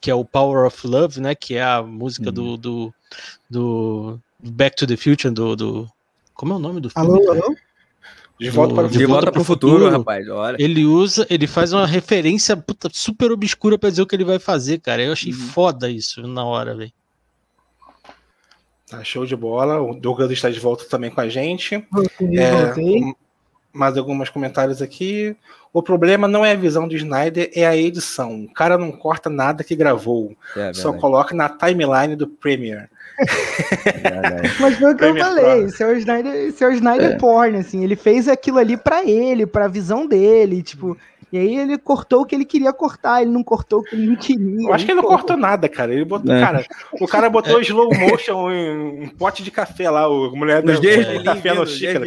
Que 0.00 0.10
é 0.10 0.14
o 0.14 0.24
Power 0.24 0.66
of 0.66 0.86
Love, 0.86 1.20
né? 1.20 1.34
Que 1.34 1.54
é 1.54 1.62
a 1.62 1.82
música 1.82 2.30
do, 2.30 2.44
uhum. 2.44 2.56
do, 2.58 2.94
do, 3.48 4.20
Back 4.38 4.76
to 4.76 4.86
the 4.86 4.96
Future, 4.96 5.32
do, 5.32 5.56
do. 5.56 5.90
Como 6.34 6.52
é 6.52 6.56
o 6.56 6.58
nome 6.58 6.80
do 6.80 6.90
filme? 6.90 7.08
Alô, 7.08 7.30
alô? 7.30 7.56
De 8.38 8.50
volta 8.50 8.74
para 8.74 8.86
o 8.86 8.88
de 8.88 9.06
volta 9.06 9.32
pro 9.32 9.44
futuro, 9.44 9.84
futuro, 9.84 9.98
rapaz. 9.98 10.28
Olha. 10.28 10.56
Ele 10.58 10.84
usa, 10.84 11.26
ele 11.30 11.46
faz 11.46 11.72
uma 11.72 11.86
referência 11.86 12.56
puta, 12.56 12.88
super 12.92 13.30
obscura 13.30 13.78
para 13.78 13.90
dizer 13.90 14.02
o 14.02 14.06
que 14.06 14.16
ele 14.16 14.24
vai 14.24 14.38
fazer, 14.38 14.80
cara. 14.80 15.02
Eu 15.02 15.12
achei 15.12 15.32
uhum. 15.32 15.38
foda 15.38 15.88
isso 15.88 16.26
na 16.26 16.44
hora, 16.44 16.74
velho. 16.74 16.92
Tá 18.88 19.02
show 19.04 19.24
de 19.24 19.36
bola. 19.36 19.80
O 19.80 19.94
Douglas 19.94 20.30
está 20.30 20.50
de 20.50 20.58
volta 20.58 20.84
também 20.84 21.10
com 21.10 21.20
a 21.20 21.28
gente. 21.28 21.86
Voltei, 21.90 22.38
é, 22.38 22.66
voltei. 22.66 23.14
Mais 23.72 23.96
alguns 23.96 24.30
comentários 24.30 24.82
aqui. 24.82 25.36
O 25.72 25.82
problema 25.82 26.28
não 26.28 26.44
é 26.44 26.52
a 26.52 26.56
visão 26.56 26.86
do 26.86 26.94
Snyder, 26.94 27.50
é 27.54 27.66
a 27.66 27.76
edição. 27.76 28.44
O 28.44 28.52
cara 28.52 28.78
não 28.78 28.92
corta 28.92 29.30
nada 29.30 29.64
que 29.64 29.74
gravou. 29.74 30.36
É, 30.56 30.72
só 30.72 30.92
coloca 30.92 31.34
na 31.34 31.48
timeline 31.48 32.14
do 32.14 32.28
Premiere. 32.28 32.88
Mas 34.60 34.76
foi 34.76 34.92
o 34.92 34.96
que 34.96 35.04
eu 35.04 35.16
falei, 35.16 35.68
seu 35.68 35.96
Snyder, 35.96 36.52
seu 36.52 36.72
Snyder 36.72 37.12
é. 37.12 37.16
porn, 37.16 37.58
assim, 37.58 37.84
ele 37.84 37.96
fez 37.96 38.28
aquilo 38.28 38.58
ali 38.58 38.76
para 38.76 39.04
ele, 39.04 39.46
para 39.46 39.66
a 39.66 39.68
visão 39.68 40.06
dele, 40.06 40.62
tipo, 40.62 40.96
E 41.32 41.38
aí 41.38 41.56
ele 41.56 41.78
cortou 41.78 42.22
o 42.22 42.26
que 42.26 42.34
ele 42.34 42.44
queria 42.44 42.72
cortar, 42.72 43.22
ele 43.22 43.30
não 43.30 43.42
cortou 43.42 43.80
o 43.80 43.82
que 43.84 43.94
ele 43.94 44.06
não 44.06 44.16
queria. 44.16 44.68
Eu 44.68 44.74
acho 44.74 44.84
que 44.84 44.92
ele 44.92 45.00
não 45.00 45.08
cortou 45.08 45.36
nada, 45.36 45.68
cara. 45.68 45.92
Ele 45.92 46.04
botou, 46.04 46.34
é. 46.34 46.40
cara, 46.40 46.64
o 46.92 47.06
cara 47.06 47.30
botou 47.30 47.58
é. 47.58 47.62
slow 47.62 47.90
motion 47.94 48.50
em 48.50 49.04
um 49.04 49.08
pote 49.08 49.42
de 49.42 49.50
café 49.50 49.88
lá, 49.90 50.08
o 50.08 50.34
mulher 50.34 50.62
do 50.62 51.24
café 51.24 51.54
no 51.54 51.66
xícara. 51.66 52.04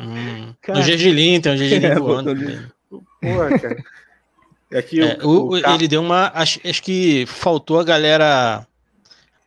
Hum. 0.00 0.52
No 0.68 0.82
gergelim, 0.82 1.40
tem 1.40 1.52
um 1.52 1.56
gergelim 1.56 1.86
é, 1.86 1.94
voando. 1.94 2.34
Porra, 3.20 3.58
cara. 3.58 3.84
É 4.72 4.80
que 4.80 5.00
é, 5.02 5.18
o, 5.22 5.50
o, 5.50 5.56
ele 5.56 5.86
deu 5.86 6.00
uma. 6.00 6.32
Acho, 6.34 6.58
acho 6.64 6.82
que 6.82 7.26
faltou 7.26 7.78
a 7.78 7.84
galera 7.84 8.66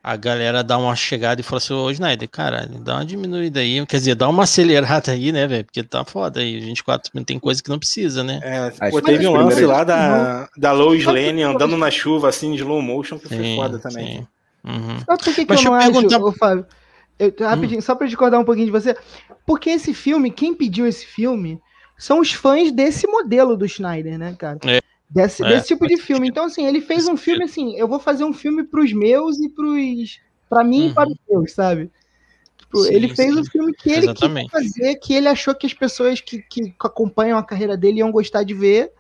a 0.08 0.16
galera 0.16 0.64
dá 0.64 0.78
uma 0.78 0.96
chegada 0.96 1.42
e 1.42 1.44
fala 1.44 1.58
assim, 1.58 1.74
ô 1.74 1.90
Snyder, 1.90 2.30
cara, 2.30 2.70
dá 2.80 2.98
uma 2.98 3.06
diminuída 3.06 3.60
aí, 3.60 3.84
quer 3.88 3.98
dizer, 3.98 4.14
dá 4.14 4.30
uma 4.30 4.44
acelerada 4.44 5.12
aí, 5.12 5.32
né, 5.32 5.48
velho, 5.48 5.66
porque 5.66 5.82
tá 5.82 6.06
foda 6.06 6.42
aí, 6.42 6.60
24 6.60 7.12
tem 7.24 7.40
coisa 7.40 7.64
que 7.64 7.72
não 7.72 7.80
precisa, 7.80 8.24
né? 8.24 8.40
É, 8.44 8.92
pô, 8.92 9.02
teve 9.02 9.26
um 9.26 9.34
lance 9.34 9.66
lá 9.66 9.84
da, 9.84 10.48
da 10.56 10.72
Lois 10.74 11.04
Lane 11.06 11.42
andando 11.42 11.76
na 11.76 11.90
chuva, 11.90 12.30
assim, 12.30 12.52
de 12.52 12.58
slow 12.58 12.84
motion, 12.84 13.18
que 13.18 13.28
sim, 13.28 13.36
foi 13.36 13.56
foda 13.56 13.80
também. 13.80 14.18
Sim. 14.18 14.28
Uhum. 14.64 15.00
Sabe 15.00 15.24
por 15.24 15.34
que, 15.34 15.46
que 15.46 15.54
eu 15.54 15.64
não 15.64 15.74
acho, 15.74 15.92
perguntar... 15.92 16.24
ô, 16.24 16.32
Fábio, 16.32 16.68
eu, 17.18 17.34
rapidinho, 17.40 17.80
hum. 17.80 17.82
só 17.82 17.96
pra 17.96 18.06
discordar 18.06 18.40
um 18.40 18.46
pouquinho 18.46 18.68
de 18.68 18.72
você, 18.72 18.96
porque 19.44 19.72
esse 19.72 19.92
filme, 19.92 20.30
quem 20.30 20.54
pediu 20.54 20.86
esse 20.86 21.08
filme, 21.08 21.60
são 21.98 22.20
os 22.20 22.32
fãs 22.32 22.72
desse 22.72 23.08
modelo 23.08 23.58
do 23.58 23.68
Schneider, 23.68 24.20
né, 24.20 24.36
cara? 24.38 24.60
É. 24.68 24.80
Desse, 25.10 25.44
é, 25.44 25.50
desse 25.50 25.68
tipo 25.68 25.88
de 25.88 25.98
filme. 25.98 26.28
Então, 26.28 26.46
assim, 26.46 26.66
ele 26.66 26.82
fez 26.82 27.08
um 27.08 27.16
filme 27.16 27.46
assim, 27.46 27.76
eu 27.78 27.88
vou 27.88 28.00
fazer 28.00 28.24
um 28.24 28.34
filme 28.34 28.64
pros 28.64 28.92
meus 28.92 29.40
e 29.40 29.50
pros. 29.50 30.20
pra 30.50 30.64
mim 30.64 30.82
uhum. 30.82 30.90
e 30.90 30.94
para 30.94 31.10
os 31.10 31.18
meus, 31.30 31.52
sabe? 31.54 31.92
Tipo, 32.58 32.80
sim, 32.80 32.94
ele 32.94 33.16
fez 33.16 33.34
sim. 33.34 33.40
um 33.40 33.46
filme 33.46 33.74
que 33.74 33.92
ele 33.92 34.14
quis 34.14 34.52
fazer, 34.52 34.96
que 34.96 35.14
ele 35.14 35.28
achou 35.28 35.54
que 35.56 35.66
as 35.66 35.74
pessoas 35.74 36.20
que, 36.20 36.40
que 36.42 36.74
acompanham 36.80 37.38
a 37.38 37.44
carreira 37.44 37.78
dele 37.78 38.00
iam 38.00 38.12
gostar 38.12 38.44
de 38.44 38.54
ver. 38.54 38.92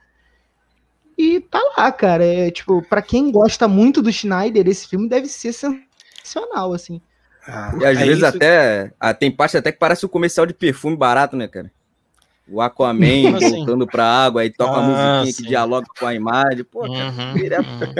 E 1.18 1.40
tá 1.40 1.60
lá, 1.78 1.92
cara. 1.92 2.24
É, 2.24 2.52
tipo, 2.52 2.82
para 2.84 3.02
quem 3.02 3.32
gosta 3.32 3.68
muito 3.68 4.02
do 4.02 4.12
Schneider, 4.12 4.68
esse 4.68 4.88
filme 4.88 5.10
deve 5.10 5.28
ser 5.28 5.54
sensacional, 5.54 6.74
assim. 6.74 7.02
Ah, 7.48 7.74
e 7.80 7.86
às 7.86 7.98
é 7.98 8.06
vezes 8.06 8.18
isso... 8.18 8.26
até. 8.26 8.92
Ah, 9.00 9.14
tem 9.14 9.32
parte 9.32 9.58
até 9.58 9.72
que 9.72 9.80
parece 9.80 10.06
um 10.06 10.10
comercial 10.10 10.46
de 10.46 10.54
perfume 10.54 10.98
barato, 10.98 11.36
né, 11.36 11.48
cara? 11.48 11.72
O 12.48 12.62
Aquaman 12.62 13.36
assim? 13.36 13.58
voltando 13.58 13.88
pra 13.88 14.06
água, 14.06 14.42
aí 14.42 14.50
toca 14.50 14.72
ah, 14.72 14.80
a 14.80 14.82
musiquinha 14.82 15.34
sim. 15.34 15.44
que 15.44 15.50
dialoga 15.50 15.88
com 16.00 16.06
a 16.06 16.14
imagem. 16.14 16.64
Pô, 16.64 16.86
uhum, 16.86 16.90
cara, 16.92 17.62
uhum. 17.62 17.94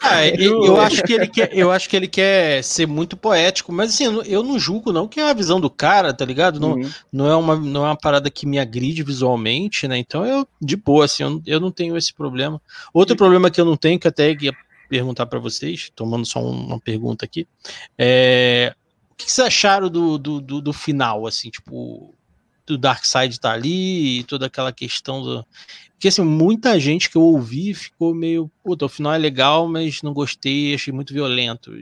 ah, 0.00 0.26
eu, 0.26 0.64
eu, 0.64 0.80
acho 0.80 1.02
que 1.02 1.12
ele 1.12 1.28
quer, 1.28 1.50
eu 1.56 1.70
acho 1.70 1.88
que 1.88 1.96
ele 1.96 2.08
quer 2.08 2.62
ser 2.64 2.86
muito 2.86 3.16
poético, 3.16 3.72
mas 3.72 3.94
assim, 3.94 4.04
eu 4.26 4.42
não 4.42 4.58
julgo 4.58 4.92
não 4.92 5.06
que 5.06 5.20
é 5.20 5.30
a 5.30 5.34
visão 5.34 5.60
do 5.60 5.70
cara, 5.70 6.12
tá 6.12 6.24
ligado? 6.24 6.58
Não, 6.58 6.72
uhum. 6.72 6.90
não, 7.12 7.26
é 7.28 7.36
uma, 7.36 7.56
não 7.56 7.84
é 7.84 7.88
uma 7.88 7.96
parada 7.96 8.30
que 8.30 8.46
me 8.46 8.58
agride 8.58 9.02
visualmente, 9.02 9.86
né? 9.86 9.98
Então 9.98 10.26
eu, 10.26 10.46
de 10.60 10.76
boa, 10.76 11.04
assim, 11.04 11.22
eu, 11.22 11.42
eu 11.46 11.60
não 11.60 11.70
tenho 11.70 11.96
esse 11.96 12.12
problema. 12.12 12.60
Outro 12.92 13.16
problema 13.16 13.50
que 13.50 13.60
eu 13.60 13.64
não 13.64 13.76
tenho, 13.76 13.98
que 13.98 14.08
até 14.08 14.32
ia 14.32 14.52
perguntar 14.88 15.26
para 15.26 15.38
vocês, 15.38 15.90
tomando 15.94 16.26
só 16.26 16.40
uma 16.40 16.78
pergunta 16.78 17.24
aqui, 17.24 17.46
é 17.98 18.74
o 19.10 19.16
que, 19.16 19.26
que 19.26 19.32
vocês 19.32 19.46
acharam 19.46 19.88
do, 19.88 20.18
do, 20.18 20.40
do, 20.40 20.60
do 20.60 20.72
final, 20.72 21.24
assim, 21.24 21.48
tipo 21.48 22.12
do 22.66 22.78
Darkseid 22.78 23.38
tá 23.38 23.52
ali 23.52 24.20
e 24.20 24.24
toda 24.24 24.46
aquela 24.46 24.72
questão 24.72 25.22
do. 25.22 25.46
Porque 25.92 26.08
assim, 26.08 26.22
muita 26.22 26.78
gente 26.78 27.10
que 27.10 27.16
eu 27.16 27.22
ouvi 27.22 27.74
ficou 27.74 28.14
meio. 28.14 28.50
Puta, 28.62 28.86
o 28.86 28.88
final 28.88 29.14
é 29.14 29.18
legal, 29.18 29.68
mas 29.68 30.02
não 30.02 30.12
gostei, 30.12 30.74
achei 30.74 30.92
muito 30.92 31.12
violento. 31.12 31.72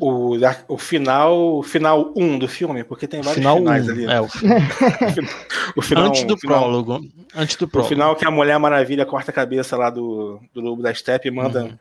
O, 0.00 0.36
o 0.68 0.78
final 0.78 1.58
o 1.58 1.62
final 1.62 2.12
1 2.14 2.22
um 2.22 2.38
do 2.38 2.46
filme, 2.46 2.84
porque 2.84 3.08
tem 3.08 3.20
vários 3.20 3.38
final 3.38 3.56
finais 3.56 3.88
um, 3.88 3.90
ali. 3.90 4.06
É, 4.06 4.20
o, 4.20 4.28
o 5.76 5.82
final 5.82 6.04
antes 6.04 6.24
do 6.24 6.36
final, 6.36 6.58
prólogo. 6.60 7.08
Antes 7.34 7.56
do 7.56 7.66
prólogo. 7.66 7.86
O 7.86 7.88
final 7.88 8.16
que 8.16 8.26
a 8.26 8.30
Mulher 8.30 8.58
Maravilha 8.58 9.06
corta 9.06 9.30
a 9.30 9.34
cabeça 9.34 9.76
lá 9.76 9.90
do, 9.90 10.40
do 10.52 10.60
Lobo 10.60 10.82
da 10.82 10.94
Steppe 10.94 11.28
e 11.28 11.30
manda. 11.30 11.64
Uhum. 11.64 11.78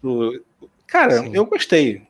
Pro... 0.00 0.44
Cara, 0.86 1.20
Sim. 1.20 1.30
eu 1.32 1.46
gostei. 1.46 2.02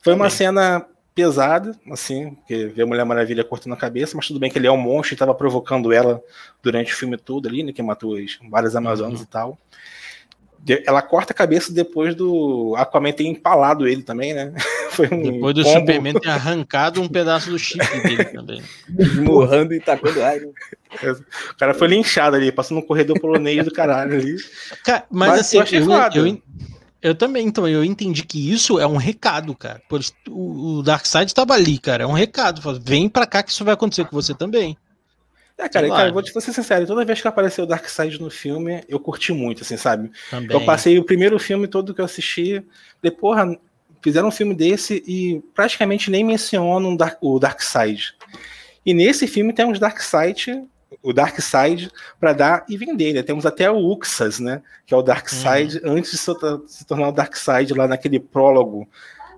Foi 0.00 0.14
uma 0.14 0.30
cena 0.30 0.84
pesada, 1.14 1.78
assim, 1.90 2.34
porque 2.34 2.66
vê 2.66 2.82
a 2.82 2.86
Mulher 2.86 3.04
Maravilha 3.04 3.44
cortando 3.44 3.74
a 3.74 3.76
cabeça, 3.76 4.16
mas 4.16 4.26
tudo 4.26 4.40
bem 4.40 4.50
que 4.50 4.58
ele 4.58 4.66
é 4.66 4.72
um 4.72 4.76
monstro 4.76 5.12
e 5.12 5.16
estava 5.16 5.34
provocando 5.34 5.92
ela 5.92 6.22
durante 6.62 6.92
o 6.92 6.96
filme 6.96 7.16
todo 7.16 7.48
ali, 7.48 7.62
né, 7.62 7.72
que 7.72 7.82
matou 7.82 8.16
as, 8.16 8.38
várias 8.50 8.74
Amazonas 8.74 9.20
uhum. 9.20 9.24
e 9.24 9.28
tal. 9.28 9.58
Ela 10.86 11.02
corta 11.02 11.32
a 11.32 11.36
cabeça 11.36 11.72
depois 11.72 12.14
do 12.14 12.74
Aquaman 12.76 13.10
ter 13.10 13.24
empalado 13.24 13.88
ele 13.88 14.02
também, 14.02 14.32
né? 14.32 14.52
Foi 14.92 15.08
um 15.10 15.20
depois 15.20 15.54
do 15.56 15.64
combo. 15.64 15.80
Superman 15.80 16.14
ter 16.20 16.28
arrancado 16.28 17.02
um 17.02 17.08
pedaço 17.08 17.50
do 17.50 17.58
chifre 17.58 18.00
dele 18.00 18.24
também. 18.30 18.62
Esmurrando 18.96 19.74
e 19.74 19.80
tacando 19.80 20.22
ar. 20.22 20.36
O 20.38 21.56
cara 21.56 21.74
foi 21.74 21.88
linchado 21.88 22.36
ali, 22.36 22.52
passando 22.52 22.76
no 22.76 22.86
corredor 22.86 23.18
polonês 23.18 23.64
do 23.64 23.72
caralho 23.72 24.14
ali. 24.14 24.36
Cara, 24.84 25.04
mas, 25.10 25.30
mas, 25.30 25.40
assim, 25.40 25.56
eu, 25.56 25.64
eu, 25.80 26.26
eu, 26.26 26.42
eu 27.02 27.14
também, 27.14 27.46
então, 27.46 27.66
eu 27.66 27.84
entendi 27.84 28.22
que 28.22 28.52
isso 28.52 28.78
é 28.78 28.86
um 28.86 28.96
recado, 28.96 29.54
cara. 29.56 29.82
Por, 29.88 30.00
o, 30.28 30.78
o 30.78 30.82
Darkseid 30.82 31.26
estava 31.26 31.52
ali, 31.54 31.76
cara. 31.78 32.04
É 32.04 32.06
um 32.06 32.12
recado. 32.12 32.62
Vem 32.80 33.08
pra 33.08 33.26
cá 33.26 33.42
que 33.42 33.50
isso 33.50 33.64
vai 33.64 33.74
acontecer 33.74 34.04
com 34.04 34.14
você 34.14 34.32
também. 34.32 34.76
É, 35.58 35.68
cara, 35.68 35.88
cara, 35.88 36.08
eu 36.08 36.12
vou 36.12 36.22
te 36.22 36.32
ser 36.32 36.52
sincero, 36.52 36.86
toda 36.86 37.04
vez 37.04 37.20
que 37.20 37.28
apareceu 37.28 37.64
o 37.64 37.66
Darkseid 37.66 38.20
no 38.20 38.30
filme, 38.30 38.82
eu 38.88 38.98
curti 38.98 39.32
muito, 39.32 39.62
assim, 39.62 39.76
sabe? 39.76 40.10
Também. 40.30 40.56
Eu 40.56 40.64
passei 40.64 40.98
o 40.98 41.04
primeiro 41.04 41.38
filme 41.38 41.68
todo 41.68 41.94
que 41.94 42.00
eu 42.00 42.04
assisti, 42.04 42.64
falei, 43.00 43.16
porra, 43.16 43.58
fizeram 44.02 44.28
um 44.28 44.32
filme 44.32 44.54
desse 44.54 45.02
e 45.06 45.40
praticamente 45.54 46.10
nem 46.10 46.24
mencionam 46.24 46.96
o 47.20 47.38
Darkseid. 47.38 48.14
E 48.84 48.94
nesse 48.94 49.26
filme 49.26 49.52
tem 49.52 49.66
uns 49.66 49.78
Darkseid 49.78 50.64
o 51.02 51.12
Dark 51.12 51.38
Side 51.40 51.90
para 52.20 52.32
dar 52.32 52.64
e 52.68 52.76
vender. 52.76 53.12
Né? 53.12 53.22
Temos 53.22 53.46
até 53.46 53.70
o 53.70 53.76
Uxas, 53.76 54.40
né? 54.40 54.62
Que 54.86 54.94
é 54.94 54.96
o 54.96 55.02
Dark 55.02 55.28
Side 55.28 55.80
uhum. 55.84 55.92
antes 55.92 56.10
de 56.10 56.18
se 56.18 56.84
tornar 56.86 57.08
o 57.08 57.12
Dark 57.12 57.34
Side 57.36 57.74
lá 57.74 57.86
naquele 57.86 58.18
prólogo. 58.18 58.88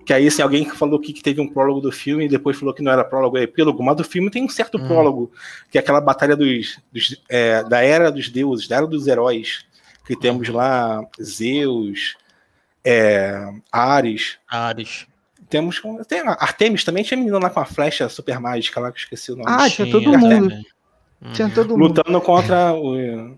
Que 0.04 0.12
aí, 0.12 0.26
assim, 0.26 0.42
alguém 0.42 0.68
falou 0.68 1.00
que, 1.00 1.14
teve 1.14 1.40
um 1.40 1.48
prólogo 1.48 1.80
do 1.80 1.90
filme 1.90 2.26
e 2.26 2.28
depois 2.28 2.58
falou 2.58 2.74
que 2.74 2.82
não 2.82 2.92
era 2.92 3.04
prólogo, 3.04 3.38
é 3.38 3.42
epílogo, 3.42 3.82
mas 3.82 3.96
do 3.96 4.04
filme 4.04 4.30
tem 4.30 4.44
um 4.44 4.48
certo 4.48 4.76
uhum. 4.76 4.86
prólogo, 4.86 5.32
que 5.70 5.78
é 5.78 5.80
aquela 5.80 6.00
batalha 6.00 6.36
dos, 6.36 6.78
dos 6.92 7.22
é, 7.28 7.64
da 7.64 7.80
Era 7.80 8.12
dos 8.12 8.28
Deuses, 8.28 8.68
da 8.68 8.76
Era 8.76 8.86
dos 8.86 9.06
Heróis, 9.06 9.64
que 10.06 10.14
temos 10.14 10.48
lá 10.50 11.02
Zeus, 11.22 12.16
é, 12.84 13.50
Ares. 13.72 14.36
Ares. 14.46 15.06
Temos. 15.48 15.80
Tem 16.08 16.20
Artemis 16.20 16.84
também 16.84 17.04
tinha 17.04 17.18
menina 17.18 17.38
lá 17.38 17.48
com 17.48 17.60
a 17.60 17.64
flecha 17.64 18.08
super 18.08 18.40
mágica 18.40 18.80
lá, 18.80 18.90
que 18.90 18.98
eu 18.98 19.02
esqueci 19.02 19.32
o 19.32 19.36
nome. 19.36 19.46
Ah, 19.48 19.68
tinha 19.70 19.90
todo 19.90 20.18
mundo. 20.18 20.54
Tinha 21.32 21.48
todo 21.50 21.70
mundo. 21.70 21.88
Lutando 21.88 22.20
contra 22.20 22.74
o 22.74 23.36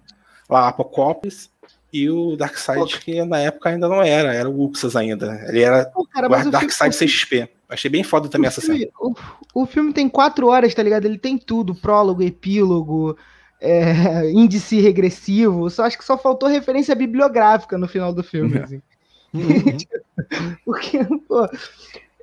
lá, 0.49 0.69
Apocopis 0.69 1.51
e 1.93 2.11
o 2.11 2.37
Darkseid, 2.37 3.01
que 3.01 3.25
na 3.25 3.39
época 3.39 3.71
ainda 3.71 3.89
não 3.89 4.03
era, 4.03 4.35
era 4.35 4.49
o 4.49 4.65
Uxas 4.65 4.97
ainda. 4.97 5.45
Ele 5.49 5.63
era 5.63 5.87
Pô, 5.87 6.07
cara, 6.07 6.27
o 6.27 6.51
Darkseid 6.51 6.95
6XP. 6.95 7.49
Achei 7.69 7.91
bem 7.91 8.05
foda 8.05 8.29
também 8.29 8.47
essa 8.47 8.61
filme, 8.61 8.81
cena. 8.81 8.93
O, 9.01 9.15
o, 9.63 9.67
filme 9.67 9.93
tem 9.93 10.09
quatro 10.09 10.47
horas, 10.49 10.75
tá 10.75 10.83
ligado? 10.83 11.05
Ele 11.05 11.19
tem 11.19 11.37
tudo: 11.37 11.75
prólogo, 11.75 12.23
epílogo, 12.23 13.17
é, 13.61 14.31
índice 14.31 14.81
regressivo. 14.81 15.69
Só 15.69 15.85
acho 15.85 15.99
que 15.99 16.05
só 16.05 16.17
faltou 16.17 16.49
referência 16.49 16.95
bibliográfica 16.95 17.77
no 17.77 17.89
final 17.89 18.13
do 18.13 18.23
filme. 18.23 18.59
Assim. 18.59 18.83
Uhum. 19.35 20.57
Porque, 20.65 21.05
pô, 21.29 21.47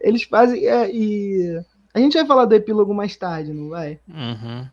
eles 0.02 0.23
fazem. 0.23 0.65
É, 0.65 0.89
e 0.89 1.62
a 1.93 1.99
gente 1.99 2.13
vai 2.13 2.26
falar 2.26 2.45
do 2.45 2.56
epílogo 2.56 2.91
mais 2.91 3.15
tarde, 3.15 3.54
não 3.54 3.69
vai? 3.69 3.99
Uhum. 4.08 4.67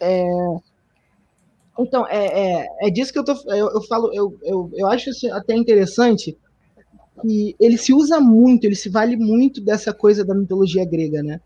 É, 0.00 0.24
então, 1.78 2.06
é, 2.08 2.26
é, 2.26 2.68
é, 2.82 2.90
disso 2.90 3.12
que 3.12 3.18
eu, 3.18 3.24
tô, 3.24 3.32
eu, 3.46 3.68
eu 3.70 3.82
falo, 3.82 4.12
eu, 4.12 4.36
eu, 4.42 4.70
eu 4.74 4.86
acho 4.88 5.10
até 5.32 5.54
interessante 5.54 6.36
que 7.22 7.54
ele 7.58 7.76
se 7.76 7.92
usa 7.92 8.20
muito, 8.20 8.64
ele 8.64 8.74
se 8.74 8.88
vale 8.88 9.16
muito 9.16 9.60
dessa 9.60 9.92
coisa 9.92 10.24
da 10.24 10.34
mitologia 10.34 10.84
grega, 10.84 11.22
né? 11.22 11.40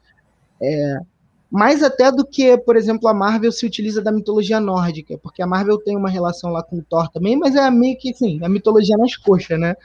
É, 0.61 0.99
mais 1.51 1.83
até 1.83 2.11
do 2.11 2.27
que, 2.27 2.57
por 2.59 2.77
exemplo, 2.77 3.09
a 3.09 3.15
Marvel 3.15 3.53
se 3.53 3.65
utiliza 3.65 4.03
da 4.03 4.11
mitologia 4.11 4.59
nórdica, 4.59 5.17
porque 5.19 5.41
a 5.41 5.47
Marvel 5.47 5.79
tem 5.79 5.97
uma 5.97 6.11
relação 6.11 6.51
lá 6.51 6.63
com 6.63 6.79
o 6.79 6.83
Thor 6.83 7.09
também, 7.11 7.37
mas 7.37 7.55
é 7.55 7.71
meio 7.71 7.97
que, 7.97 8.11
assim, 8.11 8.41
a 8.43 8.49
mitologia 8.49 8.97
nas 8.97 9.17
coxas, 9.17 9.59
né? 9.59 9.77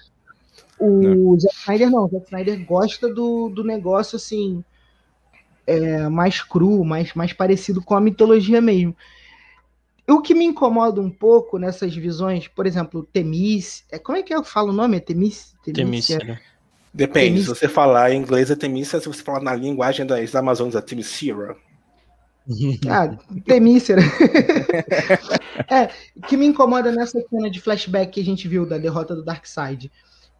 O 0.79 1.35
é. 1.35 1.39
Zack 1.39 1.55
Snyder 1.55 1.91
não, 1.91 2.05
o 2.05 2.09
Zack 2.09 2.25
Snyder 2.25 2.65
gosta 2.65 3.13
do, 3.13 3.49
do 3.49 3.63
negócio, 3.63 4.15
assim, 4.15 4.63
é, 5.69 6.09
mais 6.09 6.41
cru, 6.41 6.83
mais, 6.83 7.13
mais 7.13 7.31
parecido 7.31 7.81
com 7.81 7.95
a 7.95 8.01
mitologia 8.01 8.59
mesmo. 8.59 8.95
O 10.07 10.21
que 10.21 10.33
me 10.33 10.43
incomoda 10.43 10.99
um 10.99 11.09
pouco 11.09 11.59
nessas 11.59 11.95
visões, 11.95 12.47
por 12.47 12.65
exemplo, 12.65 13.07
Temis, 13.13 13.85
é, 13.91 13.99
como 13.99 14.17
é 14.17 14.23
que 14.23 14.33
eu 14.33 14.43
falo 14.43 14.69
o 14.69 14.73
nome? 14.73 14.97
É 14.97 14.99
Temis? 14.99 15.53
Temícia. 15.63 16.17
Temícia. 16.17 16.41
Depende, 16.91 17.27
Temícia. 17.27 17.53
se 17.53 17.59
você 17.59 17.67
falar 17.67 18.11
em 18.11 18.19
inglês 18.19 18.49
é 18.49 18.55
Temícia, 18.55 18.99
se 18.99 19.07
você 19.07 19.21
falar 19.21 19.41
na 19.41 19.53
linguagem 19.53 20.05
das 20.05 20.33
Amazonas 20.33 20.75
é 20.75 20.81
Temícia. 20.81 21.35
Ah, 22.89 23.15
Temícia. 23.45 23.97
é, 25.69 25.89
que 26.27 26.35
me 26.35 26.47
incomoda 26.47 26.91
nessa 26.91 27.21
cena 27.29 27.47
de 27.47 27.61
flashback 27.61 28.13
que 28.13 28.21
a 28.21 28.25
gente 28.25 28.47
viu 28.47 28.65
da 28.65 28.79
derrota 28.79 29.15
do 29.15 29.23
Darkseid. 29.23 29.91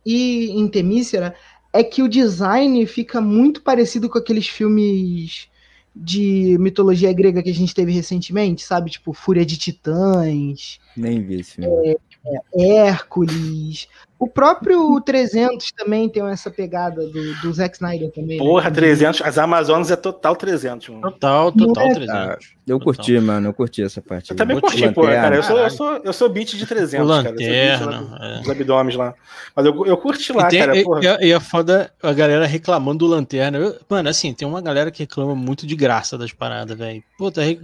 E 0.04 0.50
em 0.50 0.68
Temícera 0.68 1.36
é 1.72 1.84
que 1.84 2.02
o 2.02 2.10
design 2.10 2.86
fica 2.86 3.22
muito 3.22 3.62
parecido 3.62 4.10
com 4.10 4.18
aqueles 4.18 4.48
filmes 4.48 5.48
de 5.96 6.58
mitologia 6.60 7.12
grega 7.12 7.44
que 7.44 7.50
a 7.50 7.54
gente 7.54 7.74
teve 7.74 7.92
recentemente, 7.92 8.64
sabe? 8.64 8.92
Tipo, 8.92 9.14
Fúria 9.14 9.46
de 9.46 9.58
Titãs. 9.58 10.80
Nem 10.96 11.22
vi 11.22 11.40
esse 11.42 11.56
filme. 11.56 11.90
É, 11.90 11.98
é, 12.26 12.88
Hércules. 12.88 13.88
O 14.20 14.28
próprio 14.28 15.00
300 15.00 15.72
também 15.72 16.10
tem 16.10 16.22
essa 16.28 16.52
pegada 16.52 17.08
do, 17.08 17.36
do 17.36 17.54
Zack 17.54 17.76
Snyder 17.76 18.12
também. 18.12 18.38
Né? 18.38 18.44
Porra, 18.44 18.70
né? 18.70 18.76
300. 18.76 19.22
As 19.22 19.38
Amazonas 19.38 19.90
é 19.90 19.96
total 19.96 20.36
300, 20.36 20.90
mano. 20.90 21.02
Total, 21.04 21.52
total 21.54 21.86
é, 21.86 21.94
300. 21.94 22.14
Ah, 22.14 22.38
eu 22.68 22.78
total. 22.78 22.94
curti, 22.94 23.20
mano. 23.22 23.48
Eu 23.48 23.54
curti 23.54 23.82
essa 23.82 24.02
parte. 24.02 24.32
Eu 24.32 24.36
também 24.36 24.60
curti, 24.60 24.92
pô, 24.92 25.04
cara. 25.04 25.38
Eu 25.38 25.44
sou, 25.44 25.58
eu, 25.58 25.70
sou, 25.70 26.02
eu 26.04 26.12
sou 26.12 26.28
beat 26.28 26.50
de 26.58 26.66
300, 26.66 27.06
o 27.06 27.10
lanterna, 27.10 27.86
cara. 27.86 28.08
Eu 28.22 28.26
é. 28.26 28.42
Os 28.42 28.50
abdômenes 28.50 28.98
lá. 28.98 29.14
Mas 29.56 29.66
eu, 29.66 29.86
eu 29.86 29.96
curti 29.96 30.34
lá, 30.34 30.50
tem, 30.50 30.60
cara. 30.60 30.84
Porra. 30.84 31.18
E, 31.22 31.28
e 31.28 31.34
a 31.34 31.40
foda 31.40 31.90
a 32.04 32.12
galera 32.12 32.46
reclamando 32.46 33.06
do 33.06 33.08
lanterna. 33.08 33.58
Eu, 33.58 33.80
mano, 33.88 34.10
assim, 34.10 34.34
tem 34.34 34.46
uma 34.46 34.62
galera 34.62 34.92
que 34.92 35.04
reclama 35.04 35.34
muito 35.34 35.66
de 35.66 35.78
graça 35.78 36.18
das 36.18 36.34
paradas, 36.34 36.78
velho. 36.78 37.02
Puta, 37.18 37.42
rec... 37.42 37.62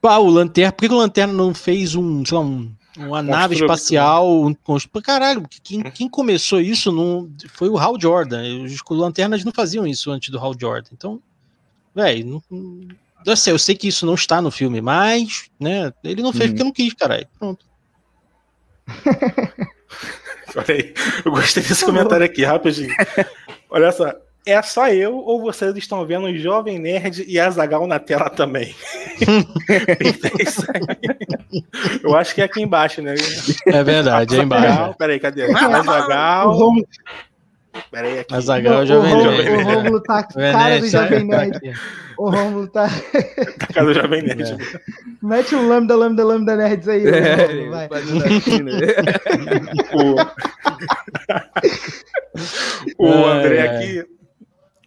Pá, 0.00 0.16
o 0.16 0.30
lanterna. 0.30 0.72
Por 0.72 0.80
que, 0.80 0.88
que 0.88 0.94
o 0.94 0.98
lanterna 0.98 1.34
não 1.34 1.52
fez 1.52 1.94
um, 1.94 2.24
sei 2.24 2.38
lá, 2.38 2.42
um 2.42 2.72
uma 2.96 3.22
nave 3.22 3.54
espacial. 3.54 4.44
Um, 4.44 4.54
caralho, 5.02 5.44
quem, 5.62 5.82
quem, 5.82 6.08
começou 6.08 6.60
isso 6.60 6.92
não, 6.92 7.30
foi 7.54 7.68
o 7.68 7.78
Hal 7.78 7.98
Jordan. 8.00 8.64
Os 8.64 8.80
lanternas 8.90 9.44
não 9.44 9.52
faziam 9.52 9.86
isso 9.86 10.10
antes 10.10 10.30
do 10.30 10.38
Hal 10.38 10.54
Jordan. 10.58 10.90
Então, 10.92 11.22
velho, 11.94 12.42
eu 13.24 13.36
sei, 13.36 13.52
eu 13.52 13.58
sei 13.58 13.74
que 13.74 13.88
isso 13.88 14.04
não 14.04 14.14
está 14.14 14.42
no 14.42 14.50
filme, 14.50 14.80
mas, 14.80 15.50
né, 15.58 15.92
ele 16.04 16.22
não 16.22 16.32
fez 16.32 16.44
uhum. 16.44 16.50
porque 16.50 16.64
não 16.64 16.72
quis, 16.72 16.94
caralho. 16.94 17.26
Pronto. 17.38 17.64
Olha 20.54 20.66
aí, 20.68 20.94
eu 21.24 21.32
gostei 21.32 21.62
desse 21.62 21.84
comentário 21.84 22.26
aqui, 22.26 22.44
rapidinho. 22.44 22.94
Olha 23.70 23.90
só, 23.90 24.12
é 24.44 24.60
só 24.60 24.88
eu 24.88 25.16
ou 25.16 25.40
vocês 25.40 25.76
estão 25.76 26.04
vendo 26.04 26.26
o 26.26 26.36
Jovem 26.36 26.76
Nerd 26.78 27.24
e 27.26 27.38
Azagal 27.38 27.86
na 27.86 28.00
tela 28.00 28.28
também? 28.28 28.74
eu 32.02 32.16
acho 32.16 32.34
que 32.34 32.40
é 32.40 32.44
aqui 32.44 32.60
embaixo, 32.60 33.00
né? 33.00 33.14
É 33.66 33.84
verdade, 33.84 34.36
é 34.36 34.42
embaixo. 34.42 34.96
Peraí, 34.98 35.20
cadê? 35.20 35.44
Azagal. 35.44 36.58
Peraí, 37.90 38.18
aqui. 38.18 38.34
Azagal, 38.34 38.84
Jovem 38.84 39.14
Nerd. 39.14 39.48
O 39.48 39.62
Romulo 39.62 40.02
tá 40.02 40.24
com 40.24 40.34
cara 40.34 40.78
do 40.80 40.88
Jovem 40.88 41.24
Nerd. 41.24 41.60
O 42.18 42.28
Romulo 42.30 42.68
tá. 42.68 42.88
Tá 43.58 43.66
cara 43.72 43.86
do 43.86 43.94
Jovem 43.94 44.22
Nerd. 44.22 44.42
É. 44.42 44.56
Mete 45.22 45.54
um 45.54 45.68
lambda, 45.68 45.94
lambda, 45.94 46.24
lambda 46.24 46.56
nerds 46.56 46.88
aí. 46.88 47.06
É, 47.06 47.46
Romulo, 47.46 47.70
vai. 47.70 47.88
o, 52.98 53.06
o 53.06 53.24
André 53.24 53.60
aqui 53.60 54.04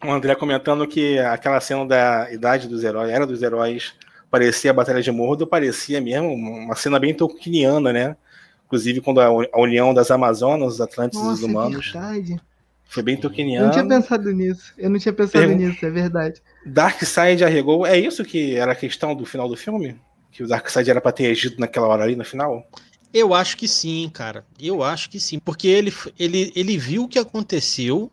o 0.06 0.12
André 0.12 0.36
comentando 0.36 0.88
que 0.88 1.20
aquela 1.20 1.60
cena 1.60 1.86
da 1.86 2.32
idade 2.32 2.68
dos 2.68 2.84
heróis, 2.84 3.10
era 3.10 3.26
dos 3.26 3.42
heróis, 3.42 3.94
parecia 4.30 4.72
a 4.72 4.74
Batalha 4.74 5.02
de 5.02 5.12
Mordo, 5.12 5.48
parecia 5.48 6.02
mesmo 6.02 6.34
uma 6.34 6.76
cena 6.76 7.00
bem 7.00 7.14
tolkieniana, 7.14 7.94
né? 7.94 8.18
Inclusive 8.66 9.02
quando 9.02 9.22
a, 9.22 9.30
união 9.58 9.94
das 9.94 10.12
Amazonas, 10.12 10.76
os 10.76 10.82
Atlantes 10.82 11.20
Nossa, 11.20 11.32
e 11.32 11.34
os 11.34 11.42
é 11.42 11.46
humanos. 11.46 11.92
É 11.94 12.00
verdade. 12.00 12.42
Foi 12.88 13.04
bem 13.04 13.18
tolkieniano. 13.18 13.66
Eu 13.66 13.68
não 13.68 13.74
tinha 13.74 13.88
pensado 13.88 14.32
nisso. 14.32 14.74
Eu 14.78 14.90
não 14.90 15.00
tinha 15.00 15.14
pensado 15.14 15.48
nisso, 15.48 15.86
é 15.86 15.90
verdade. 15.90 16.42
Darkseid 16.66 17.44
arregou. 17.44 17.86
É 17.86 17.98
isso 17.98 18.24
que 18.24 18.56
era 18.56 18.72
a 18.72 18.76
questão 18.76 19.16
do 19.16 19.26
final 19.26 19.48
do 19.48 19.58
filme? 19.58 20.00
Que 20.32 20.44
o 20.44 20.48
Darkseid 20.48 20.90
era 20.90 21.02
pra 21.02 21.12
ter 21.12 21.32
agido 21.32 21.56
naquela 21.60 21.88
hora 21.88 22.04
ali 22.04 22.16
no 22.16 22.24
final? 22.24 22.68
Eu 23.14 23.34
acho 23.34 23.58
que 23.58 23.68
sim, 23.68 24.10
cara. 24.14 24.46
Eu 24.60 24.84
acho 24.84 25.10
que 25.10 25.20
sim. 25.20 25.40
Porque 25.40 25.68
ele, 25.68 25.94
ele, 26.20 26.52
ele 26.56 26.78
viu 26.78 27.04
o 27.04 27.08
que 27.08 27.18
aconteceu 27.18 28.12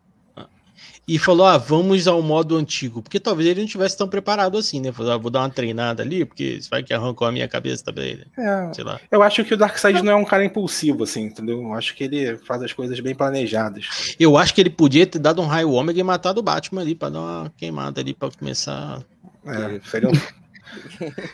e 1.07 1.19
falou: 1.19 1.47
ah, 1.47 1.59
vamos 1.59 2.07
ao 2.07 2.23
modo 2.23 2.57
antigo. 2.57 3.03
Porque 3.03 3.19
talvez 3.19 3.49
ele 3.49 3.61
não 3.61 3.67
tivesse 3.67 3.97
tão 3.97 4.09
preparado 4.09 4.57
assim, 4.57 4.81
né? 4.81 4.93
Falou, 4.93 5.13
ah, 5.13 5.19
vou 5.19 5.31
dar 5.31 5.41
uma 5.41 5.51
treinada 5.51 6.03
ali, 6.03 6.25
porque 6.25 6.45
isso 6.45 6.71
vai 6.71 6.83
que 6.83 6.95
arrancou 6.95 7.27
a 7.27 7.33
minha 7.33 7.49
cabeça 7.49 7.85
também. 7.85 8.21
É, 8.39 8.73
Sei 8.73 8.85
lá. 8.85 9.01
Eu 9.11 9.23
acho 9.23 9.45
que 9.45 9.55
o 9.55 9.57
Darkseid 9.57 10.03
não 10.03 10.13
é 10.13 10.17
um 10.17 10.25
cara 10.25 10.45
impulsivo, 10.45 11.05
assim, 11.05 11.23
entendeu? 11.25 11.61
Eu 11.61 11.75
acho 11.75 11.95
que 11.95 12.05
ele 12.05 12.37
faz 12.39 12.63
as 12.63 12.73
coisas 12.73 12.99
bem 13.01 13.15
planejadas. 13.15 14.15
Eu 14.19 14.37
acho 14.37 14.55
que 14.55 14.61
ele 14.61 14.71
podia 14.71 15.07
ter 15.07 15.19
dado 15.19 15.43
um 15.43 15.47
raio 15.47 15.71
ômega 15.73 15.99
e 15.99 16.05
matado 16.05 16.41
o 16.41 16.43
Batman 16.43 16.83
ali, 16.83 16.95
pra 16.95 17.09
dar 17.09 17.21
uma 17.21 17.53
queimada 17.57 18.01
ali, 18.01 18.15
pra 18.15 18.31
começar. 18.31 19.03
É, 19.47 19.81
seria 19.89 20.09
um. 20.09 20.13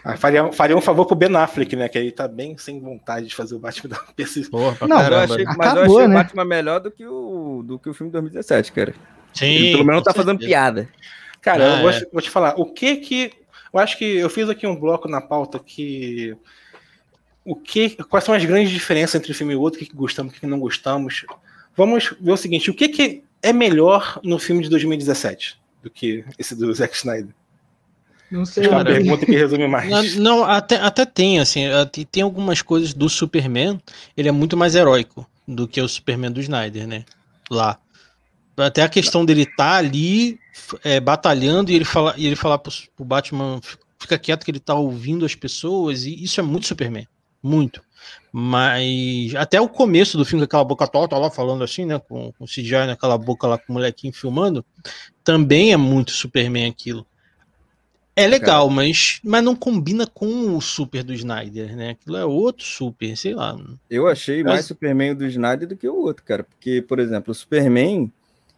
Ah, 0.04 0.16
faria, 0.16 0.52
faria 0.52 0.76
um 0.76 0.80
favor 0.80 1.06
pro 1.06 1.14
Ben 1.14 1.34
Affleck, 1.36 1.76
né? 1.76 1.88
Que 1.88 1.98
ele 1.98 2.10
tá 2.10 2.26
bem 2.26 2.58
sem 2.58 2.80
vontade 2.80 3.26
de 3.26 3.34
fazer 3.36 3.54
o 3.54 3.58
Batman 3.60 3.90
da 3.90 4.00
Porra, 4.50 4.88
não, 4.88 5.00
eu 5.00 5.18
achei, 5.18 5.44
mas 5.44 5.58
Acabou, 5.58 5.84
eu 5.84 5.84
achei 5.84 6.08
né? 6.08 6.14
o 6.14 6.18
Batman 6.18 6.44
melhor 6.44 6.80
do 6.80 6.90
que 6.90 7.06
o, 7.06 7.62
do 7.62 7.78
que 7.78 7.88
o 7.88 7.94
filme 7.94 8.10
de 8.10 8.14
2017, 8.14 8.72
cara. 8.72 8.94
Sim, 9.38 9.46
Ele 9.46 9.72
pelo 9.72 9.84
menos 9.84 10.02
tá 10.02 10.12
fazendo 10.12 10.38
piada. 10.38 10.88
Cara, 11.40 11.64
ah, 11.64 11.76
eu 11.76 11.82
vou, 11.82 11.90
é. 11.90 12.06
vou, 12.12 12.22
te 12.22 12.30
falar, 12.30 12.54
o 12.58 12.66
que 12.66 12.96
que. 12.96 13.32
Eu 13.72 13.78
acho 13.78 13.96
que 13.96 14.04
eu 14.04 14.28
fiz 14.28 14.48
aqui 14.48 14.66
um 14.66 14.76
bloco 14.76 15.08
na 15.08 15.20
pauta 15.20 15.58
que. 15.58 16.36
O 17.44 17.56
que, 17.56 17.90
quais 18.04 18.24
são 18.24 18.34
as 18.34 18.44
grandes 18.44 18.70
diferenças 18.70 19.14
entre 19.14 19.32
um 19.32 19.34
filme 19.34 19.54
e 19.54 19.56
outro, 19.56 19.80
o 19.80 19.82
que, 19.82 19.88
que 19.88 19.96
gostamos, 19.96 20.32
o 20.32 20.34
que, 20.34 20.40
que 20.40 20.46
não 20.46 20.60
gostamos. 20.60 21.24
Vamos 21.76 22.14
ver 22.20 22.32
o 22.32 22.36
seguinte: 22.36 22.70
o 22.70 22.74
que, 22.74 22.88
que 22.88 23.22
é 23.42 23.52
melhor 23.52 24.20
no 24.22 24.38
filme 24.38 24.62
de 24.62 24.68
2017 24.68 25.58
do 25.82 25.88
que 25.88 26.24
esse 26.38 26.54
do 26.54 26.72
Zack 26.74 26.94
Snyder? 26.96 27.32
Não 28.30 28.44
sei. 28.44 28.66
É 28.66 28.68
uma 28.68 28.84
pergunta 28.84 29.24
que 29.24 29.32
resume 29.32 29.66
mais. 29.66 30.16
Não, 30.16 30.38
não, 30.38 30.44
até, 30.44 30.76
até 30.76 31.06
tem, 31.06 31.40
assim, 31.40 31.62
tem 32.10 32.22
algumas 32.22 32.60
coisas 32.60 32.92
do 32.92 33.08
Superman, 33.08 33.80
ele 34.16 34.28
é 34.28 34.32
muito 34.32 34.56
mais 34.56 34.74
heróico 34.74 35.26
do 35.46 35.66
que 35.66 35.80
o 35.80 35.88
Superman 35.88 36.30
do 36.30 36.40
Snyder, 36.40 36.86
né? 36.86 37.04
Lá. 37.50 37.78
Até 38.58 38.82
a 38.82 38.88
questão 38.88 39.24
dele 39.24 39.42
estar 39.42 39.56
tá 39.56 39.76
ali 39.76 40.38
é, 40.84 41.00
batalhando 41.00 41.70
e 41.70 41.74
ele 41.74 41.84
falar, 41.84 42.18
e 42.18 42.26
ele 42.26 42.36
falar 42.36 42.58
pro, 42.58 42.72
pro 42.96 43.04
Batman 43.04 43.60
fica 43.98 44.18
quieto 44.18 44.44
que 44.44 44.50
ele 44.50 44.60
tá 44.60 44.74
ouvindo 44.74 45.24
as 45.24 45.34
pessoas, 45.34 46.04
e 46.04 46.22
isso 46.22 46.40
é 46.40 46.42
muito 46.42 46.66
Superman. 46.66 47.06
Muito. 47.42 47.82
Mas 48.32 49.34
até 49.34 49.60
o 49.60 49.68
começo 49.68 50.16
do 50.16 50.24
filme, 50.24 50.42
com 50.42 50.44
aquela 50.44 50.64
boca 50.64 50.86
torta 50.86 51.16
lá 51.16 51.30
falando 51.30 51.64
assim, 51.64 51.84
né? 51.84 51.98
Com, 51.98 52.32
com 52.32 52.44
o 52.44 52.48
CGI 52.48 52.86
naquela 52.86 53.16
boca 53.16 53.46
lá 53.46 53.58
com 53.58 53.72
o 53.72 53.74
molequinho 53.74 54.12
filmando, 54.12 54.64
também 55.24 55.72
é 55.72 55.76
muito 55.76 56.12
Superman 56.12 56.70
aquilo. 56.70 57.06
É 58.14 58.26
legal, 58.26 58.64
Cara. 58.64 58.74
mas, 58.74 59.20
mas 59.22 59.44
não 59.44 59.54
combina 59.54 60.04
com 60.04 60.56
o 60.56 60.60
Super 60.60 61.04
do 61.04 61.14
Snyder, 61.14 61.76
né? 61.76 61.90
Aquilo 61.90 62.16
é 62.16 62.24
outro 62.24 62.66
Super, 62.66 63.16
sei 63.16 63.32
lá. 63.32 63.56
Eu 63.88 64.08
achei 64.08 64.42
mas... 64.42 64.52
mais 64.52 64.66
Superman 64.66 65.14
do 65.14 65.24
Snyder 65.24 65.68
do 65.68 65.76
que 65.76 65.88
o 65.88 65.94
outro, 65.94 66.24
cara. 66.24 66.42
Porque, 66.42 66.82
por 66.82 66.98
exemplo, 66.98 67.30
o 67.30 67.34
Superman, 67.34 68.12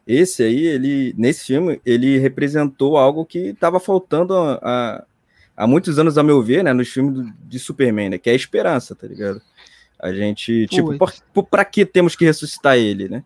esse 0.06 0.42
aí, 0.42 0.66
ele 0.66 1.14
nesse 1.16 1.46
filme, 1.46 1.80
ele 1.84 2.18
representou 2.18 2.96
algo 2.96 3.24
que 3.24 3.38
estava 3.38 3.78
faltando 3.78 4.34
há, 4.34 5.04
há 5.56 5.66
muitos 5.66 5.98
anos, 5.98 6.18
a 6.18 6.22
meu 6.22 6.42
ver, 6.42 6.64
né, 6.64 6.72
nos 6.72 6.88
filmes 6.88 7.32
de 7.44 7.58
Superman, 7.58 8.10
né, 8.10 8.18
que 8.18 8.28
é 8.28 8.32
a 8.32 8.36
esperança, 8.36 8.94
tá 8.94 9.06
ligado? 9.06 9.40
A 9.98 10.12
gente, 10.12 10.66
tipo, 10.68 10.96
para 11.44 11.64
que 11.64 11.84
temos 11.84 12.16
que 12.16 12.24
ressuscitar 12.24 12.76
ele, 12.76 13.08
né? 13.08 13.22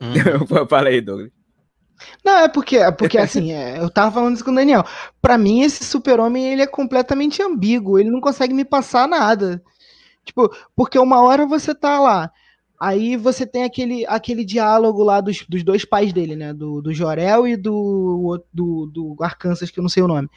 Hum. 0.00 0.12
Fala 0.68 0.90
aí, 0.90 1.00
Douglas. 1.00 1.30
Não, 2.24 2.38
é 2.38 2.48
porque, 2.48 2.76
é 2.76 2.90
porque 2.90 3.18
assim, 3.18 3.52
é, 3.52 3.80
eu 3.80 3.90
tava 3.90 4.12
falando 4.12 4.34
isso 4.34 4.44
com 4.44 4.52
o 4.52 4.54
Daniel. 4.54 4.84
Para 5.20 5.36
mim, 5.36 5.62
esse 5.62 5.84
super-homem, 5.84 6.52
ele 6.52 6.62
é 6.62 6.66
completamente 6.66 7.42
ambíguo, 7.42 7.98
ele 7.98 8.10
não 8.10 8.20
consegue 8.20 8.54
me 8.54 8.64
passar 8.64 9.08
nada. 9.08 9.62
Tipo, 10.24 10.54
porque 10.76 10.98
uma 10.98 11.22
hora 11.22 11.46
você 11.46 11.74
tá 11.74 11.98
lá, 11.98 12.30
Aí 12.80 13.16
você 13.16 13.44
tem 13.44 13.64
aquele, 13.64 14.06
aquele 14.06 14.44
diálogo 14.44 15.02
lá 15.02 15.20
dos, 15.20 15.44
dos 15.48 15.64
dois 15.64 15.84
pais 15.84 16.12
dele, 16.12 16.36
né? 16.36 16.52
Do, 16.54 16.80
do 16.80 16.92
Jorel 16.92 17.46
e 17.48 17.56
do, 17.56 18.42
do, 18.52 18.86
do 18.86 19.16
Arkansas, 19.20 19.70
que 19.70 19.80
eu 19.80 19.82
não 19.82 19.88
sei 19.88 20.02
o 20.02 20.08
nome. 20.08 20.28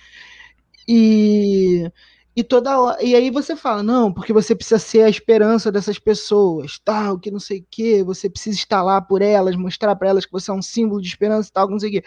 E, 0.87 1.89
e 2.35 2.43
toda 2.43 2.97
e 2.99 3.15
aí 3.15 3.29
você 3.29 3.55
fala, 3.55 3.83
não, 3.83 4.11
porque 4.11 4.33
você 4.33 4.55
precisa 4.55 4.79
ser 4.79 5.03
a 5.03 5.09
esperança 5.09 5.71
dessas 5.71 5.99
pessoas, 5.99 6.79
tal, 6.83 7.19
que 7.19 7.29
não 7.29 7.39
sei 7.39 7.59
o 7.59 7.65
que, 7.69 8.03
você 8.03 8.27
precisa 8.27 8.57
estar 8.57 8.81
lá 8.81 8.99
por 8.99 9.21
elas, 9.21 9.55
mostrar 9.55 9.95
para 9.95 10.09
elas 10.09 10.25
que 10.25 10.31
você 10.31 10.49
é 10.49 10.53
um 10.53 10.61
símbolo 10.61 10.99
de 10.99 11.09
esperança 11.09 11.49
e 11.49 11.53
tal, 11.53 11.69
não 11.69 11.79
sei 11.79 11.89
o 11.89 11.91
que. 11.93 12.03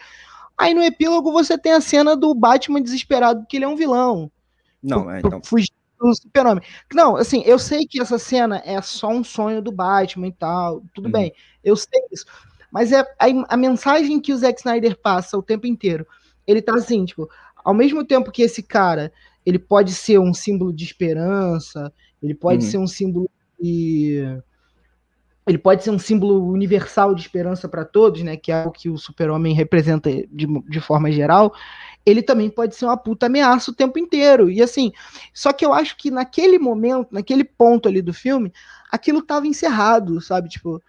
Aí 0.58 0.74
no 0.74 0.82
epílogo 0.82 1.30
você 1.30 1.56
tem 1.56 1.72
a 1.72 1.80
cena 1.80 2.16
do 2.16 2.34
Batman 2.34 2.82
desesperado 2.82 3.46
que 3.48 3.56
ele 3.56 3.64
é 3.64 3.68
um 3.68 3.76
vilão. 3.76 4.30
Não, 4.82 5.10
é, 5.10 5.20
então. 5.20 5.40
Fugir 5.42 5.70
do 5.98 6.14
Super-Homem. 6.14 6.62
Não, 6.92 7.16
assim, 7.16 7.42
eu 7.44 7.58
sei 7.58 7.86
que 7.86 8.00
essa 8.00 8.18
cena 8.18 8.62
é 8.64 8.80
só 8.82 9.08
um 9.08 9.24
sonho 9.24 9.62
do 9.62 9.72
Batman 9.72 10.28
e 10.28 10.32
tal, 10.32 10.82
tudo 10.94 11.06
uhum. 11.06 11.12
bem, 11.12 11.32
eu 11.62 11.76
sei 11.76 12.00
isso. 12.12 12.26
Mas 12.70 12.92
é 12.92 13.00
a, 13.00 13.54
a, 13.54 13.56
mensagem 13.56 14.20
que 14.20 14.32
o 14.32 14.36
Zack 14.36 14.58
Snyder 14.58 14.98
passa 15.00 15.38
o 15.38 15.42
tempo 15.42 15.66
inteiro. 15.66 16.06
Ele 16.46 16.60
tá 16.60 16.74
assim, 16.74 17.04
tipo, 17.04 17.28
ao 17.64 17.72
mesmo 17.72 18.04
tempo 18.04 18.32
que 18.32 18.42
esse 18.42 18.62
cara, 18.62 19.12
ele 19.46 19.58
pode 19.58 19.92
ser 19.92 20.18
um 20.18 20.34
símbolo 20.34 20.72
de 20.72 20.84
esperança, 20.84 21.92
ele 22.22 22.34
pode 22.34 22.64
uhum. 22.64 22.70
ser 22.70 22.78
um 22.78 22.86
símbolo 22.86 23.30
de 23.60 24.42
ele 25.46 25.58
pode 25.58 25.84
ser 25.84 25.90
um 25.90 25.98
símbolo 25.98 26.50
universal 26.50 27.14
de 27.14 27.20
esperança 27.20 27.68
para 27.68 27.84
todos, 27.84 28.22
né? 28.22 28.36
Que 28.36 28.50
é 28.50 28.64
o 28.64 28.70
que 28.70 28.88
o 28.88 28.96
super-homem 28.96 29.54
representa 29.54 30.10
de, 30.10 30.46
de 30.68 30.80
forma 30.80 31.12
geral 31.12 31.54
ele 32.06 32.22
também 32.22 32.50
pode 32.50 32.74
ser 32.74 32.84
uma 32.84 32.96
puta 32.96 33.26
ameaça 33.26 33.70
o 33.70 33.74
tempo 33.74 33.98
inteiro. 33.98 34.50
E 34.50 34.62
assim, 34.62 34.92
só 35.32 35.52
que 35.52 35.64
eu 35.64 35.72
acho 35.72 35.96
que 35.96 36.10
naquele 36.10 36.58
momento, 36.58 37.08
naquele 37.10 37.44
ponto 37.44 37.88
ali 37.88 38.02
do 38.02 38.12
filme, 38.12 38.52
aquilo 38.90 39.20
estava 39.20 39.46
encerrado, 39.46 40.20
sabe? 40.20 40.48
Tipo, 40.48 40.82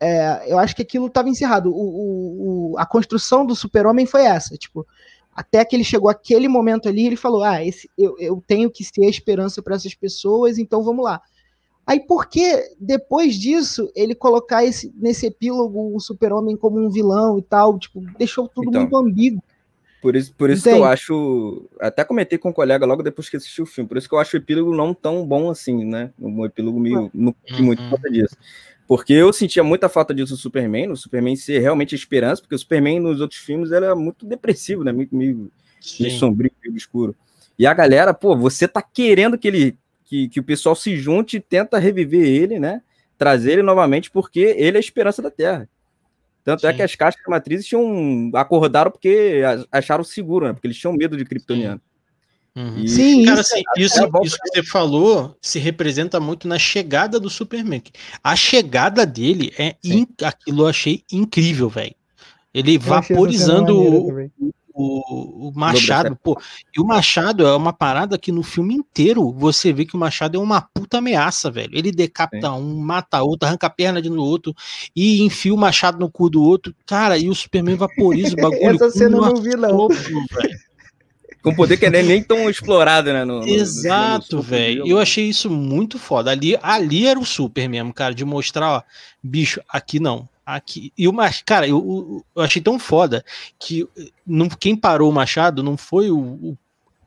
é, 0.00 0.52
eu 0.52 0.58
acho 0.58 0.74
que 0.74 0.82
aquilo 0.82 1.06
estava 1.06 1.28
encerrado. 1.28 1.70
O, 1.70 1.80
o, 1.80 2.72
o, 2.72 2.78
a 2.78 2.86
construção 2.86 3.44
do 3.44 3.54
super-homem 3.56 4.06
foi 4.06 4.22
essa, 4.22 4.56
tipo, 4.56 4.86
Até 5.34 5.64
que 5.64 5.74
ele 5.74 5.84
chegou 5.84 6.10
aquele 6.10 6.48
momento 6.48 6.88
ali, 6.88 7.06
ele 7.06 7.16
falou: 7.16 7.42
Ah, 7.42 7.64
esse, 7.64 7.90
eu, 7.98 8.16
eu 8.18 8.42
tenho 8.46 8.70
que 8.70 8.84
ser 8.84 9.04
a 9.04 9.08
esperança 9.08 9.62
para 9.62 9.74
essas 9.74 9.94
pessoas, 9.94 10.58
então 10.58 10.82
vamos 10.82 11.04
lá. 11.04 11.20
Aí 11.84 11.98
por 11.98 12.26
que 12.26 12.74
depois 12.78 13.34
disso 13.34 13.90
ele 13.94 14.14
colocar 14.14 14.64
esse, 14.64 14.92
nesse 14.96 15.26
epílogo 15.26 15.94
o 15.94 15.98
super-homem 15.98 16.56
como 16.56 16.78
um 16.78 16.88
vilão 16.88 17.38
e 17.38 17.42
tal? 17.42 17.76
Tipo, 17.78 18.00
deixou 18.16 18.48
tudo 18.48 18.68
então, 18.68 18.82
muito 18.82 18.96
ambíguo. 18.96 19.42
Por 20.02 20.16
isso, 20.16 20.34
por 20.34 20.50
isso 20.50 20.64
que 20.64 20.68
eu 20.68 20.84
acho. 20.84 21.70
Até 21.80 22.02
comentei 22.02 22.36
com 22.36 22.48
um 22.48 22.52
colega 22.52 22.84
logo 22.84 23.04
depois 23.04 23.30
que 23.30 23.36
assisti 23.36 23.62
o 23.62 23.66
filme. 23.66 23.86
Por 23.86 23.96
isso 23.96 24.08
que 24.08 24.14
eu 24.14 24.18
acho 24.18 24.36
o 24.36 24.40
epílogo 24.40 24.74
não 24.74 24.92
tão 24.92 25.24
bom 25.24 25.48
assim, 25.48 25.84
né? 25.84 26.10
Um 26.20 26.44
epílogo 26.44 26.80
meio. 26.80 27.08
Não 27.14 27.32
uhum. 27.52 27.64
muito 27.64 27.88
falta 27.88 28.10
disso. 28.10 28.36
Porque 28.88 29.12
eu 29.12 29.32
sentia 29.32 29.62
muita 29.62 29.88
falta 29.88 30.12
disso 30.12 30.32
no 30.32 30.38
Superman, 30.38 30.88
no 30.88 30.96
Superman 30.96 31.36
ser 31.36 31.60
realmente 31.60 31.94
a 31.94 31.98
esperança, 31.98 32.42
porque 32.42 32.56
o 32.56 32.58
Superman 32.58 32.98
nos 32.98 33.20
outros 33.20 33.40
filmes 33.40 33.70
era 33.70 33.94
muito 33.94 34.26
depressivo, 34.26 34.82
né? 34.82 34.90
Muito 34.90 35.14
meio, 35.14 35.52
meio 36.00 36.18
sombrio, 36.18 36.50
meio 36.64 36.76
escuro. 36.76 37.14
E 37.56 37.64
a 37.64 37.72
galera, 37.72 38.12
pô, 38.12 38.36
você 38.36 38.66
tá 38.66 38.82
querendo 38.82 39.38
que 39.38 39.46
ele. 39.46 39.78
Que, 40.04 40.28
que 40.28 40.40
o 40.40 40.44
pessoal 40.44 40.74
se 40.74 40.96
junte 40.96 41.36
e 41.36 41.40
tenta 41.40 41.78
reviver 41.78 42.26
ele, 42.26 42.58
né? 42.58 42.82
Trazer 43.16 43.52
ele 43.52 43.62
novamente, 43.62 44.10
porque 44.10 44.40
ele 44.58 44.76
é 44.76 44.78
a 44.78 44.80
esperança 44.80 45.22
da 45.22 45.30
Terra. 45.30 45.68
Tanto 46.44 46.60
Sim. 46.60 46.66
é 46.66 46.72
que 46.72 46.82
as 46.82 46.94
caixas 46.94 47.22
matrizes 47.28 47.66
tinham 47.66 48.30
acordaram 48.34 48.90
porque 48.90 49.42
acharam 49.70 50.02
seguro, 50.02 50.46
né? 50.46 50.52
Porque 50.52 50.66
eles 50.66 50.76
tinham 50.76 50.92
medo 50.92 51.16
de 51.16 51.24
kryptoniano. 51.24 51.80
Uhum. 52.54 52.78
E, 52.78 52.88
Sim, 52.88 53.24
cara, 53.24 53.40
assim, 53.40 53.62
isso, 53.78 54.02
é 54.02 54.08
isso 54.24 54.36
que 54.38 54.48
você 54.48 54.62
falou 54.62 55.36
se 55.40 55.58
representa 55.58 56.20
muito 56.20 56.46
na 56.46 56.58
chegada 56.58 57.18
do 57.18 57.30
Superman. 57.30 57.82
A 58.22 58.36
chegada 58.36 59.06
dele 59.06 59.52
é 59.58 59.76
in, 59.82 60.06
aquilo 60.22 60.62
eu 60.62 60.68
achei 60.68 61.02
incrível, 61.10 61.68
velho. 61.68 61.94
Ele 62.52 62.76
eu 62.76 62.80
vaporizando 62.80 63.78
o, 63.78 64.30
o, 64.74 65.48
o, 65.48 65.52
Machado, 65.54 66.16
pô. 66.22 66.40
E 66.76 66.80
o 66.80 66.84
Machado 66.84 67.46
é 67.46 67.54
uma 67.54 67.72
parada 67.72 68.18
que 68.18 68.32
no 68.32 68.42
filme 68.42 68.74
inteiro 68.74 69.32
você 69.32 69.72
vê 69.72 69.84
que 69.84 69.94
o 69.94 69.98
Machado 69.98 70.36
é 70.36 70.40
uma 70.40 70.60
puta 70.60 70.98
ameaça, 70.98 71.50
velho. 71.50 71.76
Ele 71.76 71.92
decapita 71.92 72.48
Sim. 72.48 72.54
um, 72.54 72.78
mata 72.78 73.22
outro, 73.22 73.46
arranca 73.46 73.66
a 73.66 73.70
perna 73.70 74.00
de 74.00 74.08
no 74.08 74.22
outro 74.22 74.54
e 74.94 75.22
enfia 75.22 75.52
o 75.52 75.58
Machado 75.58 75.98
no 75.98 76.10
cu 76.10 76.30
do 76.30 76.42
outro. 76.42 76.74
Cara, 76.86 77.18
e 77.18 77.28
o 77.28 77.34
Superman 77.34 77.76
vaporiza 77.76 78.34
o 78.34 78.36
bagulho. 78.40 78.74
Essa 78.74 78.90
cena 78.90 79.16
eu 79.16 79.22
não 79.22 79.36
vi, 79.36 79.56
não. 79.56 79.88
Com 81.42 81.54
poder 81.54 81.76
que 81.76 81.86
é 81.86 81.90
nem 81.90 82.22
tão 82.22 82.48
explorado, 82.48 83.12
né? 83.12 83.24
No, 83.24 83.46
Exato, 83.46 84.40
velho. 84.40 84.86
Eu 84.86 84.98
achei 84.98 85.28
isso 85.28 85.50
muito 85.50 85.98
foda. 85.98 86.30
Ali, 86.30 86.56
ali 86.62 87.06
era 87.06 87.18
o 87.18 87.24
super 87.24 87.68
mesmo, 87.68 87.92
cara, 87.92 88.14
de 88.14 88.24
mostrar, 88.24 88.70
ó, 88.70 88.82
bicho, 89.22 89.60
aqui 89.68 89.98
não 89.98 90.28
aqui. 90.44 90.92
E 90.96 91.08
o 91.08 91.12
Machado, 91.12 91.44
cara, 91.44 91.68
eu, 91.68 92.24
eu, 92.34 92.42
achei 92.42 92.60
tão 92.60 92.78
foda 92.78 93.24
que 93.58 93.88
não, 94.26 94.48
quem 94.48 94.76
parou 94.76 95.10
o 95.10 95.14
Machado 95.14 95.62
não 95.62 95.76
foi 95.76 96.10
o, 96.10 96.18
o 96.18 96.58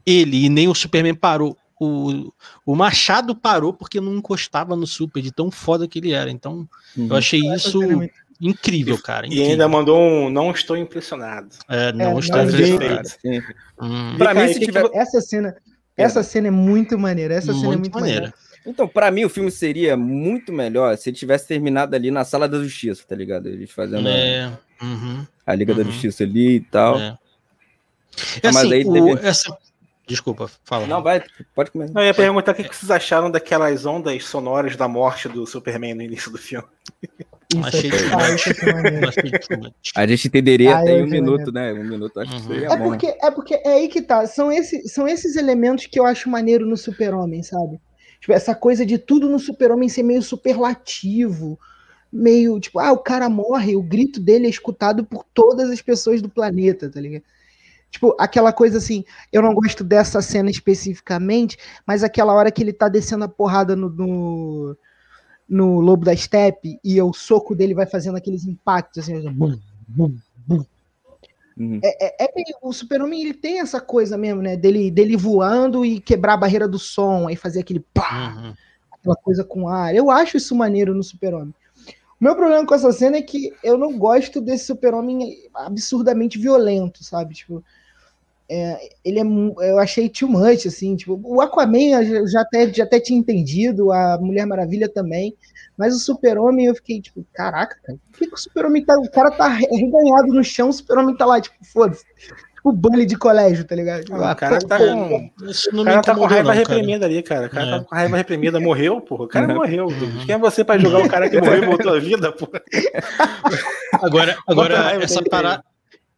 ele 0.05 0.45
e 0.45 0.49
nem 0.49 0.67
o 0.67 0.75
Superman 0.75 1.15
parou. 1.15 1.57
O, 1.79 2.31
o 2.65 2.75
Machado 2.75 3.35
parou 3.35 3.73
porque 3.73 3.99
não 3.99 4.15
encostava 4.15 4.75
no 4.75 4.87
Super, 4.87 5.21
de 5.21 5.31
tão 5.31 5.51
foda 5.51 5.87
que 5.87 5.99
ele 5.99 6.13
era. 6.13 6.31
Então, 6.31 6.67
uhum. 6.95 7.07
eu 7.09 7.15
achei 7.15 7.41
isso 7.53 7.81
incrível, 8.39 8.97
cara. 9.01 9.25
Incrível. 9.25 9.47
E 9.47 9.51
ainda 9.51 9.67
mandou 9.67 9.99
um 9.99 10.29
não 10.29 10.51
estou 10.51 10.77
impressionado. 10.77 11.49
É, 11.67 11.91
não 11.91 12.17
é, 12.17 12.19
estou 12.19 12.37
não 12.37 12.45
impressionado. 12.45 13.09
Hum. 13.81 14.17
Pra 14.17 14.33
mim, 14.33 14.53
se 14.53 14.59
tiver... 14.59 14.89
essa 14.93 15.19
cena, 15.19 15.55
essa 15.97 16.23
cena 16.23 16.47
é 16.47 16.51
muito 16.51 16.97
maneira. 16.97 17.33
Essa 17.33 17.51
muito 17.51 17.61
cena 17.61 17.73
é 17.73 17.77
muito 17.77 17.93
maneira. 17.93 18.21
maneira. 18.21 18.44
Então, 18.65 18.87
para 18.87 19.11
mim, 19.11 19.25
o 19.25 19.29
filme 19.29 19.51
seria 19.51 19.95
muito 19.95 20.51
melhor 20.51 20.97
se 20.97 21.09
ele 21.09 21.17
tivesse 21.17 21.47
terminado 21.47 21.95
ali 21.95 22.09
na 22.09 22.25
Sala 22.25 22.49
da 22.49 22.57
Justiça, 22.57 23.03
tá 23.07 23.15
ligado? 23.15 23.47
Eles 23.47 23.71
fazendo 23.71 24.07
é. 24.07 24.45
a, 24.79 24.85
uhum. 24.85 25.25
a 25.45 25.55
Liga 25.55 25.71
uhum. 25.71 25.77
da 25.77 25.83
Justiça 25.83 26.23
ali 26.23 26.55
e 26.55 26.61
tal. 26.61 26.99
É. 26.99 27.17
Ah, 28.43 28.51
mas 28.53 28.57
assim, 28.57 28.73
aí 28.73 28.85
o, 28.85 29.17
essa... 29.17 29.57
Desculpa, 30.07 30.49
fala. 30.63 30.85
Não, 30.85 31.01
vai, 31.01 31.23
pode 31.55 31.71
começar. 31.71 31.99
Eu 31.99 32.05
ia 32.05 32.13
perguntar 32.13 32.51
o 32.51 32.55
que 32.55 32.63
vocês 32.63 32.91
acharam 32.91 33.31
daquelas 33.31 33.85
ondas 33.85 34.23
sonoras 34.23 34.75
da 34.75 34.87
morte 34.87 35.27
do 35.27 35.47
Superman 35.47 35.95
no 35.95 36.03
início 36.03 36.31
do 36.31 36.37
filme. 36.37 36.67
Achei 37.63 37.89
A 39.95 40.07
gente 40.07 40.27
entenderia 40.27 40.75
ah, 40.75 40.79
até 40.79 40.99
em 40.99 41.03
um 41.03 41.07
minuto, 41.07 41.51
né? 41.51 41.73
Um 41.73 41.83
minuto, 41.83 42.19
acho 42.19 42.33
uhum. 42.33 42.39
que 42.39 42.47
seria 42.47 42.67
é 42.67 42.77
bom. 42.77 42.89
Porque, 42.89 43.07
é 43.07 43.31
porque 43.31 43.55
é 43.55 43.73
aí 43.73 43.87
que 43.87 44.01
tá. 44.01 44.27
São, 44.27 44.51
esse, 44.51 44.87
são 44.87 45.07
esses 45.07 45.35
elementos 45.35 45.87
que 45.87 45.99
eu 45.99 46.05
acho 46.05 46.29
maneiro 46.29 46.67
no 46.67 46.77
Super-Homem, 46.77 47.41
sabe? 47.41 47.79
Tipo, 48.19 48.33
essa 48.33 48.55
coisa 48.55 48.85
de 48.85 48.97
tudo 48.97 49.29
no 49.29 49.39
super-homem 49.39 49.89
ser 49.89 50.03
meio 50.03 50.21
superlativo, 50.21 51.59
meio, 52.11 52.59
tipo, 52.59 52.79
ah, 52.79 52.91
o 52.91 52.97
cara 52.97 53.29
morre, 53.29 53.75
o 53.75 53.83
grito 53.83 54.19
dele 54.19 54.47
é 54.47 54.49
escutado 54.49 55.03
por 55.03 55.25
todas 55.33 55.69
as 55.69 55.81
pessoas 55.81 56.21
do 56.21 56.29
planeta, 56.29 56.89
tá 56.89 56.99
ligado? 56.99 57.23
Tipo, 57.91 58.15
aquela 58.19 58.51
coisa 58.51 58.77
assim, 58.77 59.05
eu 59.31 59.41
não 59.41 59.53
gosto 59.53 59.83
dessa 59.83 60.21
cena 60.21 60.49
especificamente, 60.49 61.57
mas 61.85 62.03
aquela 62.03 62.33
hora 62.33 62.51
que 62.51 62.61
ele 62.61 62.73
tá 62.73 62.89
descendo 62.89 63.23
a 63.23 63.29
porrada 63.29 63.75
no, 63.75 63.89
no, 63.89 64.77
no 65.47 65.79
Lobo 65.79 66.03
da 66.03 66.15
Steppe 66.15 66.77
e 66.83 67.01
o 67.01 67.13
soco 67.13 67.55
dele 67.55 67.73
vai 67.73 67.85
fazendo 67.85 68.17
aqueles 68.17 68.45
impactos, 68.45 69.03
assim, 69.03 69.29
bum, 69.31 69.57
bum, 69.87 70.13
Uhum. 71.57 71.79
É, 71.83 72.23
é, 72.23 72.25
é, 72.25 72.31
o 72.61 72.73
Super-Homem 72.73 73.21
ele 73.21 73.33
tem 73.33 73.59
essa 73.59 73.79
coisa 73.79 74.17
mesmo, 74.17 74.41
né? 74.41 74.57
Dele, 74.57 74.91
dele 74.91 75.15
voando 75.15 75.85
e 75.85 75.99
quebrar 75.99 76.33
a 76.33 76.37
barreira 76.37 76.67
do 76.67 76.77
som, 76.77 77.27
aí 77.27 77.35
fazer 77.35 77.61
aquele 77.61 77.79
pá, 77.93 78.35
uhum. 78.35 78.53
aquela 78.91 79.15
coisa 79.15 79.43
com 79.43 79.69
ar. 79.69 79.95
Eu 79.95 80.11
acho 80.11 80.37
isso 80.37 80.55
maneiro 80.55 80.93
no 80.93 81.03
Super-Homem. 81.03 81.53
O 82.19 82.23
meu 82.23 82.35
problema 82.35 82.65
com 82.65 82.73
essa 82.73 82.91
cena 82.91 83.17
é 83.17 83.21
que 83.21 83.53
eu 83.63 83.77
não 83.77 83.97
gosto 83.97 84.41
desse 84.41 84.65
Super-Homem 84.65 85.49
absurdamente 85.53 86.37
violento, 86.37 87.03
sabe? 87.03 87.35
Tipo, 87.35 87.63
é, 88.49 88.89
ele 89.03 89.19
é, 89.19 89.23
eu 89.69 89.79
achei 89.79 90.07
too 90.07 90.29
much, 90.29 90.67
assim, 90.67 90.95
tipo, 90.95 91.19
o 91.23 91.41
Aquaman 91.41 92.03
eu 92.03 92.27
já 92.27 92.41
até, 92.41 92.71
já 92.71 92.83
até 92.83 92.99
tinha 92.99 93.19
entendido, 93.19 93.91
a 93.91 94.19
Mulher 94.21 94.45
Maravilha 94.45 94.87
também, 94.87 95.35
mas 95.77 95.95
o 95.95 95.99
Super-Homem 95.99 96.67
eu 96.67 96.75
fiquei, 96.75 97.01
tipo, 97.01 97.25
caraca, 97.33 97.75
cara, 97.83 97.97
por 98.11 98.19
que, 98.19 98.27
que 98.27 98.35
o 98.35 98.37
Super-Homem 98.37 98.85
tá, 98.85 98.95
o 98.97 99.09
cara 99.09 99.31
tá 99.31 99.47
reganhado 99.47 100.27
no 100.27 100.43
chão, 100.43 100.69
o 100.69 100.73
Super-Homem 100.73 101.17
tá 101.17 101.25
lá, 101.25 101.41
tipo, 101.41 101.55
foda-se, 101.65 102.05
tipo, 102.55 102.71
bully 102.71 103.07
de 103.07 103.17
colégio, 103.17 103.65
tá 103.65 103.75
ligado? 103.75 104.03
Tipo, 104.03 104.21
ah, 104.21 104.33
o 104.33 104.35
cara 104.35 104.59
tá 104.59 104.77
com, 104.77 105.31
o 105.73 105.83
cara 105.83 106.01
tá 106.03 106.15
com 106.15 106.25
raiva 106.25 106.49
não, 106.49 106.55
reprimida 106.55 107.05
ali, 107.07 107.23
cara, 107.23 107.47
o 107.47 107.49
cara 107.49 107.65
tá 107.65 107.75
é. 107.75 107.79
tá 107.79 107.85
com 107.85 107.95
raiva 107.95 108.17
reprimida, 108.17 108.59
morreu, 108.59 109.01
porra, 109.01 109.23
o 109.23 109.27
cara 109.27 109.47
uhum. 109.47 109.55
morreu, 109.55 109.85
uhum. 109.87 110.23
quem 110.23 110.35
é 110.35 110.37
você 110.37 110.63
pra 110.63 110.77
jogar 110.77 110.99
o 110.99 111.09
cara 111.09 111.27
que 111.31 111.37
morreu 111.41 111.63
e 111.63 111.65
voltou 111.65 111.95
a 111.95 111.99
vida, 111.99 112.31
porra? 112.31 112.61
Agora, 113.91 114.37
agora 114.47 115.03
essa 115.03 115.23
parada 115.23 115.63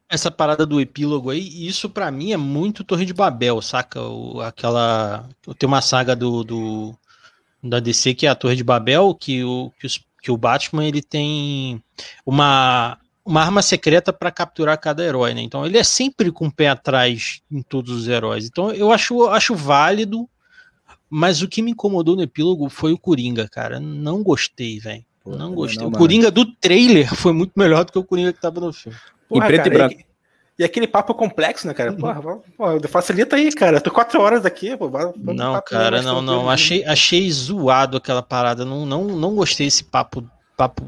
essa 0.10 0.32
parada 0.32 0.66
do 0.66 0.80
epílogo 0.80 1.30
aí, 1.30 1.68
isso 1.68 1.90
para 1.90 2.10
mim 2.10 2.32
é 2.32 2.38
muito 2.38 2.84
Torre 2.84 3.06
de 3.06 3.14
Babel, 3.14 3.62
saca? 3.62 4.02
O, 4.02 4.42
aquela. 4.42 5.28
Tem 5.58 5.68
uma 5.68 5.82
saga 5.82 6.16
do, 6.16 6.44
do, 6.44 6.98
da 7.62 7.80
DC 7.80 8.14
que 8.14 8.26
é 8.26 8.30
a 8.30 8.36
Torre 8.36 8.56
de 8.56 8.64
Babel, 8.64 9.14
que 9.14 9.44
o, 9.44 9.72
que, 9.80 9.86
os, 9.86 10.00
que 10.22 10.32
o 10.32 10.38
Batman 10.38 10.86
ele 10.86 11.02
tem 11.02 11.84
uma, 12.26 12.98
uma 13.26 13.42
arma 13.42 13.62
secreta 13.62 14.14
para 14.14 14.32
capturar 14.32 14.80
cada 14.80 15.04
herói, 15.04 15.34
né? 15.34 15.42
Então 15.42 15.66
ele 15.66 15.78
é 15.78 15.84
sempre 15.84 16.32
com 16.32 16.48
o 16.48 16.52
pé 16.52 16.70
atrás 16.70 17.42
em 17.52 17.62
todos 17.62 17.92
os 17.92 18.08
heróis. 18.08 18.46
Então 18.46 18.72
eu 18.72 18.92
acho, 18.92 19.26
acho 19.28 19.56
válido, 19.56 20.28
mas 21.10 21.42
o 21.42 21.50
que 21.50 21.62
me 21.62 21.72
incomodou 21.72 22.16
no 22.16 22.24
epílogo 22.24 22.70
foi 22.70 22.94
o 22.94 22.98
Coringa, 22.98 23.48
cara. 23.50 23.78
Não 23.80 24.24
gostei, 24.24 24.80
velho. 24.80 25.06
Não 25.26 25.54
gostei. 25.54 25.84
Não, 25.84 25.90
o 25.90 25.92
Coringa 25.92 26.32
do 26.32 26.46
trailer 26.46 27.12
foi 27.16 27.34
muito 27.34 27.52
melhor 27.58 27.84
do 27.84 27.92
que 27.92 28.00
o 28.00 28.04
Coringa 28.04 28.32
que 28.32 28.40
tava 28.40 28.62
no 28.62 28.72
filme. 28.72 28.98
Porra, 29.28 29.46
em 29.46 29.48
preto 29.48 29.64
cara, 29.64 29.76
e 29.76 29.78
branco. 29.78 29.96
E, 29.96 30.06
e, 30.60 30.64
aquele 30.64 30.88
papo 30.88 31.14
complexo, 31.14 31.68
né, 31.68 31.74
cara? 31.74 31.92
Uhum. 31.92 31.98
Porra, 31.98 32.22
porra, 32.58 32.88
facilita 32.88 33.36
aí, 33.36 33.52
cara. 33.52 33.78
Eu 33.78 33.82
tô 33.82 33.92
quatro 33.92 34.22
horas 34.22 34.46
aqui, 34.46 34.76
pô. 34.76 34.90
Não, 35.16 35.62
cara, 35.62 36.02
não, 36.02 36.22
não. 36.22 36.50
Achei, 36.50 36.84
achei 36.86 37.30
zoado 37.32 37.98
aquela 37.98 38.22
parada. 38.22 38.66
Não, 38.66 38.86
não, 38.86 39.04
não 39.06 39.36
gostei 39.36 39.68
desse 39.68 39.84
papo. 39.84 40.28
Papo. 40.56 40.84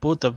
Puta. 0.00 0.34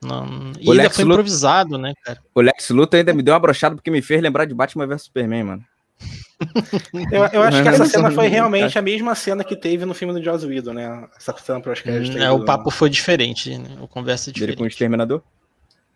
Não. 0.00 0.52
E 0.60 0.70
ainda 0.70 0.90
foi 0.90 1.04
improvisado, 1.04 1.70
Luthor, 1.70 1.82
né, 1.82 1.94
cara? 2.04 2.18
O 2.34 2.40
Lex 2.40 2.70
Luthor 2.70 2.98
ainda 2.98 3.12
me 3.12 3.22
deu 3.22 3.34
uma 3.34 3.40
brochada 3.40 3.74
porque 3.74 3.90
me 3.90 4.00
fez 4.00 4.22
lembrar 4.22 4.44
de 4.44 4.54
Batman 4.54 4.86
vs 4.86 5.02
Superman, 5.02 5.42
mano. 5.42 5.64
eu, 7.10 7.24
eu, 7.32 7.42
acho 7.42 7.62
que 7.62 7.68
essa 7.68 7.84
cena 7.84 8.12
foi 8.12 8.28
realmente 8.28 8.78
a 8.78 8.82
mesma 8.82 9.12
cena 9.16 9.42
que 9.42 9.56
teve 9.56 9.84
no 9.84 9.94
filme 9.94 10.14
do 10.14 10.22
Joss 10.22 10.46
Whedon, 10.46 10.72
né? 10.72 11.08
Essa 11.16 11.34
cena 11.36 11.60
pros 11.60 11.82
hum, 11.84 12.18
É, 12.18 12.30
o 12.30 12.44
papo 12.44 12.70
foi 12.70 12.88
diferente, 12.88 13.58
né? 13.58 13.76
O 13.80 13.88
conversa 13.88 14.30
é 14.30 14.32
diferente. 14.32 14.52
Ele 14.52 14.58
com 14.58 14.64
o 14.64 14.68
Exterminador? 14.68 15.22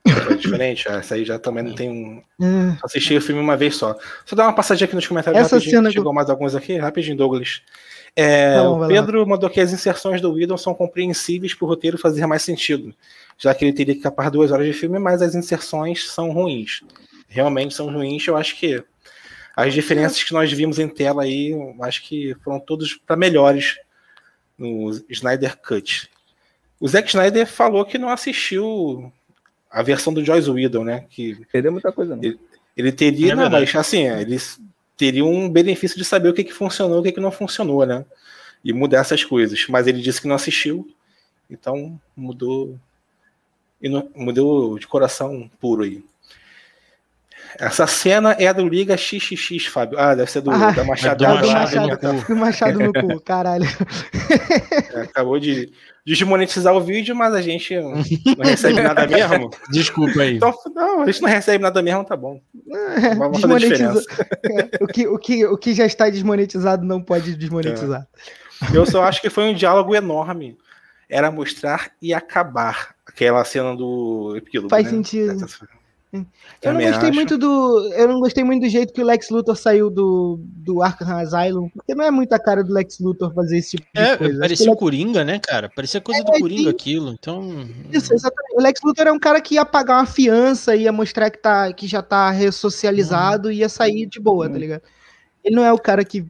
É 0.04 0.34
diferente, 0.34 0.88
essa 0.88 1.14
aí 1.14 1.24
já 1.24 1.38
também 1.38 1.62
não 1.62 1.74
tem 1.74 1.88
um. 1.88 2.22
É. 2.44 2.76
Assisti 2.82 3.16
o 3.16 3.20
filme 3.20 3.40
uma 3.40 3.56
vez 3.56 3.76
só. 3.76 3.96
Só 4.26 4.34
dar 4.34 4.44
uma 4.44 4.54
passadinha 4.54 4.86
aqui 4.86 4.96
nos 4.96 5.06
comentários 5.06 5.40
essa. 5.40 5.60
Cena 5.60 5.90
chegou 5.90 6.12
mais 6.12 6.28
alguns 6.28 6.54
aqui, 6.54 6.76
rapidinho, 6.76 7.16
Douglas. 7.16 7.62
É, 8.16 8.56
tá 8.56 8.64
bom, 8.64 8.84
o 8.84 8.88
Pedro 8.88 9.20
lá. 9.20 9.26
mandou 9.26 9.48
que 9.48 9.60
as 9.60 9.72
inserções 9.72 10.20
do 10.20 10.32
Whedon 10.32 10.58
são 10.58 10.74
compreensíveis 10.74 11.54
para 11.54 11.64
o 11.64 11.68
roteiro 11.68 11.96
fazer 11.96 12.26
mais 12.26 12.42
sentido, 12.42 12.94
já 13.38 13.54
que 13.54 13.64
ele 13.64 13.72
teria 13.72 13.94
que 13.94 14.00
capar 14.00 14.30
duas 14.30 14.50
horas 14.50 14.66
de 14.66 14.72
filme, 14.72 14.98
mas 14.98 15.22
as 15.22 15.34
inserções 15.34 16.10
são 16.10 16.30
ruins. 16.32 16.82
Realmente 17.28 17.72
são 17.72 17.90
ruins. 17.90 18.26
Eu 18.26 18.36
acho 18.36 18.58
que 18.58 18.84
as 19.56 19.72
diferenças 19.72 20.22
que 20.22 20.32
nós 20.32 20.52
vimos 20.52 20.78
em 20.78 20.88
tela 20.88 21.22
aí, 21.22 21.52
acho 21.82 22.02
que 22.02 22.34
foram 22.42 22.58
todas 22.58 22.92
para 22.94 23.16
melhores 23.16 23.76
no 24.58 24.90
Snyder 25.08 25.56
Cut. 25.58 26.10
O 26.80 26.88
Zack 26.88 27.08
Snyder 27.08 27.46
falou 27.46 27.84
que 27.84 27.96
não 27.96 28.08
assistiu 28.08 29.12
a 29.72 29.82
versão 29.82 30.12
do 30.12 30.24
Joyce 30.24 30.50
Whedon, 30.50 30.84
né? 30.84 31.06
Que 31.08 31.44
perdeu 31.50 31.72
muita 31.72 31.90
coisa, 31.90 32.14
não. 32.14 32.22
Ele, 32.22 32.38
Ele 32.76 32.92
teria, 32.92 33.32
é 33.32 33.34
não, 33.34 33.48
mas 33.48 33.74
assim, 33.74 34.06
eles 34.06 34.60
teriam 34.96 35.32
um 35.32 35.48
benefício 35.48 35.96
de 35.96 36.04
saber 36.04 36.28
o 36.28 36.34
que, 36.34 36.44
que 36.44 36.52
funcionou 36.52 36.98
e 36.98 37.00
o 37.00 37.02
que, 37.02 37.12
que 37.12 37.20
não 37.20 37.32
funcionou, 37.32 37.84
né? 37.86 38.04
E 38.62 38.72
mudar 38.72 38.98
essas 38.98 39.24
coisas. 39.24 39.66
Mas 39.68 39.86
ele 39.86 40.00
disse 40.00 40.20
que 40.20 40.28
não 40.28 40.36
assistiu, 40.36 40.88
então 41.50 41.98
mudou. 42.14 42.78
E 43.80 43.88
mudou 44.14 44.78
de 44.78 44.86
coração 44.86 45.50
puro 45.58 45.82
aí. 45.82 46.04
Essa 47.58 47.86
cena 47.86 48.36
é 48.38 48.52
do 48.52 48.66
Liga 48.66 48.96
XXX, 48.96 49.66
Fábio. 49.66 49.98
Ah, 49.98 50.14
deve 50.14 50.30
ser 50.30 50.40
do, 50.40 50.50
ah, 50.50 50.70
da 50.70 50.84
Machadada. 50.84 51.38
É 51.38 51.40
do 51.40 51.52
Machado, 51.52 52.26
do 52.26 52.36
Machado 52.36 52.78
no 52.78 52.92
cu, 52.92 53.20
caralho. 53.20 53.66
É, 54.94 55.02
acabou 55.02 55.38
de 55.38 55.72
desmonetizar 56.04 56.74
o 56.74 56.80
vídeo, 56.80 57.14
mas 57.14 57.34
a 57.34 57.40
gente 57.40 57.74
não 57.76 58.44
recebe 58.44 58.80
nada 58.80 59.06
mesmo. 59.06 59.50
Desculpa 59.70 60.22
aí. 60.22 60.36
Então, 60.36 60.52
não, 60.74 61.02
a 61.02 61.06
gente 61.06 61.22
não 61.22 61.28
recebe 61.28 61.62
nada 61.62 61.82
mesmo, 61.82 62.04
tá 62.04 62.16
bom. 62.16 62.40
É, 62.70 63.14
Vamos 63.14 63.40
fazer 63.40 63.58
diferença. 63.58 64.04
É, 64.44 64.84
o, 64.84 64.86
que, 64.86 65.06
o, 65.06 65.18
que, 65.18 65.46
o 65.46 65.56
que 65.56 65.74
já 65.74 65.86
está 65.86 66.08
desmonetizado 66.08 66.84
não 66.84 67.02
pode 67.02 67.36
desmonetizar. 67.36 68.06
É. 68.72 68.76
Eu 68.76 68.86
só 68.86 69.02
acho 69.04 69.20
que 69.20 69.30
foi 69.30 69.44
um 69.44 69.54
diálogo 69.54 69.94
enorme. 69.94 70.56
Era 71.08 71.30
mostrar 71.30 71.90
e 72.00 72.14
acabar 72.14 72.94
aquela 73.06 73.44
cena 73.44 73.76
do 73.76 74.34
epílogo. 74.36 74.70
Faz 74.70 74.84
né? 74.84 74.90
sentido. 74.90 75.46
Eu 76.12 76.74
não 76.74 76.80
gostei 76.80 77.08
acho. 77.08 77.14
muito 77.14 77.38
do. 77.38 77.90
Eu 77.94 78.08
não 78.08 78.20
gostei 78.20 78.44
muito 78.44 78.62
do 78.62 78.68
jeito 78.68 78.92
que 78.92 79.00
o 79.00 79.04
Lex 79.04 79.30
Luthor 79.30 79.56
saiu 79.56 79.88
do, 79.88 80.38
do 80.42 80.82
Arkham 80.82 81.16
Asylum, 81.16 81.70
porque 81.70 81.94
não 81.94 82.04
é 82.04 82.10
muito 82.10 82.34
a 82.34 82.38
cara 82.38 82.62
do 82.62 82.70
Lex 82.70 82.98
Luthor 83.00 83.32
fazer 83.32 83.56
esse 83.56 83.78
tipo 83.78 83.86
de 83.94 84.00
é, 84.00 84.16
coisa. 84.18 84.38
Parecia 84.38 84.70
o 84.70 84.76
Coringa, 84.76 85.24
né, 85.24 85.38
cara? 85.38 85.70
Parecia 85.74 86.02
coisa 86.02 86.20
é, 86.20 86.24
do 86.24 86.32
Coringa 86.32 86.68
aquilo. 86.68 87.10
Então. 87.10 87.66
Isso, 87.90 88.12
exatamente. 88.12 88.54
O 88.54 88.60
Lex 88.60 88.80
Luthor 88.84 89.06
é 89.06 89.12
um 89.12 89.18
cara 89.18 89.40
que 89.40 89.54
ia 89.54 89.64
pagar 89.64 90.00
uma 90.00 90.06
fiança, 90.06 90.76
ia 90.76 90.92
mostrar 90.92 91.30
que, 91.30 91.38
tá, 91.38 91.72
que 91.72 91.86
já 91.86 92.02
tá 92.02 92.30
ressocializado 92.30 93.50
e 93.50 93.58
ia 93.58 93.68
sair 93.70 94.04
de 94.04 94.20
boa, 94.20 94.50
tá 94.50 94.58
ligado? 94.58 94.82
Ele 95.42 95.56
não 95.56 95.64
é 95.64 95.72
o 95.72 95.78
cara 95.78 96.04
que 96.04 96.26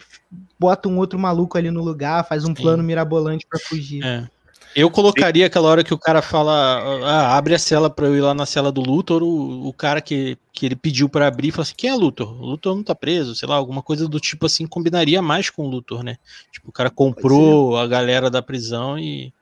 bota 0.59 0.89
um 0.89 0.97
outro 0.97 1.19
maluco 1.19 1.59
ali 1.59 1.73
no 1.73 1.83
lugar, 1.83 2.27
faz 2.27 2.45
um 2.45 2.55
Sim. 2.55 2.63
plano 2.63 2.85
mirabolante 2.85 3.47
para 3.51 3.59
fugir. 3.59 4.05
É. 4.05 4.29
Eu 4.75 4.91
colocaria 4.91 5.47
aquela 5.47 5.69
hora 5.69 5.85
que 5.85 5.93
o 5.93 5.99
cara 5.99 6.23
fala, 6.23 6.53
ah, 7.05 7.37
abre 7.37 7.55
a 7.55 7.59
cela 7.59 7.91
para 7.91 8.07
eu 8.07 8.17
ir 8.17 8.21
lá 8.21 8.33
na 8.33 8.47
cela 8.47 8.73
do 8.73 8.81
Luthor, 8.81 9.23
o, 9.23 9.69
o 9.69 9.73
cara 9.73 10.01
que, 10.01 10.39
que 10.53 10.65
ele 10.65 10.77
pediu 10.77 11.09
para 11.09 11.27
abrir, 11.27 11.51
fala 11.51 11.63
assim, 11.63 11.75
quem 11.77 11.91
é 11.91 11.95
Luthor? 11.95 12.41
O 12.41 12.47
Luthor 12.47 12.75
não 12.75 12.83
tá 12.83 12.95
preso, 12.95 13.35
sei 13.35 13.49
lá, 13.49 13.55
alguma 13.57 13.83
coisa 13.83 14.09
do 14.09 14.19
tipo 14.19 14.47
assim, 14.47 14.67
combinaria 14.67 15.21
mais 15.21 15.51
com 15.51 15.65
o 15.65 15.69
Luthor, 15.69 16.03
né? 16.03 16.17
Tipo, 16.51 16.71
o 16.71 16.73
cara 16.73 16.89
comprou 16.89 17.77
a 17.77 17.87
galera 17.87 18.31
da 18.31 18.41
prisão 18.41 18.99
e... 18.99 19.33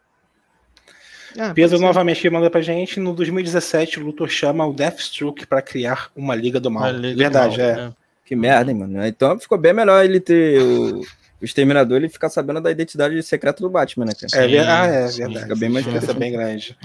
Ah, 1.38 1.54
Pedro 1.54 1.78
novamente 1.78 2.28
manda 2.28 2.50
pra 2.50 2.60
gente, 2.60 2.98
no 2.98 3.14
2017 3.14 4.00
o 4.00 4.06
Luthor 4.06 4.28
chama 4.28 4.66
o 4.66 4.72
Deathstroke 4.72 5.46
para 5.46 5.62
criar 5.62 6.10
uma 6.16 6.34
Liga 6.34 6.58
do 6.58 6.72
Mal. 6.72 6.90
Liga 6.90 7.16
Verdade, 7.16 7.56
do 7.56 7.62
mal, 7.62 7.68
é. 7.68 7.86
é. 7.86 7.92
Que 8.24 8.34
merda, 8.34 8.72
hein, 8.72 8.78
mano. 8.78 9.06
Então 9.06 9.38
ficou 9.38 9.56
bem 9.56 9.72
melhor 9.72 10.04
ele 10.04 10.18
ter 10.18 10.60
o 10.60 11.02
o 11.40 11.44
Exterminador 11.44 11.96
ele 11.96 12.08
fica 12.08 12.28
sabendo 12.28 12.60
da 12.60 12.70
identidade 12.70 13.22
secreta 13.22 13.62
do 13.62 13.70
Batman, 13.70 14.06
né, 14.06 14.12
cara? 14.12 14.46
É, 14.46 14.58
ah, 14.60 14.86
é 14.86 15.06
verdade. 15.08 15.42
Fica 15.42 15.56
bem 15.56 15.68
mais 15.68 15.86
é 15.86 16.12
bem 16.12 16.32
grande. 16.32 16.76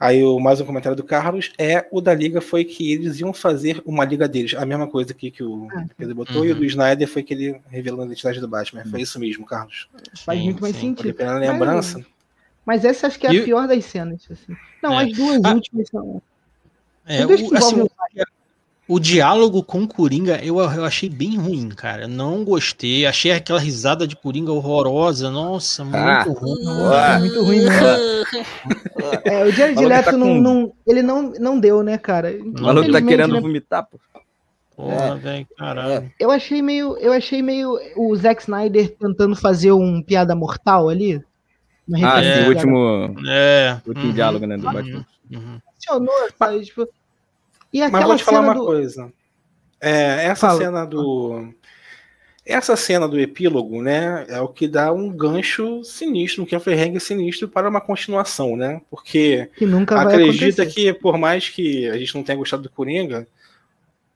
Aí 0.00 0.24
o 0.24 0.40
mais 0.40 0.58
um 0.58 0.64
comentário 0.64 0.96
do 0.96 1.04
Carlos 1.04 1.52
é 1.58 1.86
o 1.90 2.00
da 2.00 2.14
Liga 2.14 2.40
foi 2.40 2.64
que 2.64 2.90
eles 2.90 3.20
iam 3.20 3.34
fazer 3.34 3.82
uma 3.84 4.02
Liga 4.02 4.26
deles. 4.26 4.54
A 4.54 4.64
mesma 4.64 4.86
coisa 4.86 5.12
aqui 5.12 5.30
que 5.30 5.42
o 5.42 5.68
ah. 5.76 5.84
Pedro 5.94 6.14
botou, 6.14 6.38
uhum. 6.38 6.44
e 6.46 6.52
o 6.52 6.54
do 6.54 6.64
Snyder 6.64 7.06
foi 7.06 7.22
que 7.22 7.34
ele 7.34 7.60
revelou 7.68 8.00
a 8.00 8.06
identidade 8.06 8.40
do 8.40 8.48
Batman. 8.48 8.82
Foi 8.86 9.02
isso 9.02 9.20
mesmo, 9.20 9.44
Carlos. 9.44 9.88
Faz 10.24 10.38
sim, 10.38 10.46
muito 10.46 10.62
mais 10.62 10.74
sim. 10.74 10.96
sentido. 10.96 11.12
Pela 11.14 11.34
lembrança. 11.34 11.98
Mas, 11.98 12.06
mas, 12.64 12.84
essa 12.86 13.08
acho 13.08 13.18
que 13.18 13.26
é 13.26 13.40
a 13.40 13.44
pior 13.44 13.68
das 13.68 13.84
cenas. 13.84 14.26
Assim. 14.30 14.56
Não, 14.82 14.98
é. 14.98 15.04
as 15.04 15.12
duas 15.12 15.40
ah. 15.44 15.52
últimas 15.52 15.88
são. 15.90 16.22
É, 17.06 17.26
o, 17.26 17.56
assim, 17.56 17.80
o 17.82 17.90
diálogo 18.98 19.62
com 19.62 19.82
o 19.82 19.88
Coringa 19.88 20.40
eu, 20.42 20.58
eu 20.58 20.84
achei 20.84 21.08
bem 21.08 21.36
ruim, 21.36 21.68
cara. 21.68 22.08
Não 22.08 22.44
gostei. 22.44 23.06
Achei 23.06 23.30
aquela 23.30 23.60
risada 23.60 24.06
de 24.06 24.16
Coringa 24.16 24.52
horrorosa. 24.52 25.30
Nossa, 25.30 25.84
muito 25.84 25.96
ah, 25.96 26.22
ruim. 26.22 26.64
Nossa, 26.64 27.18
muito 27.20 27.44
ruim 27.44 27.60
mesmo. 27.60 27.86
é, 29.24 29.44
o 29.44 29.52
Jared 29.52 29.84
Leto 29.84 30.04
tá 30.06 30.12
não, 30.12 30.26
com... 30.26 30.40
não, 30.40 30.72
ele 30.86 31.02
não, 31.02 31.32
não 31.38 31.60
deu, 31.60 31.82
né, 31.82 31.98
cara? 31.98 32.32
O 32.42 32.62
maluco 32.62 32.90
tá 32.90 33.00
querendo 33.00 33.34
né? 33.34 33.40
vomitar, 33.40 33.86
pô. 33.86 34.00
Porra, 34.74 35.04
é, 35.04 35.14
velho, 35.16 35.46
caralho. 35.58 36.12
Eu 36.18 36.30
achei 36.30 36.62
meio, 36.62 36.96
eu 36.96 37.12
achei 37.12 37.42
meio 37.42 37.78
o 37.96 38.16
Zack 38.16 38.42
Snyder 38.42 38.96
tentando 38.96 39.36
fazer 39.36 39.72
um 39.72 40.02
piada 40.02 40.34
mortal 40.34 40.88
ali. 40.88 41.22
Ah, 42.02 42.22
sim, 42.22 42.44
o 42.44 42.48
último, 42.48 43.14
é. 43.28 43.80
último 43.86 44.06
uhum, 44.06 44.12
diálogo, 44.14 44.46
né, 44.46 44.56
do 44.56 44.66
uhum, 44.66 44.72
Batman. 44.72 45.06
Uhum. 45.32 45.60
Funcionou, 45.74 46.28
sabe? 46.38 46.64
Tipo, 46.64 46.88
e 47.72 47.88
Mas 47.88 48.04
vou 48.04 48.16
te 48.16 48.24
falar 48.24 48.40
uma 48.40 48.54
do... 48.54 48.64
coisa. 48.64 49.12
É, 49.80 50.26
essa 50.26 50.48
Fala. 50.48 50.58
cena 50.60 50.84
do. 50.84 51.54
Essa 52.44 52.74
cena 52.74 53.06
do 53.06 53.20
epílogo, 53.20 53.80
né, 53.80 54.24
é 54.28 54.40
o 54.40 54.48
que 54.48 54.66
dá 54.66 54.92
um 54.92 55.10
gancho 55.10 55.84
sinistro, 55.84 56.42
um 56.42 56.46
cliffhanger 56.46 57.00
sinistro 57.00 57.48
para 57.48 57.68
uma 57.68 57.80
continuação, 57.80 58.56
né? 58.56 58.80
Porque 58.90 59.48
que 59.56 59.66
nunca 59.66 60.00
acredita 60.00 60.66
que, 60.66 60.92
por 60.92 61.16
mais 61.16 61.48
que 61.48 61.88
a 61.88 61.96
gente 61.96 62.14
não 62.14 62.24
tenha 62.24 62.38
gostado 62.38 62.62
do 62.62 62.70
Coringa, 62.70 63.28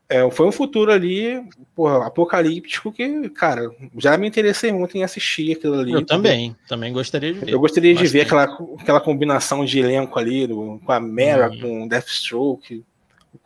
é, 0.09 0.29
foi 0.31 0.47
um 0.47 0.53
futuro 0.53 0.91
ali, 0.91 1.43
porra, 1.75 2.07
apocalíptico 2.07 2.93
que, 2.93 3.29
cara, 3.31 3.71
já 3.97 4.17
me 4.17 4.27
interessei 4.27 4.73
muito 4.73 4.97
em 4.97 5.05
assistir 5.05 5.53
aquilo 5.53 5.79
ali. 5.79 5.93
Eu 5.93 6.05
também, 6.05 6.57
também 6.67 6.93
gostaria 6.93 7.33
de 7.33 7.41
ver. 7.41 7.51
Eu 7.51 7.61
gostaria 7.61 7.95
de 7.95 8.07
ver 8.07 8.23
aquela, 8.23 8.45
aquela 8.79 9.01
combinação 9.01 9.65
de 9.65 9.79
elenco 9.79 10.19
ali, 10.19 10.47
do, 10.47 10.81
com 10.85 10.93
a 10.93 10.99
Mera, 10.99 11.51
uhum. 11.51 11.61
com 11.61 11.85
o 11.85 11.89
Deathstroke, 11.89 12.85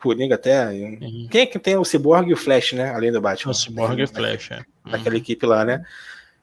Coringa 0.01 0.37
até. 0.37 0.69
Uhum. 0.69 1.29
Quem 1.31 1.43
é 1.43 1.47
que 1.47 1.59
tem 1.59 1.77
o 1.77 1.85
Cyborg 1.85 2.31
e 2.31 2.33
o 2.33 2.37
Flash, 2.37 2.73
né? 2.73 2.91
Além 2.91 3.13
do 3.13 3.21
Batman. 3.21 3.53
O 3.53 3.55
Cyborg 3.55 4.01
e 4.01 4.05
o 4.05 4.09
Flash, 4.09 4.51
é. 4.53 4.65
Daquela 4.85 5.15
uhum. 5.15 5.21
equipe 5.21 5.45
lá, 5.45 5.65
né? 5.65 5.85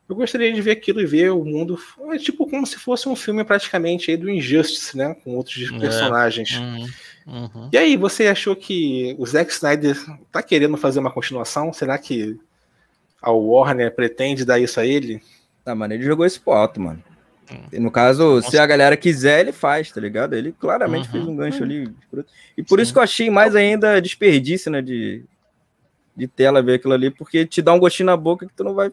Eu 0.07 0.15
gostaria 0.15 0.53
de 0.53 0.61
ver 0.61 0.71
aquilo 0.71 1.01
e 1.01 1.05
ver 1.05 1.31
o 1.31 1.43
mundo. 1.43 1.79
É 2.11 2.17
tipo 2.17 2.47
como 2.47 2.65
se 2.67 2.77
fosse 2.77 3.09
um 3.09 3.15
filme 3.15 3.43
praticamente 3.43 4.11
aí 4.11 4.17
do 4.17 4.29
Injustice, 4.29 4.95
né? 4.95 5.15
Com 5.23 5.35
outros 5.35 5.71
é. 5.71 5.79
personagens. 5.79 6.57
Uhum. 6.57 6.87
Uhum. 7.25 7.69
E 7.71 7.77
aí, 7.77 7.97
você 7.97 8.27
achou 8.27 8.55
que 8.55 9.15
o 9.17 9.25
Zack 9.25 9.51
Snyder 9.51 9.97
tá 10.31 10.43
querendo 10.43 10.77
fazer 10.77 10.99
uma 10.99 11.11
continuação? 11.11 11.73
Será 11.73 11.97
que 11.97 12.39
a 13.19 13.31
Warner 13.31 13.95
pretende 13.95 14.45
dar 14.45 14.59
isso 14.59 14.79
a 14.79 14.85
ele? 14.85 15.21
Ah, 15.65 15.73
mano, 15.73 15.95
ele 15.95 16.03
jogou 16.03 16.25
isso 16.25 16.39
pro 16.39 16.53
alto, 16.53 16.79
mano. 16.79 17.03
No 17.73 17.91
caso, 17.91 18.35
Nossa. 18.35 18.49
se 18.49 18.57
a 18.57 18.65
galera 18.65 18.97
quiser, 18.97 19.41
ele 19.41 19.51
faz, 19.51 19.91
tá 19.91 20.01
ligado? 20.01 20.33
Ele 20.33 20.51
claramente 20.51 21.05
uhum. 21.07 21.11
fez 21.11 21.27
um 21.27 21.35
gancho 21.35 21.63
ali. 21.63 21.93
E 22.57 22.63
por 22.63 22.79
Sim. 22.79 22.83
isso 22.83 22.93
que 22.93 22.99
eu 22.99 23.03
achei 23.03 23.29
mais 23.29 23.55
ainda 23.55 24.01
desperdício, 24.01 24.71
né? 24.71 24.81
De, 24.81 25.23
de 26.15 26.27
tela 26.27 26.61
ver 26.61 26.75
aquilo 26.75 26.93
ali, 26.93 27.11
porque 27.11 27.45
te 27.45 27.61
dá 27.61 27.73
um 27.73 27.79
gostinho 27.79 28.07
na 28.07 28.17
boca 28.17 28.45
que 28.45 28.53
tu 28.53 28.63
não 28.63 28.73
vai 28.73 28.91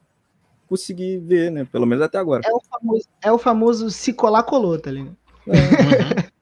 conseguir 0.69 1.19
ver, 1.19 1.51
né? 1.51 1.67
Pelo 1.71 1.87
menos 1.87 2.05
até 2.05 2.19
agora. 2.19 2.43
É 2.45 2.53
o 2.53 2.61
famoso, 2.61 3.09
é 3.23 3.33
o 3.33 3.39
famoso 3.39 3.91
se 3.91 4.13
colar, 4.13 4.43
colou, 4.43 4.79
tá 4.79 4.91
ligado? 4.91 5.17
Uhum. 5.47 5.55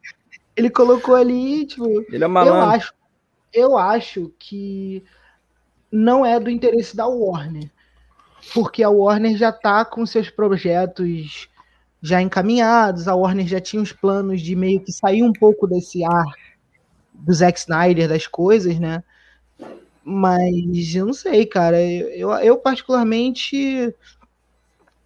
ele 0.56 0.70
colocou 0.70 1.14
ali, 1.14 1.66
tipo. 1.66 1.86
Ele 2.12 2.24
é 2.24 2.28
malandro. 2.28 2.58
Eu 2.58 2.70
acho, 2.70 2.94
eu 3.52 3.78
acho 3.78 4.32
que 4.38 5.04
não 5.90 6.24
é 6.24 6.38
do 6.38 6.50
interesse 6.50 6.96
da 6.96 7.06
Warner. 7.06 7.70
Porque 8.54 8.82
a 8.82 8.88
Warner 8.88 9.36
já 9.36 9.52
tá 9.52 9.84
com 9.84 10.06
seus 10.06 10.30
projetos 10.30 11.49
já 12.02 12.20
encaminhados, 12.20 13.06
a 13.06 13.14
Warner 13.14 13.46
já 13.46 13.60
tinha 13.60 13.82
os 13.82 13.92
planos 13.92 14.40
de 14.40 14.56
meio 14.56 14.80
que 14.80 14.92
sair 14.92 15.22
um 15.22 15.32
pouco 15.32 15.66
desse 15.66 16.04
ar 16.04 16.24
do 17.12 17.32
Zack 17.32 17.58
Snyder 17.58 18.08
das 18.08 18.26
coisas, 18.26 18.78
né? 18.78 19.02
Mas 20.02 20.94
eu 20.94 21.06
não 21.06 21.12
sei, 21.12 21.44
cara. 21.44 21.80
Eu, 21.80 22.30
eu 22.32 22.56
particularmente 22.56 23.94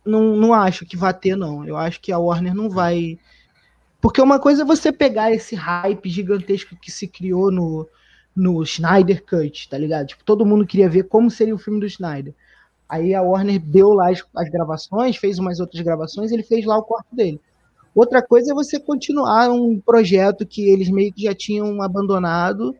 não, 0.05 0.36
não 0.36 0.55
acho 0.55 0.86
que 0.86 0.97
vai 0.97 1.12
ter, 1.12 1.36
não. 1.36 1.66
Eu 1.66 1.76
acho 1.76 2.01
que 2.01 2.12
a 2.12 2.18
Warner 2.18 2.55
não 2.55 2.70
vai. 2.70 3.18
Porque 4.01 4.20
uma 4.20 4.38
coisa 4.38 4.62
é 4.62 4.64
você 4.64 4.92
pegar 4.92 5.32
esse 5.32 5.55
hype 5.55 6.09
gigantesco 6.09 6.76
que 6.76 6.92
se 6.92 7.09
criou 7.09 7.51
no, 7.51 7.88
no 8.36 8.62
Snyder 8.62 9.24
Cut, 9.24 9.68
tá 9.68 9.78
ligado? 9.78 10.09
Tipo, 10.09 10.24
todo 10.24 10.47
mundo 10.47 10.66
queria 10.66 10.88
ver 10.88 11.05
como 11.05 11.30
seria 11.30 11.55
o 11.55 11.59
filme 11.59 11.80
do 11.80 11.86
Snyder. 11.86 12.34
Aí 12.89 13.14
a 13.14 13.22
Warner 13.22 13.61
deu 13.61 13.93
lá 13.95 14.11
as, 14.11 14.22
as 14.37 14.49
gravações, 14.49 15.16
fez 15.16 15.39
umas 15.39 15.61
outras 15.61 15.82
gravações, 15.82 16.32
ele 16.32 16.43
fez 16.43 16.64
lá 16.64 16.76
o 16.76 16.82
quarto 16.82 17.14
dele. 17.14 17.41
Outra 17.95 18.20
coisa 18.20 18.51
é 18.51 18.55
você 18.55 18.78
continuar 18.78 19.51
um 19.51 19.78
projeto 19.78 20.45
que 20.45 20.68
eles 20.68 20.91
meio 20.91 21.12
que 21.12 21.22
já 21.22 21.35
tinham 21.35 21.80
abandonado 21.80 22.74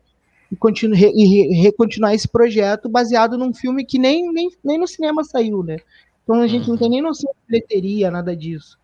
e, 0.51 0.55
continu, 0.55 0.93
e 0.95 1.55
recontinuar 1.61 2.13
esse 2.13 2.27
projeto 2.27 2.89
baseado 2.89 3.37
num 3.37 3.53
filme 3.53 3.85
que 3.85 3.97
nem, 3.97 4.31
nem, 4.31 4.49
nem 4.63 4.77
no 4.77 4.87
cinema 4.87 5.23
saiu, 5.23 5.63
né? 5.63 5.77
Então 6.23 6.41
a 6.41 6.47
gente 6.47 6.67
não 6.67 6.77
tem 6.77 6.89
nem 6.89 7.01
noção 7.01 7.31
de 7.31 7.39
bilheteria, 7.47 8.11
nada 8.11 8.35
disso. 8.35 8.77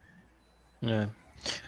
É. 0.83 1.07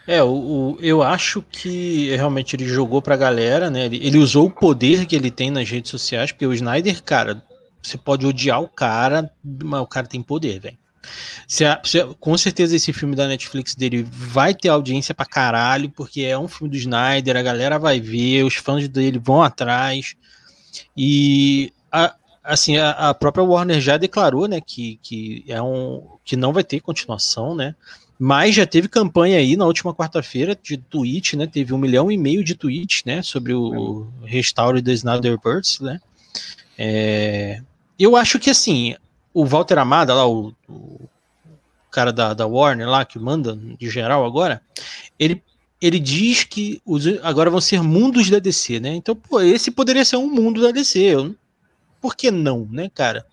É, 0.06 0.22
o, 0.22 0.30
o, 0.30 0.78
eu 0.82 1.02
acho 1.02 1.42
que 1.42 2.16
realmente 2.16 2.56
ele 2.56 2.66
jogou 2.66 3.02
pra 3.02 3.18
galera, 3.18 3.70
né? 3.70 3.86
Ele, 3.86 4.06
ele, 4.06 4.18
usou 4.20 4.46
o 4.46 4.52
poder 4.52 5.06
que 5.06 5.16
ele 5.16 5.32
tem 5.32 5.50
nas 5.50 5.70
redes 5.70 5.90
sociais, 5.90 6.32
porque 6.32 6.46
o 6.46 6.54
Snyder, 6.54 7.02
cara, 7.04 7.44
você 7.84 7.98
pode 7.98 8.26
odiar 8.26 8.62
o 8.62 8.68
cara, 8.68 9.30
mas 9.44 9.82
o 9.82 9.88
cara 9.88 10.08
tem 10.08 10.22
poder, 10.22 10.60
velho. 10.60 10.78
Com 12.20 12.38
certeza 12.38 12.76
esse 12.76 12.94
filme 12.94 13.16
da 13.16 13.28
Netflix 13.28 13.76
dele 13.76 14.08
vai 14.10 14.54
ter 14.54 14.70
audiência 14.70 15.14
pra 15.14 15.26
caralho, 15.26 15.90
porque 15.90 16.22
é 16.22 16.38
um 16.38 16.48
filme 16.48 16.72
do 16.72 16.78
Snyder, 16.78 17.36
a 17.36 17.42
galera 17.42 17.78
vai 17.78 18.00
ver, 18.00 18.44
os 18.44 18.56
fãs 18.56 18.88
dele 18.88 19.20
vão 19.20 19.44
atrás. 19.44 20.16
E 20.96 21.74
a, 21.92 22.16
assim, 22.44 22.78
a, 22.78 22.92
a, 22.92 23.14
própria 23.14 23.44
Warner 23.44 23.82
já 23.82 23.98
declarou, 23.98 24.48
né, 24.48 24.62
que, 24.62 24.98
que 25.04 25.44
é 25.48 25.62
um 25.62 26.18
que 26.24 26.38
não 26.38 26.54
vai 26.54 26.64
ter 26.64 26.80
continuação, 26.80 27.54
né? 27.54 27.76
Mas 28.18 28.56
já 28.56 28.66
teve 28.66 28.88
campanha 28.88 29.38
aí 29.38 29.58
na 29.58 29.66
última 29.66 29.94
quarta-feira 29.94 30.58
de 30.62 30.78
tweet, 30.78 31.36
né? 31.36 31.46
Teve 31.46 31.74
um 31.74 31.78
milhão 31.78 32.10
e 32.10 32.18
meio 32.18 32.44
de 32.44 32.56
tweets, 32.56 33.04
né? 33.06 33.22
Sobre 33.22 33.54
o 33.54 34.08
é. 34.24 34.30
restauro 34.30 34.82
do 34.82 34.92
Snyder 34.92 35.38
Birds, 35.38 35.82
né? 35.82 36.00
É, 36.78 37.62
eu 37.98 38.16
acho 38.16 38.40
que 38.40 38.50
assim, 38.50 38.96
o 39.34 39.46
Walter 39.46 39.78
Amada, 39.78 40.14
lá, 40.14 40.28
o, 40.28 40.54
o 40.68 41.10
cara 41.92 42.12
da, 42.12 42.34
da 42.34 42.46
Warner 42.46 42.88
lá, 42.88 43.06
que 43.06 43.20
manda 43.20 43.56
de 43.56 43.90
geral 43.90 44.26
agora, 44.26 44.62
ele, 45.18 45.42
ele 45.82 46.00
diz 46.00 46.44
que 46.44 46.82
os, 46.86 47.06
agora 47.22 47.50
vão 47.50 47.62
ser 47.62 47.82
mundos 47.82 48.30
da 48.30 48.40
DC, 48.40 48.80
né? 48.80 48.96
Então, 48.96 49.16
pô, 49.16 49.42
esse 49.42 49.72
poderia 49.72 50.06
ser 50.06 50.18
um 50.18 50.28
mundo 50.28 50.62
da 50.62 50.72
DC. 50.72 51.00
Eu, 51.00 51.36
por 52.02 52.16
que 52.16 52.32
não, 52.32 52.68
né, 52.72 52.90
cara? 52.94 53.26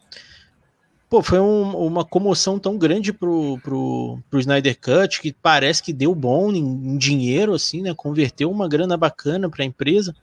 Pô, 1.09 1.23
foi 1.23 1.41
um, 1.41 1.77
uma 1.77 2.05
comoção 2.05 2.57
tão 2.57 2.79
grande 2.79 3.13
pro, 3.13 3.59
pro, 3.65 4.21
pro 4.31 4.39
Snyder 4.39 4.79
Cut 4.79 5.21
que 5.21 5.33
parece 5.33 5.83
que 5.83 5.93
deu 5.93 6.15
bom 6.15 6.53
em, 6.53 6.63
em 6.63 6.97
dinheiro, 6.97 7.53
assim, 7.53 7.83
né? 7.83 7.93
Converteu 7.95 8.49
uma 8.49 8.69
grana 8.69 8.97
bacana 8.97 9.51
para 9.51 9.65
a 9.65 9.67
empresa. 9.67 10.15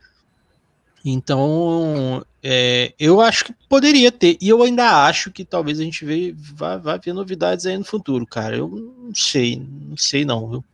Então, 1.09 2.21
é, 2.43 2.93
eu 2.99 3.21
acho 3.21 3.45
que 3.45 3.53
poderia 3.69 4.11
ter. 4.11 4.37
E 4.41 4.49
eu 4.49 4.61
ainda 4.61 5.05
acho 5.05 5.31
que 5.31 5.45
talvez 5.45 5.79
a 5.79 5.83
gente 5.83 6.03
vê, 6.03 6.35
vá, 6.35 6.75
vá 6.75 6.97
ver 6.97 7.13
novidades 7.13 7.65
aí 7.65 7.77
no 7.77 7.85
futuro, 7.85 8.27
cara. 8.27 8.57
Eu 8.57 8.67
não 8.67 9.15
sei, 9.15 9.65
não 9.87 9.95
sei 9.95 10.25
não, 10.25 10.49
viu? 10.49 10.65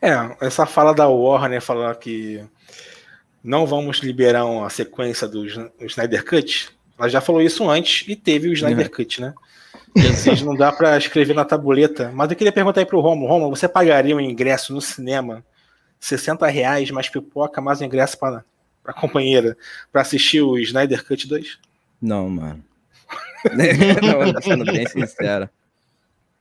É, 0.00 0.36
essa 0.40 0.66
fala 0.66 0.94
da 0.94 1.08
Warner 1.08 1.60
falar 1.60 1.96
que 1.96 2.40
não 3.42 3.66
vamos 3.66 3.98
liberar 3.98 4.44
a 4.64 4.70
sequência 4.70 5.26
do 5.26 5.44
Snyder 5.80 6.24
Cut, 6.24 6.68
ela 6.96 7.08
já 7.08 7.20
falou 7.20 7.42
isso 7.42 7.68
antes 7.68 8.06
e 8.06 8.14
teve 8.14 8.48
o 8.48 8.52
Snyder 8.52 8.86
uhum. 8.86 8.92
Cut, 8.92 9.20
né? 9.20 9.34
Assim, 10.12 10.44
não 10.44 10.54
dá 10.54 10.70
para 10.70 10.96
escrever 10.96 11.34
na 11.34 11.44
tabuleta. 11.44 12.12
Mas 12.14 12.30
eu 12.30 12.36
queria 12.36 12.52
perguntar 12.52 12.82
aí 12.82 12.86
pro 12.86 13.00
Romo. 13.00 13.26
Romo, 13.26 13.50
você 13.50 13.66
pagaria 13.66 14.14
um 14.14 14.20
ingresso 14.20 14.72
no 14.72 14.80
cinema 14.80 15.44
60 15.98 16.46
reais 16.46 16.88
mais 16.92 17.08
pipoca, 17.08 17.60
mais 17.60 17.82
ingresso 17.82 18.16
para 18.16 18.44
a 18.84 18.92
companheira 18.92 19.56
para 19.92 20.02
assistir 20.02 20.40
o 20.40 20.58
Snyder 20.58 21.04
Cut 21.04 21.26
2? 21.26 21.58
Não, 22.00 22.28
mano. 22.28 22.64
não, 24.02 24.42
sendo 24.42 24.64
bem 24.64 24.86
sincero. 24.86 25.48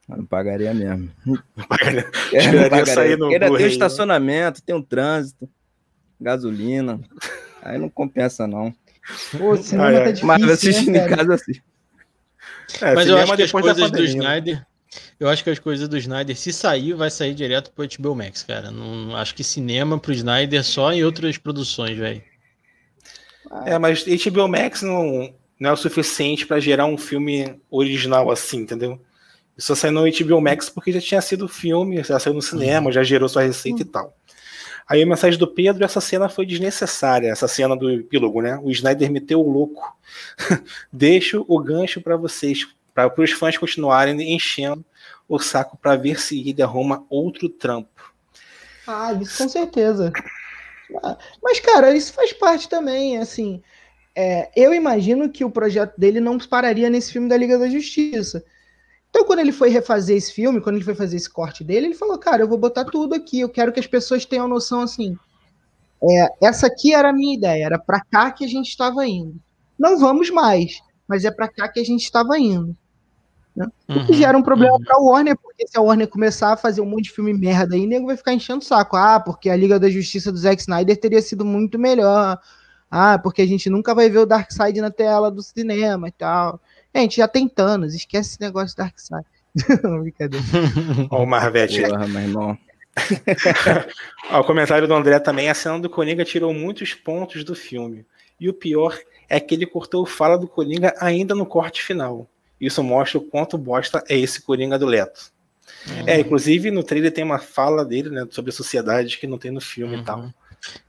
Eu 0.09 0.17
não 0.17 0.25
pagaria 0.25 0.73
mesmo. 0.73 1.11
Não 1.25 1.65
pagaria. 1.67 2.09
É, 2.33 2.51
não 2.51 2.63
pagaria. 2.63 2.93
Sair 2.93 3.17
no 3.17 3.27
Ainda 3.27 3.45
tem 3.45 3.65
um 3.65 3.67
estacionamento, 3.67 4.61
tem 4.61 4.75
um 4.75 4.81
trânsito, 4.81 5.49
gasolina. 6.19 6.99
Aí 7.61 7.77
não 7.77 7.89
compensa, 7.89 8.47
não. 8.47 8.73
Pô, 9.37 9.55
cinema 9.57 9.89
ah, 9.89 9.93
tá 9.93 10.05
difícil, 10.05 10.27
Mas 10.27 10.43
assistindo 10.43 10.91
né, 10.91 11.05
em 11.05 11.09
casa 11.09 11.33
assim. 11.35 11.53
É, 12.81 12.93
Mas 12.93 13.07
eu 13.07 13.17
acho 13.17 13.35
que 13.35 13.41
as 13.43 13.51
coisas 13.51 13.91
do 13.91 14.03
Snyder. 14.03 14.65
Eu 15.19 15.29
acho 15.29 15.43
que 15.43 15.49
as 15.49 15.59
coisas 15.59 15.87
do 15.87 15.97
Snyder, 15.97 16.35
se 16.35 16.51
sair, 16.51 16.93
vai 16.93 17.11
sair 17.11 17.35
direto 17.35 17.71
pro 17.71 17.87
HBO 17.87 18.15
Max, 18.15 18.41
cara. 18.41 18.71
Não, 18.71 19.15
acho 19.15 19.35
que 19.35 19.43
cinema 19.43 19.99
pro 19.99 20.11
Snyder 20.11 20.63
só 20.63 20.91
em 20.91 21.03
outras 21.03 21.37
produções, 21.37 21.97
velho. 21.97 22.23
É, 23.65 23.77
mas 23.77 24.03
HBO 24.03 24.47
Max 24.47 24.81
não, 24.81 25.33
não 25.59 25.69
é 25.69 25.73
o 25.73 25.77
suficiente 25.77 26.45
para 26.45 26.59
gerar 26.59 26.85
um 26.85 26.97
filme 26.97 27.59
original 27.69 28.29
assim, 28.31 28.59
entendeu? 28.59 28.99
Isso 29.57 29.75
saiu 29.75 29.91
no 29.91 30.03
HBO 30.09 30.41
Max 30.41 30.69
porque 30.69 30.91
já 30.91 31.01
tinha 31.01 31.21
sido 31.21 31.47
filme, 31.47 32.01
já 32.03 32.19
saiu 32.19 32.33
no 32.33 32.41
cinema, 32.41 32.87
uhum. 32.87 32.91
já 32.91 33.03
gerou 33.03 33.27
sua 33.27 33.41
receita 33.43 33.81
uhum. 33.83 33.87
e 33.87 33.91
tal. 33.91 34.15
Aí 34.87 35.03
a 35.03 35.05
mensagem 35.05 35.37
do 35.37 35.47
Pedro, 35.47 35.83
essa 35.83 36.01
cena 36.01 36.27
foi 36.29 36.45
desnecessária, 36.45 37.29
essa 37.29 37.47
cena 37.47 37.75
do 37.75 37.91
epílogo, 37.91 38.41
né? 38.41 38.59
O 38.63 38.71
Snyder 38.71 39.11
meteu 39.11 39.39
o 39.39 39.51
louco. 39.51 39.95
Deixo 40.91 41.45
o 41.47 41.59
gancho 41.59 42.01
para 42.01 42.17
vocês, 42.17 42.67
para 42.93 43.13
os 43.15 43.31
fãs 43.31 43.57
continuarem 43.57 44.33
enchendo 44.33 44.83
o 45.27 45.37
saco 45.37 45.77
para 45.77 45.95
ver 45.95 46.19
se 46.19 46.49
ele 46.49 46.63
arruma 46.63 47.05
outro 47.07 47.47
trampo. 47.47 48.11
Ah, 48.87 49.13
isso 49.13 49.43
com 49.43 49.47
certeza. 49.47 50.11
Mas, 51.41 51.59
cara, 51.59 51.95
isso 51.95 52.13
faz 52.13 52.33
parte 52.33 52.67
também, 52.67 53.17
assim. 53.17 53.61
É, 54.15 54.49
eu 54.55 54.73
imagino 54.73 55.29
que 55.29 55.45
o 55.45 55.51
projeto 55.51 55.97
dele 55.97 56.19
não 56.19 56.37
pararia 56.37 56.89
nesse 56.89 57.11
filme 57.11 57.29
da 57.29 57.37
Liga 57.37 57.57
da 57.57 57.69
Justiça. 57.69 58.43
Então, 59.09 59.25
quando 59.25 59.39
ele 59.39 59.51
foi 59.51 59.69
refazer 59.69 60.17
esse 60.17 60.33
filme, 60.33 60.61
quando 60.61 60.75
ele 60.75 60.85
foi 60.85 60.95
fazer 60.95 61.17
esse 61.17 61.29
corte 61.29 61.63
dele, 61.63 61.87
ele 61.87 61.95
falou: 61.95 62.17
Cara, 62.17 62.43
eu 62.43 62.47
vou 62.47 62.57
botar 62.57 62.85
tudo 62.85 63.15
aqui, 63.15 63.39
eu 63.39 63.49
quero 63.49 63.71
que 63.71 63.79
as 63.79 63.87
pessoas 63.87 64.25
tenham 64.25 64.47
noção 64.47 64.81
assim. 64.81 65.15
É, 66.01 66.47
essa 66.47 66.67
aqui 66.67 66.93
era 66.93 67.09
a 67.09 67.13
minha 67.13 67.35
ideia, 67.35 67.65
era 67.65 67.79
para 67.79 68.01
cá 68.01 68.31
que 68.31 68.45
a 68.45 68.47
gente 68.47 68.69
estava 68.69 69.05
indo. 69.05 69.35
Não 69.77 69.97
vamos 69.97 70.29
mais, 70.29 70.81
mas 71.07 71.25
é 71.25 71.31
para 71.31 71.47
cá 71.47 71.67
que 71.67 71.79
a 71.79 71.83
gente 71.83 72.03
estava 72.03 72.37
indo. 72.37 72.75
Né? 73.59 73.67
Uhum, 73.89 73.97
o 73.97 74.05
que 74.05 74.13
gera 74.13 74.37
um 74.37 74.41
problema 74.41 74.75
uhum. 74.75 74.81
para 74.81 74.95
a 74.95 75.01
Warner, 75.01 75.37
porque 75.37 75.67
se 75.67 75.77
a 75.77 75.81
Warner 75.81 76.07
começar 76.07 76.53
a 76.53 76.57
fazer 76.57 76.79
um 76.79 76.85
monte 76.85 77.05
de 77.05 77.11
filme 77.11 77.33
merda 77.33 77.75
aí, 77.75 77.85
nego 77.85 78.07
vai 78.07 78.15
ficar 78.15 78.33
enchendo 78.33 78.59
o 78.59 78.65
saco. 78.65 78.95
Ah, 78.95 79.19
porque 79.19 79.49
a 79.49 79.55
Liga 79.55 79.77
da 79.77 79.89
Justiça 79.89 80.31
do 80.31 80.37
Zack 80.37 80.61
Snyder 80.61 80.97
teria 80.97 81.21
sido 81.21 81.43
muito 81.43 81.77
melhor. 81.77 82.39
Ah, 82.89 83.19
porque 83.19 83.41
a 83.41 83.45
gente 83.45 83.69
nunca 83.69 83.93
vai 83.93 84.09
ver 84.09 84.19
o 84.19 84.25
Darkseid 84.25 84.79
na 84.79 84.89
tela 84.89 85.29
do 85.29 85.43
cinema 85.43 86.07
e 86.07 86.11
tal. 86.11 86.59
Gente 86.95 87.17
já 87.17 87.27
tem 87.27 87.49
Thanos, 87.49 87.93
esquece 87.93 88.29
esse 88.29 88.41
negócio 88.41 88.69
de 88.69 88.77
Darkseid. 88.77 89.25
Brincadeira. 90.01 90.45
Ó, 91.11 91.23
o 91.23 91.27
Marvete. 91.27 91.81
Porra, 91.81 92.07
meu 92.07 92.21
irmão. 92.21 92.57
Ó, 94.31 94.39
o 94.39 94.43
comentário 94.45 94.87
do 94.87 94.93
André 94.93 95.19
também, 95.19 95.49
a 95.49 95.53
cena 95.53 95.79
do 95.79 95.89
Coringa 95.89 96.23
tirou 96.23 96.53
muitos 96.53 96.93
pontos 96.93 97.43
do 97.43 97.53
filme. 97.53 98.05
E 98.39 98.47
o 98.47 98.53
pior 98.53 98.97
é 99.27 99.37
que 99.37 99.53
ele 99.53 99.65
cortou 99.65 100.03
o 100.03 100.05
fala 100.05 100.37
do 100.37 100.47
Coringa 100.47 100.95
ainda 100.97 101.35
no 101.35 101.45
corte 101.45 101.83
final. 101.83 102.25
Isso 102.59 102.83
mostra 102.83 103.17
o 103.17 103.21
quanto 103.21 103.57
bosta 103.57 104.03
é 104.09 104.17
esse 104.17 104.41
Coringa 104.41 104.77
do 104.77 104.85
Leto. 104.85 105.31
Uhum. 105.87 106.03
É, 106.07 106.19
inclusive 106.19 106.71
no 106.71 106.83
trailer 106.83 107.11
tem 107.11 107.23
uma 107.23 107.39
fala 107.39 107.85
dele, 107.85 108.09
né, 108.09 108.27
sobre 108.31 108.49
a 108.49 108.53
sociedade 108.53 109.17
que 109.17 109.27
não 109.27 109.37
tem 109.37 109.51
no 109.51 109.61
filme 109.61 109.95
uhum. 109.95 110.01
e 110.01 110.05
tal. 110.05 110.29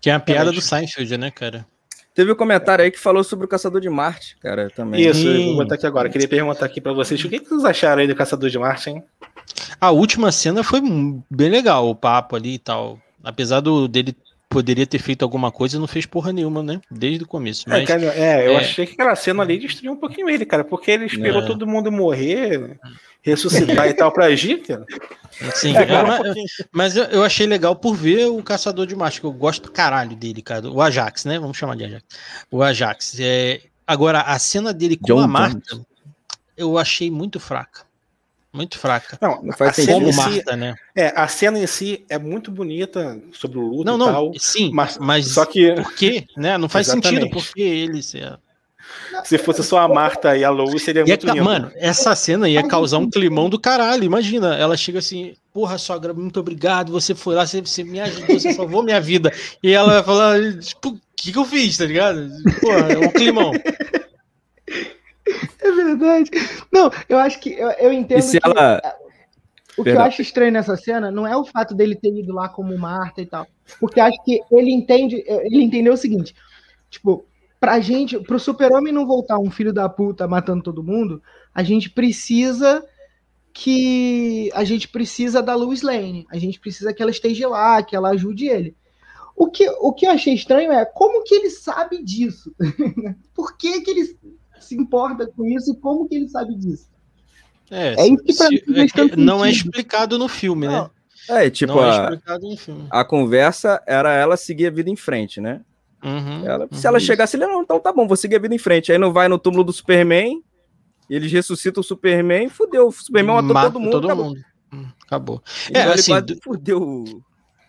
Que 0.01 0.11
é 0.11 0.15
a 0.15 0.21
piada 0.21 0.51
do 0.51 0.61
Seinfeld, 0.61 1.17
né, 1.17 1.31
cara? 1.31 1.67
Teve 2.13 2.33
um 2.33 2.35
comentário 2.35 2.85
aí 2.85 2.91
que 2.91 2.99
falou 2.99 3.23
sobre 3.23 3.45
o 3.45 3.49
Caçador 3.49 3.81
de 3.81 3.89
Marte, 3.89 4.37
cara, 4.41 4.69
também. 4.69 5.01
Isso, 5.01 5.29
eu 5.29 5.45
vou 5.47 5.57
botar 5.59 5.77
aqui 5.77 5.87
agora. 5.87 6.09
Queria 6.09 6.27
perguntar 6.27 6.67
aqui 6.67 6.81
para 6.81 6.93
vocês, 6.93 7.25
o 7.25 7.29
que, 7.29 7.39
que 7.39 7.49
vocês 7.49 7.65
acharam 7.65 8.03
aí 8.03 8.09
do 8.09 8.17
Caçador 8.17 8.51
de 8.51 8.59
Marte, 8.59 8.91
hein? 8.91 9.05
A 9.81 9.91
última 9.91 10.33
cena 10.33 10.65
foi 10.65 10.81
bem 11.31 11.49
legal, 11.49 11.89
o 11.89 11.95
papo 11.95 12.35
ali 12.35 12.55
e 12.55 12.59
tal. 12.59 12.99
Apesar 13.23 13.61
do, 13.61 13.87
dele 13.87 14.17
poderia 14.51 14.85
ter 14.85 14.99
feito 14.99 15.23
alguma 15.23 15.53
coisa, 15.53 15.79
não 15.79 15.87
fez 15.87 16.05
porra 16.05 16.33
nenhuma, 16.33 16.61
né? 16.61 16.81
Desde 16.91 17.23
o 17.23 17.27
começo. 17.27 17.69
É, 17.69 17.71
mas, 17.71 17.83
é, 17.83 17.87
cara, 17.87 18.03
é, 18.03 18.47
eu 18.49 18.53
é... 18.53 18.57
achei 18.57 18.85
que 18.85 18.95
aquela 18.95 19.15
cena 19.15 19.45
ali 19.45 19.57
destruiu 19.57 19.93
um 19.93 19.97
pouquinho 19.97 20.29
ele, 20.29 20.45
cara, 20.45 20.65
porque 20.65 20.91
ele 20.91 21.07
esperou 21.07 21.43
é. 21.43 21.47
todo 21.47 21.69
mundo 21.69 21.91
morrer, 21.93 22.77
ressuscitar 23.23 23.87
e 23.89 23.95
tal 23.95 24.11
pra 24.11 24.27
agir, 24.27 24.61
cara. 24.63 24.85
Sim, 25.55 25.77
é, 25.77 25.83
é 25.83 26.03
mas, 26.03 26.67
mas 26.73 26.97
eu, 26.97 27.05
eu, 27.05 27.23
achei 27.23 27.47
legal 27.47 27.77
por 27.77 27.95
ver 27.95 28.27
o 28.27 28.43
Caçador 28.43 28.87
de 28.87 28.97
Marte, 28.97 29.21
que 29.21 29.27
eu 29.27 29.33
gosto 29.33 29.63
pra 29.63 29.71
caralho 29.71 30.17
dele, 30.17 30.43
cara. 30.43 30.69
O 30.69 30.83
Ajax, 30.83 31.25
né? 31.25 31.39
Vamos 31.39 31.57
chamar 31.57 31.77
de 31.77 31.85
Ajax. 31.85 32.05
O 32.51 32.61
Ajax. 32.61 33.19
É... 33.21 33.61
Agora, 33.87 34.21
a 34.23 34.39
cena 34.39 34.73
dele 34.73 34.97
com 34.97 35.07
John 35.07 35.21
a 35.21 35.29
Marta, 35.29 35.81
eu 36.57 36.77
achei 36.77 37.11
muito 37.11 37.39
fraca. 37.39 37.83
Muito 38.53 38.79
fraca. 38.79 39.17
Não, 39.21 39.43
não 39.43 39.53
faz 39.53 39.77
sentido. 39.77 39.95
Como 39.95 40.13
Marta, 40.13 40.57
né? 40.57 40.75
É, 40.95 41.13
a 41.15 41.29
cena 41.29 41.59
em 41.59 41.67
si 41.67 42.05
é 42.09 42.19
muito 42.19 42.51
bonita 42.51 43.21
sobre 43.33 43.59
o 43.59 43.63
luto 43.63 43.85
não, 43.85 43.97
não, 43.97 44.07
tal. 44.07 44.33
Sim, 44.39 44.71
mas, 44.73 44.99
mas 44.99 45.29
só 45.29 45.45
que 45.47 45.73
por 45.75 45.95
quê? 45.95 46.27
Né? 46.37 46.59
Não 46.59 46.69
faz 46.69 46.89
Exatamente. 46.89 47.09
sentido 47.09 47.31
porque 47.31 47.61
ele 47.61 48.03
ser 48.03 48.39
se 49.25 49.39
fosse 49.39 49.63
só 49.63 49.79
a 49.79 49.89
Marta 49.89 50.37
e 50.37 50.45
a 50.45 50.51
Lou, 50.51 50.79
seria 50.79 51.01
ia, 51.01 51.07
muito 51.07 51.27
lindo. 51.27 51.45
Mano, 51.45 51.71
essa 51.77 52.15
cena 52.15 52.49
ia 52.49 52.67
causar 52.67 52.99
um 52.99 53.09
climão 53.09 53.49
do 53.49 53.59
caralho. 53.59 54.05
Imagina, 54.05 54.57
ela 54.57 54.77
chega 54.77 54.99
assim, 54.99 55.35
porra, 55.53 55.79
sogra, 55.79 56.13
muito 56.13 56.41
obrigado, 56.41 56.93
você 56.93 57.15
foi 57.15 57.35
lá, 57.35 57.47
você, 57.47 57.61
você 57.61 57.85
me 57.85 58.01
ajudou, 58.01 58.39
você 58.39 58.53
salvou 58.53 58.83
minha 58.83 59.01
vida. 59.01 59.33
E 59.63 59.73
ela 59.73 59.95
vai 59.95 60.03
falar, 60.03 60.59
tipo, 60.59 60.91
o 60.91 61.01
que, 61.17 61.33
que 61.33 61.39
eu 61.39 61.45
fiz, 61.45 61.77
tá 61.77 61.85
ligado? 61.85 62.29
Porra, 62.61 62.93
é 62.93 62.99
um 62.99 63.11
climão. 63.11 63.53
É 65.61 65.71
verdade. 65.73 66.31
Não, 66.73 66.91
eu 67.09 67.19
acho 67.19 67.41
que 67.41 67.51
eu, 67.51 67.71
eu 67.73 67.93
entendo. 67.93 68.19
E 68.19 68.23
se 68.23 68.39
ela... 68.43 68.81
O 69.77 69.83
que 69.83 69.91
eu 69.91 70.01
acho 70.01 70.21
estranho 70.21 70.53
nessa 70.53 70.77
cena 70.77 71.11
não 71.11 71.27
é 71.27 71.35
o 71.37 71.45
fato 71.45 71.75
dele 71.75 71.95
ter 71.95 72.13
ido 72.15 72.35
lá 72.35 72.49
como 72.49 72.77
Marta 72.77 73.23
e 73.23 73.27
tal. 73.27 73.47
Porque 73.81 73.99
acho 74.01 74.23
que 74.25 74.41
ele 74.51 74.73
entende, 74.73 75.25
ele 75.27 75.63
entendeu 75.63 75.95
o 75.95 75.97
seguinte: 75.97 76.35
tipo, 76.91 77.25
pra 77.59 77.81
gente, 77.81 78.19
pro 78.19 78.39
super-homem 78.39 78.93
não 78.93 79.07
voltar 79.07 79.39
um 79.39 79.51
filho 79.51 79.73
da 79.73 79.89
puta 79.89 80.29
matando 80.29 80.63
todo 80.63 80.83
mundo, 80.83 81.23
a 81.55 81.63
gente 81.63 81.89
precisa 81.89 82.85
que 83.53 84.51
a 84.55 84.65
gente 84.65 84.89
precisa 84.89 85.43
da 85.43 85.55
Lois 85.55 85.83
Lane. 85.83 86.27
A 86.31 86.39
gente 86.39 86.61
precisa 86.61 86.93
que 86.93 87.03
ela 87.03 87.11
esteja 87.11 87.49
lá, 87.49 87.83
que 87.83 87.97
ela 87.97 88.11
ajude 88.11 88.47
ele. 88.47 88.77
O 89.37 89.51
que, 89.51 89.69
o 89.69 89.93
que 89.93 90.07
eu 90.07 90.11
achei 90.11 90.35
estranho 90.35 90.73
é 90.73 90.85
como 90.85 91.25
que 91.25 91.35
ele 91.35 91.51
sabe 91.51 92.03
disso? 92.03 92.55
Por 93.35 93.57
que, 93.57 93.81
que 93.81 93.91
ele 93.91 94.19
se 94.71 94.77
importa 94.77 95.27
com 95.27 95.45
isso 95.47 95.73
e 95.73 95.77
como 95.77 96.09
que 96.09 96.15
ele 96.15 96.29
sabe 96.29 96.55
disso? 96.55 96.89
É, 97.71 97.95
é 98.01 98.07
isso 98.07 98.23
que 98.23 98.35
pra 98.35 98.47
se, 98.47 98.65
mim 98.67 99.13
é, 99.13 99.17
não 99.17 99.45
é 99.45 99.51
explicado 99.51 100.17
no 100.17 100.29
filme, 100.29 100.69
né? 100.69 100.89
É, 101.29 101.51
tipo, 101.51 101.79
a, 101.79 102.19
a 102.91 103.05
conversa 103.05 103.83
era 103.87 104.13
ela 104.15 104.37
seguir 104.37 104.69
a 104.69 104.71
vida 104.71 104.89
em 104.89 104.97
frente, 104.97 105.41
né? 105.41 105.61
Uhum, 106.03 106.47
ela, 106.47 106.69
uhum, 106.71 106.79
se 106.79 106.87
ela 106.87 106.99
chegasse, 106.99 107.37
ele 107.37 107.47
não, 107.47 107.63
então 107.63 107.79
tá 107.79 107.93
bom, 107.93 108.07
vou 108.07 108.17
seguir 108.17 108.37
a 108.37 108.41
vida 108.41 108.55
em 108.55 108.59
frente. 108.59 108.91
Aí 108.91 108.99
não 108.99 109.13
vai 109.13 109.29
no 109.29 109.39
túmulo 109.39 109.63
do 109.63 109.73
Superman, 109.73 110.43
eles 111.09 111.31
ressuscitam 111.31 111.81
o 111.81 111.85
Superman, 111.85 112.49
fudeu. 112.49 112.89
O 112.89 112.93
Superman 112.93 113.37
matou 113.37 113.55
Mata 113.55 113.67
todo 113.71 113.81
mundo. 113.81 113.93
Todo 113.93 114.05
acabou. 114.07 114.25
mundo. 114.25 114.41
Hum, 114.73 114.87
acabou. 115.05 115.43
É, 115.73 115.83
assim, 115.83 116.13
fudeu 116.43 117.05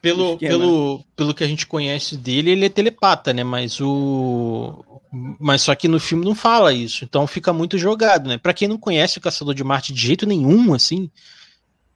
pelo, 0.01 0.37
pelo, 0.37 1.05
pelo 1.15 1.33
que 1.33 1.43
a 1.43 1.47
gente 1.47 1.67
conhece 1.67 2.17
dele, 2.17 2.51
ele 2.51 2.65
é 2.65 2.69
telepata, 2.69 3.31
né? 3.31 3.43
Mas 3.43 3.79
o. 3.79 4.83
Mas 5.39 5.61
só 5.61 5.75
que 5.75 5.87
no 5.87 5.99
filme 5.99 6.25
não 6.25 6.33
fala 6.33 6.73
isso, 6.73 7.03
então 7.03 7.27
fica 7.27 7.51
muito 7.51 7.77
jogado, 7.77 8.27
né? 8.27 8.37
Pra 8.37 8.53
quem 8.53 8.67
não 8.67 8.77
conhece 8.77 9.17
o 9.17 9.21
Caçador 9.21 9.53
de 9.53 9.63
Marte 9.63 9.93
de 9.93 10.01
jeito 10.01 10.25
nenhum, 10.25 10.73
assim, 10.73 11.11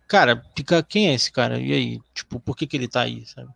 cara, 0.07 0.43
fica. 0.55 0.83
Quem 0.83 1.09
é 1.09 1.13
esse 1.13 1.31
cara? 1.31 1.59
E 1.59 1.73
aí? 1.73 1.99
Tipo, 2.13 2.39
por 2.39 2.55
que, 2.55 2.67
que 2.67 2.77
ele 2.77 2.87
tá 2.87 3.01
aí, 3.01 3.25
sabe? 3.25 3.49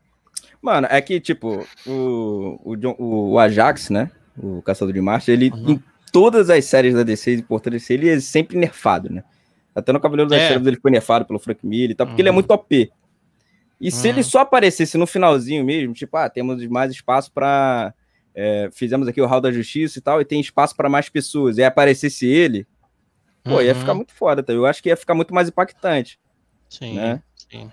Mano, 0.62 0.88
é 0.89 1.00
que, 1.02 1.20
tipo, 1.20 1.66
o, 1.86 2.60
o, 2.64 3.32
o 3.32 3.39
Ajax, 3.39 3.89
né? 3.89 4.10
O 4.38 4.62
Caçador 4.62 4.93
de 4.93 5.02
Marte, 5.02 5.30
ele, 5.30 5.52
uhum. 5.52 5.72
em 5.72 5.84
todas 6.12 6.50
as 6.50 6.66
séries 6.66 6.95
da 6.95 7.04
DC 7.04 7.36
importantes, 7.36 7.89
ele 7.89 8.10
é 8.10 8.20
sempre 8.20 8.58
nerfado, 8.58 9.10
né? 9.10 9.24
Até 9.76 9.93
no 9.93 10.00
Cavaleiro 10.00 10.30
das 10.30 10.41
é. 10.41 10.47
Trevas 10.47 10.68
ele 10.68 10.80
foi 10.82 10.91
nerfado 10.91 11.26
pelo 11.26 11.39
Frank 11.39 11.66
Miller 11.66 11.91
e 11.91 11.95
tal, 11.95 12.08
porque 12.08 12.22
uhum. 12.22 12.24
ele 12.24 12.30
é 12.30 12.32
uhum. 12.32 12.36
muito 12.36 12.52
OP. 12.52 12.91
E 13.80 13.92
se 13.92 14.08
ele 14.08 14.18
uhum. 14.18 14.24
só 14.24 14.40
aparecesse 14.40 14.98
no 14.98 15.08
finalzinho 15.08 15.64
mesmo, 15.64 15.94
tipo, 15.94 16.18
ah, 16.18 16.30
temos 16.30 16.66
mais 16.68 16.92
espaço 16.92 17.32
para 17.32 17.94
é, 18.36 18.70
fizemos 18.72 19.08
aqui 19.08 19.22
o 19.22 19.26
Hall 19.26 19.42
da 19.42 19.52
Justiça 19.52 20.00
e 20.00 20.02
tal, 20.02 20.22
e 20.22 20.26
tem 20.26 20.40
espaço 20.40 20.76
para 20.76 20.90
mais 20.90 21.10
pessoas, 21.10 21.58
e 21.58 21.64
aparecesse 21.64 22.26
ele, 22.26 22.66
pô, 23.44 23.56
uhum. 23.56 23.62
ia 23.62 23.76
ficar 23.76 23.94
muito 23.94 24.14
foda, 24.14 24.42
tá? 24.42 24.54
Eu 24.54 24.66
acho 24.66 24.82
que 24.82 24.90
ia 24.90 24.98
ficar 24.98 25.14
muito 25.14 25.34
mais 25.34 25.50
impactante. 25.50 26.20
Sim, 26.70 26.96
né? 26.96 27.22
sim. 27.36 27.70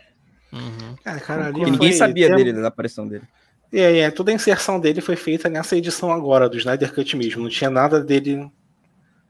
Uhum. 0.52 0.96
Cara, 1.04 1.20
cara, 1.20 1.52
ninguém 1.52 1.92
sabia 1.92 2.28
tem... 2.28 2.36
dele, 2.36 2.52
da 2.52 2.68
aparição 2.68 3.06
dele. 3.06 3.24
E 3.72 3.80
aí, 3.80 3.98
é, 3.98 4.10
toda 4.10 4.30
a 4.30 4.34
inserção 4.34 4.80
dele 4.80 5.00
foi 5.00 5.16
feita 5.16 5.48
nessa 5.48 5.76
edição 5.76 6.10
agora, 6.10 6.48
do 6.48 6.56
Snyder 6.56 6.92
Cut 6.92 7.16
mesmo. 7.16 7.42
Não 7.42 7.50
tinha 7.50 7.68
nada 7.68 8.02
dele 8.02 8.50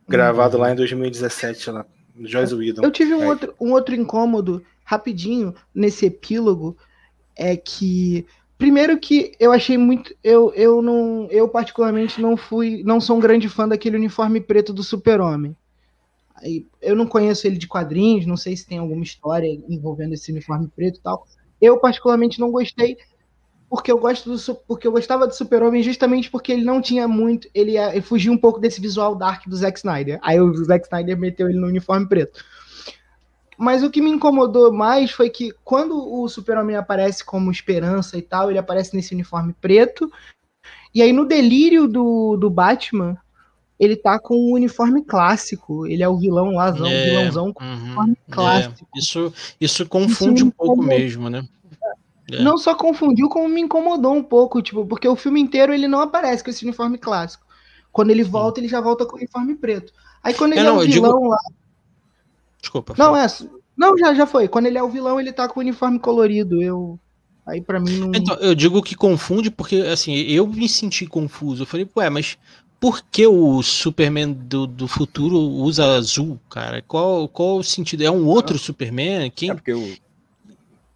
gravado 0.09 0.57
uhum. 0.57 0.63
lá 0.63 0.73
em 0.73 0.77
2017, 0.77 1.71
lá, 1.71 1.85
no 2.15 2.29
Joyce 2.29 2.55
Whedon. 2.55 2.83
Eu 2.83 2.91
tive 2.91 3.15
um, 3.15 3.25
é. 3.25 3.27
outro, 3.27 3.55
um 3.61 3.73
outro 3.73 3.95
incômodo, 3.95 4.65
rapidinho, 4.87 5.53
nesse 5.75 6.07
epílogo, 6.07 6.77
é 7.37 7.57
que. 7.57 8.25
Primeiro 8.57 8.99
que 8.99 9.33
eu 9.39 9.53
achei 9.53 9.77
muito. 9.77 10.15
Eu, 10.25 10.51
eu 10.55 10.81
não. 10.81 11.29
Eu 11.31 11.47
particularmente 11.49 12.23
não 12.23 12.37
fui. 12.37 12.83
Não 12.85 13.01
sou 13.01 13.19
um 13.19 13.21
grande 13.21 13.49
fã 13.49 13.69
daquele 13.69 13.97
uniforme 13.97 14.41
preto 14.41 14.73
do 14.73 14.83
super-homem. 14.83 15.55
Eu 16.81 16.95
não 16.95 17.07
conheço 17.07 17.47
ele 17.47 17.59
de 17.59 17.67
quadrinhos, 17.67 18.27
não 18.27 18.37
sei 18.37 18.57
se 18.57 18.67
tem 18.67 18.79
alguma 18.79 19.03
história 19.03 19.49
envolvendo 19.69 20.15
esse 20.15 20.31
uniforme 20.31 20.69
preto 20.69 20.99
e 20.99 21.03
tal. 21.03 21.27
Eu, 21.61 21.79
particularmente, 21.79 22.39
não 22.39 22.51
gostei, 22.51 22.99
porque 23.69 23.91
eu 23.91 23.99
gosto 23.99 24.31
do 24.31 24.55
porque 24.69 24.87
eu 24.87 24.93
gostava 24.93 25.27
do 25.27 25.35
Super-Homem 25.35 25.83
justamente 25.83 26.31
porque 26.31 26.53
ele 26.53 26.65
não 26.65 26.81
tinha 26.81 27.09
muito, 27.09 27.49
ele, 27.55 27.79
ele 27.79 28.03
fugia 28.03 28.31
um 28.31 28.39
pouco 28.39 28.61
desse 28.61 28.81
visual 28.81 29.15
dark 29.17 29.47
do 29.49 29.57
Zack 29.57 29.79
Snyder. 29.79 30.19
Aí 30.23 30.39
o 30.39 30.55
Zack 30.65 30.85
Snyder 30.85 31.19
meteu 31.19 31.49
ele 31.49 31.59
no 31.59 31.67
uniforme 31.67 32.07
preto. 32.07 32.45
Mas 33.59 33.83
o 33.83 33.91
que 33.91 34.03
me 34.03 34.11
incomodou 34.11 34.73
mais 34.73 35.11
foi 35.11 35.31
que 35.31 35.53
quando 35.65 35.97
o 35.97 36.29
Super-Homem 36.29 36.77
aparece 36.77 37.25
como 37.25 37.51
esperança 37.51 38.19
e 38.19 38.23
tal, 38.23 38.51
ele 38.51 38.59
aparece 38.59 38.95
nesse 38.95 39.15
uniforme 39.15 39.55
preto. 39.61 40.11
E 40.95 41.01
aí 41.01 41.13
no 41.13 41.25
delírio 41.25 41.89
do, 41.89 42.37
do 42.37 42.51
Batman, 42.51 43.17
ele 43.79 43.97
tá 43.97 44.19
com 44.19 44.35
o 44.35 44.51
um 44.51 44.55
uniforme 44.55 45.03
clássico. 45.05 45.87
Ele 45.87 46.03
é 46.03 46.09
o 46.09 46.19
vilão 46.19 46.55
lazão, 46.55 46.87
é, 46.87 47.05
vilãozão 47.11 47.53
com 47.53 47.65
uhum, 47.65 47.83
uniforme 47.83 48.17
é. 48.29 48.33
clássico. 48.33 48.89
É. 48.95 48.99
Isso, 48.99 49.33
isso 49.61 49.87
confunde 49.87 50.41
isso 50.41 50.47
um 50.47 50.51
pouco 50.51 50.83
mesmo, 50.83 51.31
né? 51.31 51.47
É. 52.31 52.43
Não 52.43 52.59
só 52.59 52.75
confundiu, 52.75 53.29
como 53.29 53.49
me 53.49 53.61
incomodou 53.61 54.15
um 54.15 54.23
pouco, 54.23 54.61
tipo, 54.61 54.85
porque 54.85 55.07
o 55.07 55.15
filme 55.15 55.41
inteiro 55.41 55.73
ele 55.73 55.87
não 55.87 56.01
aparece 56.01 56.43
com 56.43 56.51
esse 56.51 56.65
uniforme 56.65 56.99
clássico. 56.99 57.47
Quando 57.93 58.11
ele 58.11 58.25
volta, 58.25 58.61
ele 58.61 58.69
já 58.69 58.81
volta 58.81 59.07
com 59.07 59.15
o 59.15 59.19
uniforme 59.19 59.55
preto. 59.55 59.93
Aí 60.23 60.35
quando 60.35 60.53
ele 60.53 60.61
é, 60.61 60.65
não, 60.65 60.81
é 60.81 60.85
o 60.85 60.87
vilão 60.87 61.19
digo... 61.19 61.29
lá. 61.29 61.39
Desculpa. 62.67 62.95
Não, 62.99 63.17
é. 63.17 63.27
Não, 63.77 63.97
já, 63.97 64.13
já 64.13 64.27
foi. 64.27 64.49
Quando 64.49 64.67
ele 64.67 64.77
é 64.77 64.83
o 64.83 64.89
vilão, 64.89 65.21
ele 65.21 65.33
tá 65.33 65.49
com 65.49 65.61
o 65.61 65.63
uniforme 65.63 66.01
colorido. 66.01 66.61
Eu. 66.61 66.99
Aí 67.47 67.61
para 67.61 67.79
mim 67.79 67.99
não. 67.99 68.11
Então, 68.13 68.37
eu 68.37 68.55
digo 68.57 68.83
que 68.83 68.97
confunde 68.97 69.51
porque, 69.51 69.77
assim, 69.77 70.15
eu 70.15 70.47
me 70.47 70.69
senti 70.69 71.07
confuso. 71.07 71.63
Eu 71.63 71.67
falei, 71.67 71.89
ué, 71.97 72.11
mas 72.11 72.37
por 72.81 73.03
que 73.03 73.25
o 73.25 73.63
Superman 73.63 74.33
do, 74.33 74.67
do 74.67 74.89
futuro 74.89 75.39
usa 75.39 75.85
azul, 75.95 76.41
cara? 76.51 76.83
Qual, 76.83 77.29
qual 77.29 77.59
o 77.59 77.65
sentido? 77.65 78.03
É 78.03 78.11
um 78.11 78.27
outro 78.27 78.59
Superman? 78.59 79.31
Quem... 79.31 79.51
É 79.51 79.55
porque 79.55 79.73
o. 79.73 79.95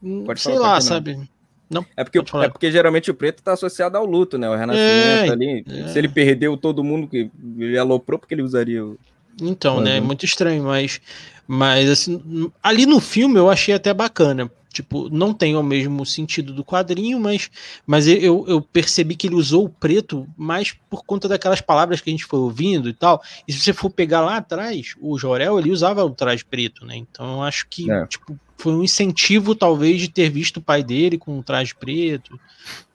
Hum, 0.02 0.24
Pode 0.24 0.40
Sei 0.40 0.58
lá, 0.58 0.80
sabe? 0.80 1.20
Não, 1.68 1.86
é 1.96 2.02
porque, 2.02 2.18
é 2.18 2.48
porque 2.48 2.72
geralmente 2.72 3.12
o 3.12 3.14
preto 3.14 3.38
está 3.38 3.52
associado 3.52 3.96
ao 3.96 4.04
luto, 4.04 4.36
né? 4.36 4.50
O 4.50 4.56
renascimento 4.56 5.30
é, 5.30 5.30
ali. 5.30 5.64
É. 5.68 5.88
Se 5.88 5.98
ele 6.00 6.08
perdeu 6.08 6.56
todo 6.56 6.82
mundo 6.82 7.06
que 7.06 7.30
ele 7.56 7.78
aloprou, 7.78 8.18
porque 8.18 8.34
ele 8.34 8.42
usaria 8.42 8.84
o. 8.84 8.98
Então, 9.40 9.80
né? 9.80 9.98
É 9.98 10.00
muito 10.00 10.24
estranho, 10.24 10.64
mas, 10.64 11.00
mas 11.46 11.88
assim, 11.90 12.50
ali 12.62 12.86
no 12.86 13.00
filme 13.00 13.38
eu 13.38 13.50
achei 13.50 13.74
até 13.74 13.92
bacana. 13.92 14.50
Tipo, 14.72 15.08
não 15.10 15.34
tem 15.34 15.56
o 15.56 15.62
mesmo 15.64 16.06
sentido 16.06 16.52
do 16.52 16.64
quadrinho, 16.64 17.18
mas, 17.18 17.50
mas 17.84 18.06
eu, 18.06 18.44
eu 18.46 18.60
percebi 18.62 19.16
que 19.16 19.26
ele 19.26 19.34
usou 19.34 19.64
o 19.64 19.68
preto 19.68 20.28
mais 20.36 20.72
por 20.88 21.04
conta 21.04 21.26
daquelas 21.26 21.60
palavras 21.60 22.00
que 22.00 22.08
a 22.08 22.12
gente 22.12 22.24
foi 22.24 22.38
ouvindo 22.38 22.88
e 22.88 22.92
tal. 22.92 23.20
E 23.48 23.52
se 23.52 23.58
você 23.58 23.72
for 23.72 23.90
pegar 23.90 24.20
lá 24.20 24.36
atrás, 24.36 24.94
o 25.00 25.18
Jorel 25.18 25.58
ele 25.58 25.72
usava 25.72 26.04
o 26.04 26.10
traje 26.10 26.44
preto, 26.44 26.86
né? 26.86 26.96
Então 26.96 27.34
eu 27.34 27.42
acho 27.42 27.66
que 27.68 27.90
é. 27.90 28.06
tipo, 28.06 28.38
foi 28.56 28.72
um 28.72 28.84
incentivo, 28.84 29.56
talvez, 29.56 30.00
de 30.00 30.08
ter 30.08 30.30
visto 30.30 30.58
o 30.58 30.62
pai 30.62 30.84
dele 30.84 31.18
com 31.18 31.36
um 31.36 31.42
traje 31.42 31.74
preto. 31.74 32.38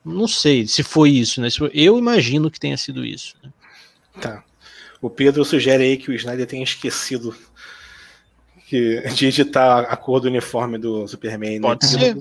Não 0.03 0.29
sei 0.29 0.65
se 0.65 0.81
foi 0.81 1.09
isso, 1.09 1.41
né? 1.41 1.49
Eu 1.73 1.97
imagino 1.97 2.49
que 2.49 2.59
tenha 2.59 2.77
sido 2.77 3.05
isso. 3.05 3.35
Né? 3.43 3.51
Tá. 4.21 4.43
O 5.05 5.09
Pedro 5.09 5.45
sugere 5.45 5.83
aí 5.83 5.97
que 5.97 6.09
o 6.09 6.15
Snyder 6.15 6.47
tenha 6.47 6.63
esquecido 6.63 7.35
que, 8.65 9.03
de 9.13 9.27
editar 9.27 9.81
a 9.81 9.95
cor 9.95 10.19
do 10.19 10.27
uniforme 10.27 10.79
do 10.79 11.07
Superman. 11.07 11.59
Né? 11.59 11.61
Pode 11.61 11.85
ser. 11.85 12.17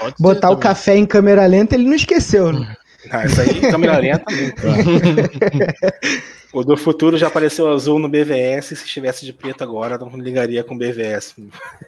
Pode 0.00 0.16
Botar 0.18 0.48
ser 0.48 0.54
o 0.54 0.56
café 0.56 0.96
em 0.96 1.06
câmera 1.06 1.46
lenta, 1.46 1.76
ele 1.76 1.84
não 1.84 1.94
esqueceu, 1.94 2.52
né? 2.52 2.76
Ah, 3.08 3.24
isso 3.24 3.40
aí, 3.40 3.60
câmera 3.60 3.98
lenta 3.98 4.24
O 6.52 6.64
do 6.64 6.76
futuro 6.76 7.16
já 7.16 7.28
apareceu 7.28 7.72
azul 7.72 8.00
no 8.00 8.08
BVS, 8.08 8.66
se 8.66 8.74
estivesse 8.74 9.24
de 9.24 9.32
preto 9.32 9.62
agora, 9.62 9.96
não 9.96 10.10
ligaria 10.16 10.64
com 10.64 10.76
BVS. 10.76 11.36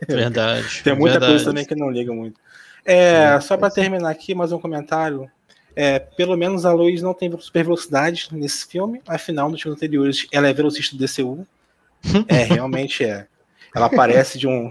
Verdade. 0.08 0.80
Tem 0.84 0.94
muita 0.94 1.18
verdade. 1.18 1.32
coisa 1.32 1.44
também 1.44 1.64
que 1.64 1.74
não 1.74 1.90
liga 1.90 2.12
muito. 2.12 2.38
É, 2.84 3.40
só 3.40 3.56
para 3.56 3.68
terminar 3.68 4.10
aqui, 4.10 4.32
mais 4.32 4.52
um 4.52 4.60
comentário. 4.60 5.28
É, 5.76 5.98
pelo 5.98 6.36
menos 6.36 6.64
a 6.64 6.72
luz 6.72 7.02
não 7.02 7.12
tem 7.12 7.30
super 7.40 7.64
velocidade 7.64 8.28
nesse 8.30 8.66
filme, 8.66 9.02
afinal, 9.06 9.50
nos 9.50 9.60
filmes 9.60 9.76
anteriores, 9.76 10.26
ela 10.32 10.48
é 10.48 10.52
velocista 10.52 10.96
do 10.96 11.04
DCU. 11.04 11.46
É, 12.28 12.42
realmente 12.44 13.02
é. 13.02 13.26
Ela 13.74 13.86
aparece 13.86 14.38
de 14.38 14.46
um, 14.46 14.70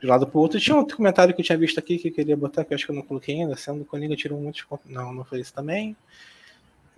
de 0.00 0.06
um 0.06 0.10
lado 0.10 0.26
pro 0.26 0.40
outro. 0.40 0.58
Tinha 0.58 0.76
outro 0.76 0.96
comentário 0.96 1.32
que 1.32 1.40
eu 1.40 1.44
tinha 1.44 1.56
visto 1.56 1.78
aqui 1.78 1.96
que 1.96 2.08
eu 2.08 2.12
queria 2.12 2.36
botar, 2.36 2.64
que 2.64 2.72
eu 2.72 2.74
acho 2.74 2.84
que 2.84 2.90
eu 2.90 2.96
não 2.96 3.02
coloquei 3.02 3.40
ainda, 3.40 3.56
sendo 3.56 3.78
que 3.78 3.82
o 3.82 3.86
Coringa 3.86 4.16
tirou 4.16 4.40
muitos. 4.40 4.66
Não, 4.84 5.14
não 5.14 5.24
foi 5.24 5.40
isso 5.40 5.54
também. 5.54 5.96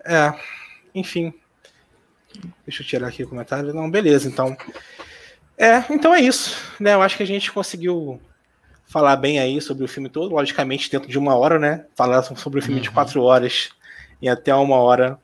É, 0.04 0.32
enfim. 0.94 1.32
Deixa 2.66 2.82
eu 2.82 2.86
tirar 2.86 3.08
aqui 3.08 3.22
o 3.22 3.28
comentário. 3.28 3.72
Não, 3.74 3.90
beleza, 3.90 4.26
então. 4.26 4.56
É, 5.56 5.84
então 5.90 6.14
é 6.14 6.20
isso. 6.20 6.56
Né? 6.80 6.94
Eu 6.94 7.02
acho 7.02 7.16
que 7.16 7.22
a 7.22 7.26
gente 7.26 7.52
conseguiu 7.52 8.20
falar 8.88 9.16
bem 9.16 9.38
aí 9.38 9.60
sobre 9.60 9.84
o 9.84 9.88
filme 9.88 10.08
todo, 10.08 10.34
logicamente 10.34 10.90
dentro 10.90 11.08
de 11.08 11.18
uma 11.18 11.36
hora, 11.36 11.58
né? 11.58 11.84
Falar 11.94 12.22
sobre 12.22 12.58
o 12.58 12.62
filme 12.62 12.78
uhum. 12.78 12.82
de 12.82 12.90
quatro 12.90 13.22
horas 13.22 13.68
em 14.20 14.28
até 14.28 14.52
uma 14.54 14.76
hora 14.76 15.18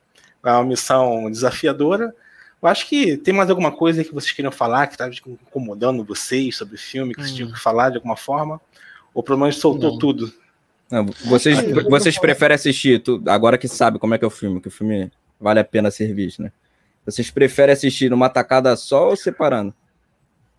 é 0.44 0.50
uma 0.50 0.64
missão 0.64 1.30
desafiadora. 1.30 2.14
Eu 2.62 2.68
acho 2.68 2.86
que 2.86 3.16
tem 3.16 3.34
mais 3.34 3.50
alguma 3.50 3.72
coisa 3.72 4.04
que 4.04 4.14
vocês 4.14 4.32
queriam 4.32 4.52
falar 4.52 4.86
que 4.86 4.94
está 4.94 5.08
incomodando 5.26 6.04
vocês 6.04 6.56
sobre 6.56 6.76
o 6.76 6.78
filme, 6.78 7.14
que 7.14 7.22
vocês 7.22 7.34
tinham 7.34 7.50
que 7.50 7.58
falar 7.58 7.90
de 7.90 7.96
alguma 7.96 8.16
forma? 8.16 8.60
Ou 9.12 9.22
pelo 9.22 9.38
menos 9.38 9.56
soltou 9.56 9.92
Não. 9.92 9.98
tudo? 9.98 10.32
Não, 10.90 11.06
vocês, 11.24 11.58
vocês 11.88 12.18
preferem 12.18 12.54
assistir, 12.54 13.02
agora 13.26 13.56
que 13.56 13.66
sabe 13.66 13.98
como 13.98 14.14
é 14.14 14.18
que 14.18 14.24
é 14.24 14.28
o 14.28 14.30
filme, 14.30 14.60
que 14.60 14.68
o 14.68 14.70
filme 14.70 15.10
vale 15.40 15.60
a 15.60 15.64
pena 15.64 15.90
ser 15.90 16.12
visto, 16.12 16.42
né? 16.42 16.52
Vocês 17.04 17.30
preferem 17.30 17.72
assistir 17.72 18.10
numa 18.10 18.28
tacada 18.28 18.76
só 18.76 19.10
ou 19.10 19.16
separando? 19.16 19.74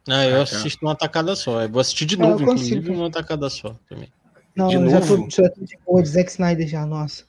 Ah, 0.07 0.25
eu 0.25 0.41
assisto 0.41 0.83
numa 0.83 0.95
tacada 0.95 1.35
só. 1.35 1.61
Eu 1.61 1.69
vou 1.69 1.79
assistir 1.81 2.05
de 2.05 2.17
novo, 2.17 2.43
inclusive, 2.43 2.91
numa 2.91 3.09
tacada 3.09 3.49
só 3.49 3.75
também. 3.89 4.09
Não, 4.55 4.69
de 4.69 4.75
já 4.89 4.99
novo? 4.99 5.23
tô, 5.23 5.29
já 5.29 5.49
tô 5.49 5.65
de 5.65 5.77
boa 5.85 6.01
de 6.01 6.09
Zack 6.09 6.31
Snyder 6.31 6.67
já, 6.67 6.85
nossa. 6.85 7.23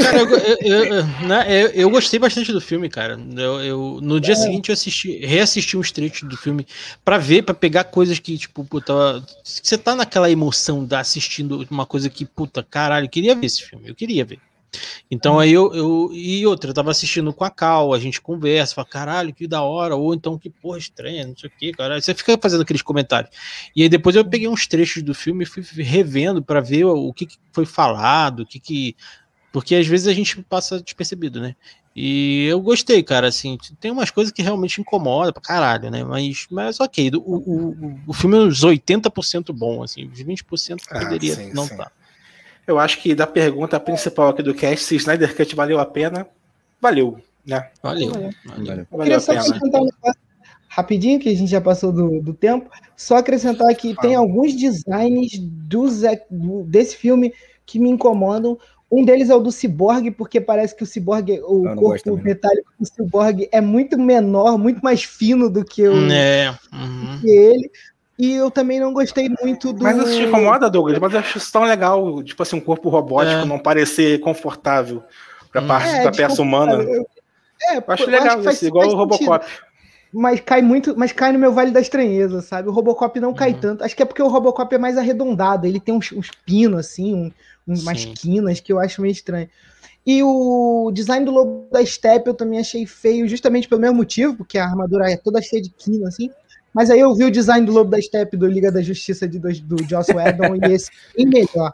Cara, 0.00 0.20
eu, 0.20 0.38
eu, 0.60 0.84
eu, 0.84 1.06
né, 1.26 1.62
eu, 1.62 1.68
eu, 1.70 1.90
gostei 1.90 2.20
bastante 2.20 2.52
do 2.52 2.60
filme, 2.60 2.88
cara. 2.88 3.18
Eu, 3.64 3.98
no 4.00 4.20
dia 4.20 4.32
é. 4.32 4.36
seguinte 4.36 4.68
eu 4.68 4.72
assisti, 4.72 5.18
reassisti 5.26 5.76
uns 5.76 5.90
trechos 5.90 6.28
do 6.28 6.36
filme 6.36 6.66
para 7.04 7.18
ver, 7.18 7.42
para 7.42 7.54
pegar 7.54 7.84
coisas 7.84 8.18
que, 8.18 8.38
tipo, 8.38 8.64
puta, 8.64 9.22
você 9.42 9.76
tá 9.76 9.96
naquela 9.96 10.30
emoção 10.30 10.84
da 10.84 11.00
assistindo 11.00 11.66
uma 11.68 11.84
coisa 11.84 12.08
que, 12.08 12.24
puta, 12.24 12.62
caralho, 12.62 13.06
eu 13.06 13.10
queria 13.10 13.34
ver 13.34 13.46
esse 13.46 13.64
filme, 13.64 13.88
eu 13.88 13.94
queria 13.94 14.24
ver. 14.24 14.38
Então 15.10 15.38
aí 15.38 15.52
eu, 15.52 15.74
eu. 15.74 16.10
E 16.12 16.46
outra, 16.46 16.70
eu 16.70 16.74
tava 16.74 16.90
assistindo 16.90 17.32
com 17.32 17.44
a 17.44 17.50
Cal, 17.50 17.92
a 17.92 17.98
gente 17.98 18.20
conversa, 18.20 18.74
fala, 18.74 18.86
caralho, 18.86 19.34
que 19.34 19.46
da 19.46 19.62
hora, 19.62 19.94
ou 19.94 20.14
então 20.14 20.38
que 20.38 20.50
porra 20.50 20.78
estranha, 20.78 21.26
não 21.26 21.36
sei 21.36 21.48
o 21.48 21.52
que, 21.58 21.72
cara. 21.72 22.00
Você 22.00 22.14
fica 22.14 22.38
fazendo 22.40 22.62
aqueles 22.62 22.82
comentários. 22.82 23.30
E 23.74 23.82
aí 23.82 23.88
depois 23.88 24.16
eu 24.16 24.24
peguei 24.24 24.48
uns 24.48 24.66
trechos 24.66 25.02
do 25.02 25.14
filme 25.14 25.44
e 25.44 25.46
fui 25.46 25.62
revendo 25.82 26.42
para 26.42 26.60
ver 26.60 26.84
o 26.84 27.12
que, 27.12 27.26
que 27.26 27.36
foi 27.52 27.66
falado, 27.66 28.40
o 28.40 28.46
que, 28.46 28.58
que 28.60 28.96
Porque 29.52 29.74
às 29.74 29.86
vezes 29.86 30.06
a 30.06 30.12
gente 30.12 30.42
passa 30.42 30.80
despercebido, 30.80 31.40
né? 31.40 31.54
E 31.98 32.44
eu 32.44 32.60
gostei, 32.60 33.02
cara, 33.02 33.28
assim, 33.28 33.56
tem 33.80 33.90
umas 33.90 34.10
coisas 34.10 34.30
que 34.30 34.42
realmente 34.42 34.82
incomodam 34.82 35.32
pra 35.32 35.40
caralho, 35.40 35.90
né? 35.90 36.04
Mas, 36.04 36.46
mas 36.50 36.78
ok, 36.78 37.10
o, 37.14 37.36
o, 37.36 38.00
o 38.06 38.12
filme 38.12 38.36
é 38.36 38.40
uns 38.40 38.60
80% 38.60 39.50
bom, 39.54 39.82
assim, 39.82 40.06
os 40.06 40.22
20% 40.22 40.82
ah, 40.90 40.98
poderia 40.98 41.34
sim, 41.34 41.54
não 41.54 41.64
estar. 41.64 41.86
Tá. 41.86 41.92
Eu 42.66 42.78
acho 42.78 43.00
que 43.00 43.14
da 43.14 43.26
pergunta 43.26 43.78
principal 43.78 44.28
aqui 44.28 44.42
do 44.42 44.54
cast, 44.54 44.84
se 44.84 44.96
Snyder 44.96 45.36
Cut 45.36 45.54
valeu 45.54 45.78
a 45.78 45.86
pena, 45.86 46.26
valeu, 46.80 47.18
né? 47.44 47.68
Valeu. 47.82 48.10
valeu. 48.10 48.30
valeu. 48.44 48.86
valeu. 48.90 49.20
só 49.20 49.32
acrescentar 49.32 49.80
um 49.80 49.84
negócio 49.84 50.20
rapidinho, 50.68 51.18
que 51.18 51.28
a 51.28 51.34
gente 51.34 51.50
já 51.50 51.60
passou 51.60 51.90
do, 51.90 52.20
do 52.20 52.34
tempo, 52.34 52.68
só 52.96 53.16
acrescentar 53.16 53.74
que 53.74 53.94
tem 53.96 54.14
alguns 54.14 54.54
designs 54.54 55.38
dos, 55.38 56.02
do, 56.30 56.64
desse 56.64 56.96
filme 56.96 57.32
que 57.64 57.78
me 57.78 57.88
incomodam, 57.88 58.58
um 58.90 59.04
deles 59.04 59.30
é 59.30 59.34
o 59.34 59.40
do 59.40 59.50
Cyborg, 59.50 60.10
porque 60.12 60.40
parece 60.40 60.74
que 60.76 60.84
o 60.84 60.86
Cyborg, 60.86 61.40
o 61.42 61.74
corpo 61.74 62.16
metálico 62.16 62.70
do 62.78 62.86
Cyborg 62.86 63.48
é 63.50 63.60
muito 63.60 63.98
menor, 63.98 64.56
muito 64.56 64.80
mais 64.80 65.02
fino 65.02 65.50
do 65.50 65.64
que, 65.64 65.88
o, 65.88 66.12
é. 66.12 66.50
uhum. 66.72 67.18
que 67.20 67.28
ele. 67.28 67.70
E 68.18 68.32
eu 68.32 68.50
também 68.50 68.80
não 68.80 68.92
gostei 68.92 69.28
muito 69.42 69.72
do. 69.72 69.82
Mas 69.82 69.98
isso 69.98 70.16
te 70.16 70.22
incomoda, 70.22 70.70
Douglas? 70.70 70.98
Mas 70.98 71.12
eu 71.12 71.20
acho 71.20 71.38
isso 71.38 71.52
tão 71.52 71.64
legal, 71.64 72.22
tipo 72.22 72.42
assim, 72.42 72.56
um 72.56 72.60
corpo 72.60 72.88
robótico 72.88 73.42
é. 73.42 73.44
não 73.44 73.58
parecer 73.58 74.20
confortável 74.20 75.02
pra 75.52 75.60
hum. 75.60 75.66
parte 75.66 75.88
é, 75.88 76.04
da 76.04 76.10
peça 76.10 76.40
humana. 76.40 76.82
Eu, 76.82 77.06
é, 77.62 77.76
eu 77.76 77.84
acho 77.86 78.06
legal 78.06 78.38
acho 78.38 78.50
isso, 78.50 78.66
igual 78.66 78.88
o 78.88 78.94
Robocop. 78.94 79.44
Mas 80.12 80.40
cai 80.40 80.62
muito, 80.62 80.96
mas 80.96 81.12
cai 81.12 81.30
no 81.30 81.38
meu 81.38 81.52
vale 81.52 81.70
da 81.70 81.80
estranheza, 81.80 82.40
sabe? 82.40 82.68
O 82.68 82.72
Robocop 82.72 83.20
não 83.20 83.34
cai 83.34 83.52
uhum. 83.52 83.60
tanto. 83.60 83.84
Acho 83.84 83.94
que 83.94 84.02
é 84.02 84.06
porque 84.06 84.22
o 84.22 84.28
Robocop 84.28 84.74
é 84.74 84.78
mais 84.78 84.96
arredondado, 84.96 85.66
ele 85.66 85.80
tem 85.80 85.94
uns, 85.94 86.10
uns 86.12 86.30
pinos 86.46 86.80
assim, 86.80 87.14
um, 87.14 87.32
umas 87.66 88.00
Sim. 88.00 88.14
quinas 88.14 88.60
que 88.60 88.72
eu 88.72 88.78
acho 88.78 89.02
meio 89.02 89.12
estranho. 89.12 89.48
E 90.06 90.22
o 90.22 90.90
design 90.94 91.26
do 91.26 91.32
Lobo 91.32 91.68
da 91.70 91.84
Steppe 91.84 92.28
eu 92.28 92.34
também 92.34 92.60
achei 92.60 92.86
feio, 92.86 93.28
justamente 93.28 93.68
pelo 93.68 93.80
mesmo 93.80 93.96
motivo, 93.96 94.36
porque 94.36 94.56
a 94.56 94.64
armadura 94.64 95.10
é 95.10 95.16
toda 95.16 95.42
cheia 95.42 95.60
de 95.60 95.68
quina, 95.70 96.08
assim. 96.08 96.30
Mas 96.76 96.90
aí 96.90 97.00
eu 97.00 97.14
vi 97.14 97.24
o 97.24 97.30
design 97.30 97.64
do 97.64 97.72
Lobo 97.72 97.90
da 97.90 97.98
Steppe 97.98 98.36
do 98.36 98.46
Liga 98.46 98.70
da 98.70 98.82
Justiça 98.82 99.26
de, 99.26 99.38
do, 99.38 99.48
do 99.62 99.82
Joss 99.88 100.12
Whedon 100.12 100.56
e 100.56 100.74
esse 100.74 100.90
bem 101.16 101.24
melhor. 101.24 101.72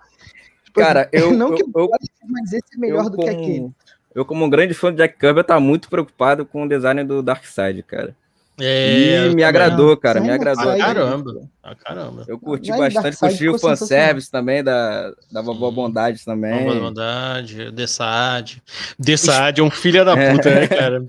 Tipo, 0.65 0.79
Cara, 0.79 1.09
eu. 1.11 1.33
Não 1.33 1.53
que 1.53 1.63
eu, 1.63 1.69
eu, 1.75 1.91
mas 2.29 2.53
esse 2.53 2.77
é 2.77 2.79
melhor 2.79 3.11
do 3.11 3.17
como, 3.17 3.29
que 3.29 3.35
aquele. 3.35 3.71
Eu, 4.15 4.25
como 4.25 4.45
um 4.45 4.49
grande 4.49 4.75
fã 4.75 4.93
do 4.93 4.99
Jack 4.99 5.19
Kirby, 5.19 5.43
tá 5.43 5.59
muito 5.59 5.89
preocupado 5.89 6.47
com 6.47 6.63
o 6.63 6.69
design 6.69 7.03
do 7.03 7.21
Darkseid, 7.21 7.83
cara. 7.83 8.15
É, 8.61 9.27
e 9.27 9.35
me 9.35 9.43
agradou, 9.43 9.97
cara, 9.97 10.21
me 10.21 10.31
agradou. 10.31 10.71
Ah, 10.71 10.79
caramba, 10.79 11.49
ah, 11.65 11.75
caramba. 11.75 12.25
Eu 12.29 12.39
curti 12.39 12.71
bastante, 12.71 13.17
curti 13.17 13.49
o 13.49 13.59
fanservice 13.59 14.31
também 14.31 14.63
da, 14.63 15.13
da 15.33 15.43
Vovó 15.43 15.69
Bondade 15.73 16.25
também. 16.25 16.65
Vovó 16.65 16.79
Bondade, 16.79 17.73
Dessad. 17.73 18.59
Dessad 18.97 19.59
é 19.59 19.63
um 19.65 19.71
filho 19.71 20.05
da 20.05 20.15
puta, 20.15 20.55
né, 20.55 20.69
cara? 20.69 21.05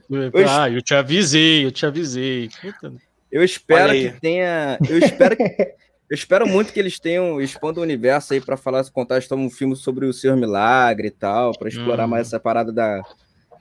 Ah, 0.50 0.68
eu 0.68 0.82
te 0.82 0.96
avisei, 0.96 1.64
eu 1.64 1.72
te 1.72 1.86
avisei. 1.86 2.50
Puta. 2.60 2.91
Eu 3.34 3.44
espero 3.44 3.92
que 3.92 4.12
tenha. 4.22 4.78
Eu 4.88 5.00
espero 5.00 5.36
que. 5.36 5.44
Eu 6.10 6.16
espero 6.16 6.46
muito 6.46 6.72
que 6.72 6.80
eles 6.80 7.00
tenham 7.00 7.42
expandam 7.42 7.82
o 7.82 7.84
universo 7.84 8.34
aí 8.34 8.42
para 8.42 8.56
falar, 8.56 8.84
contar 8.92 9.20
um 9.32 9.50
filme 9.50 9.76
sobre 9.76 10.06
o 10.06 10.14
Senhor 10.14 10.38
Milagre 10.38 11.08
e 11.08 11.12
tal, 11.12 11.58
para 11.58 11.70
explorar 11.70 12.06
hum. 12.06 12.10
mais 12.10 12.28
essa 12.28 12.40
parada 12.40 12.72
da, 12.72 13.02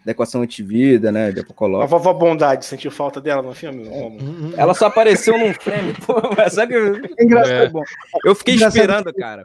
da 0.05 0.12
equação 0.12 0.42
antivida, 0.42 1.12
né? 1.12 1.30
De 1.30 1.40
Apocalipse. 1.40 1.82
A 1.82 1.86
vovó 1.86 2.12
Bondade, 2.12 2.64
sentiu 2.64 2.90
falta 2.90 3.20
dela 3.20 3.42
no 3.42 3.55
filme? 3.55 3.88
É. 3.88 4.61
Ela 4.61 4.74
só 4.74 4.86
apareceu 4.86 5.38
num 5.38 5.55
frame, 5.55 5.94
pô, 6.05 6.14
mas 6.36 6.55
sabe 6.55 6.74
é 6.74 7.22
engraçado. 7.22 7.53
É. 7.53 7.68
Bom. 7.68 7.82
Eu 8.24 8.34
fiquei 8.34 8.55
engraçado 8.55 8.80
esperando, 8.80 9.14
cara. 9.14 9.44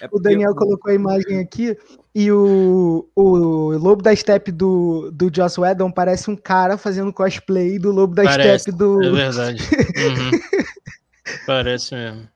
É 0.00 0.08
o 0.10 0.18
Daniel 0.18 0.54
colocou 0.54 0.90
a 0.90 0.94
imagem 0.94 1.38
aqui 1.38 1.76
e 2.14 2.30
o, 2.30 3.08
o 3.14 3.78
Lobo 3.78 4.02
da 4.02 4.14
Steppe 4.14 4.50
do, 4.50 5.10
do 5.12 5.30
Joss 5.34 5.58
Whedon 5.58 5.90
parece 5.90 6.30
um 6.30 6.36
cara 6.36 6.76
fazendo 6.76 7.12
cosplay 7.12 7.78
do 7.78 7.92
Lobo 7.92 8.14
da 8.14 8.24
parece, 8.24 8.64
Steppe 8.64 8.78
do. 8.78 9.02
É 9.02 9.10
verdade. 9.10 9.62
Uhum. 10.02 10.30
parece 11.46 11.94
mesmo. 11.94 12.28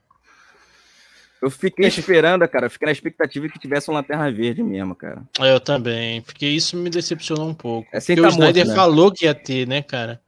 Eu 1.47 1.51
fiquei 1.51 1.87
esperando, 1.87 2.47
cara. 2.49 2.69
Fiquei 2.69 2.87
na 2.87 2.93
expectativa 2.93 3.49
que 3.49 3.57
tivesse 3.57 3.89
uma 3.89 4.01
lanterna 4.01 4.33
verde 4.33 4.65
mesmo, 4.65 4.97
cara. 4.97 5.23
Eu 5.39 5.61
também. 5.61 6.21
Porque 6.23 6.45
isso 6.45 6.77
me 6.77 6.91
decepcionou 6.91 7.49
um 7.49 7.55
pouco. 7.55 7.89
É 7.93 8.01
porque 8.01 8.17
tá 8.17 8.23
o 8.23 8.31
Snyder 8.31 8.67
morto, 8.67 8.69
né? 8.69 8.75
falou 8.75 9.13
que 9.13 9.27
ia 9.27 9.35
ter, 9.35 9.65
né, 9.65 9.81
cara? 9.81 10.21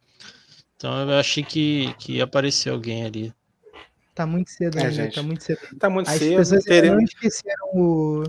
Então 0.77 1.11
eu 1.11 1.19
achei 1.19 1.43
que, 1.43 1.93
que 1.99 2.19
ia 2.19 2.25
aparecer 2.25 2.71
alguém 2.71 3.05
ali. 3.05 3.35
Tá 4.15 4.27
muito 4.27 4.49
cedo, 4.49 4.79
é, 4.79 4.93
gente. 4.93 5.17
Tá 5.17 5.23
muito 5.25 5.43
cedo. 5.43 5.59
Tá 5.77 5.91
muito 5.91 6.09
As 6.09 6.19
cedo. 6.19 6.41
As 6.41 6.49
pessoas 6.51 6.65
teremos... 6.65 6.99
não 6.99 7.05
esqueceram 7.05 7.67
o. 7.75 8.25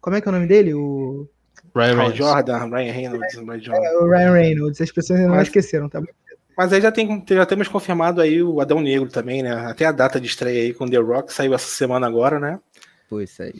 Como 0.00 0.16
é 0.16 0.20
que 0.20 0.26
é 0.26 0.30
o 0.30 0.34
nome 0.34 0.48
dele? 0.48 0.74
O. 0.74 1.28
Ryan 1.72 1.86
Reynolds. 1.86 2.16
Jordan, 2.16 2.64
Ryan 2.68 2.92
Reynolds. 2.92 3.34
É, 3.36 3.96
o 3.96 4.10
Ryan 4.10 4.32
Reynolds. 4.32 4.80
As 4.80 4.90
pessoas 4.90 5.20
não 5.20 5.28
Mas... 5.28 5.46
esqueceram, 5.46 5.88
tá 5.88 6.00
muito 6.00 6.16
mas 6.56 6.72
aí 6.72 6.80
já, 6.80 6.92
tem, 6.92 7.24
já 7.28 7.46
temos 7.46 7.68
confirmado 7.68 8.20
aí 8.20 8.42
o 8.42 8.60
Adão 8.60 8.80
Negro 8.80 9.08
também, 9.08 9.42
né? 9.42 9.52
Até 9.52 9.86
a 9.86 9.92
data 9.92 10.20
de 10.20 10.26
estreia 10.26 10.62
aí 10.62 10.74
com 10.74 10.88
The 10.88 10.98
Rock 10.98 11.32
saiu 11.32 11.54
essa 11.54 11.68
semana 11.68 12.06
agora, 12.06 12.38
né? 12.38 12.60
Pô, 13.08 13.20
isso 13.20 13.42
aí. 13.42 13.52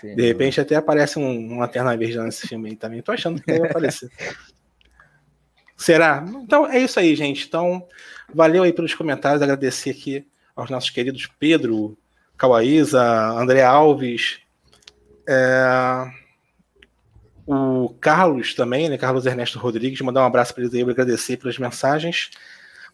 Sim, 0.00 0.14
de 0.14 0.22
repente 0.22 0.60
até 0.60 0.76
aparece 0.76 1.18
um, 1.18 1.54
um 1.54 1.58
Lanterna 1.58 1.96
Verde 1.96 2.18
nesse 2.18 2.46
filme 2.46 2.70
aí 2.70 2.76
também. 2.76 3.02
Tô 3.02 3.12
achando 3.12 3.40
que 3.42 3.58
vai 3.58 3.70
aparecer. 3.70 4.10
Será? 5.76 6.24
Então 6.42 6.66
é 6.66 6.78
isso 6.78 7.00
aí, 7.00 7.16
gente. 7.16 7.46
Então, 7.46 7.86
valeu 8.32 8.62
aí 8.62 8.72
pelos 8.72 8.94
comentários. 8.94 9.42
Agradecer 9.42 9.90
aqui 9.90 10.26
aos 10.54 10.70
nossos 10.70 10.90
queridos 10.90 11.28
Pedro, 11.38 11.98
Cauaísa, 12.36 13.02
André 13.30 13.62
Alves. 13.62 14.38
É 15.28 16.21
o 17.46 17.88
Carlos 18.00 18.54
também, 18.54 18.88
né? 18.88 18.96
Carlos 18.96 19.26
Ernesto 19.26 19.58
Rodrigues, 19.58 20.00
mandar 20.00 20.22
um 20.22 20.26
abraço 20.26 20.54
para 20.54 20.62
eles 20.62 20.74
aí, 20.74 20.82
agradecer 20.82 21.36
pelas 21.36 21.58
mensagens. 21.58 22.30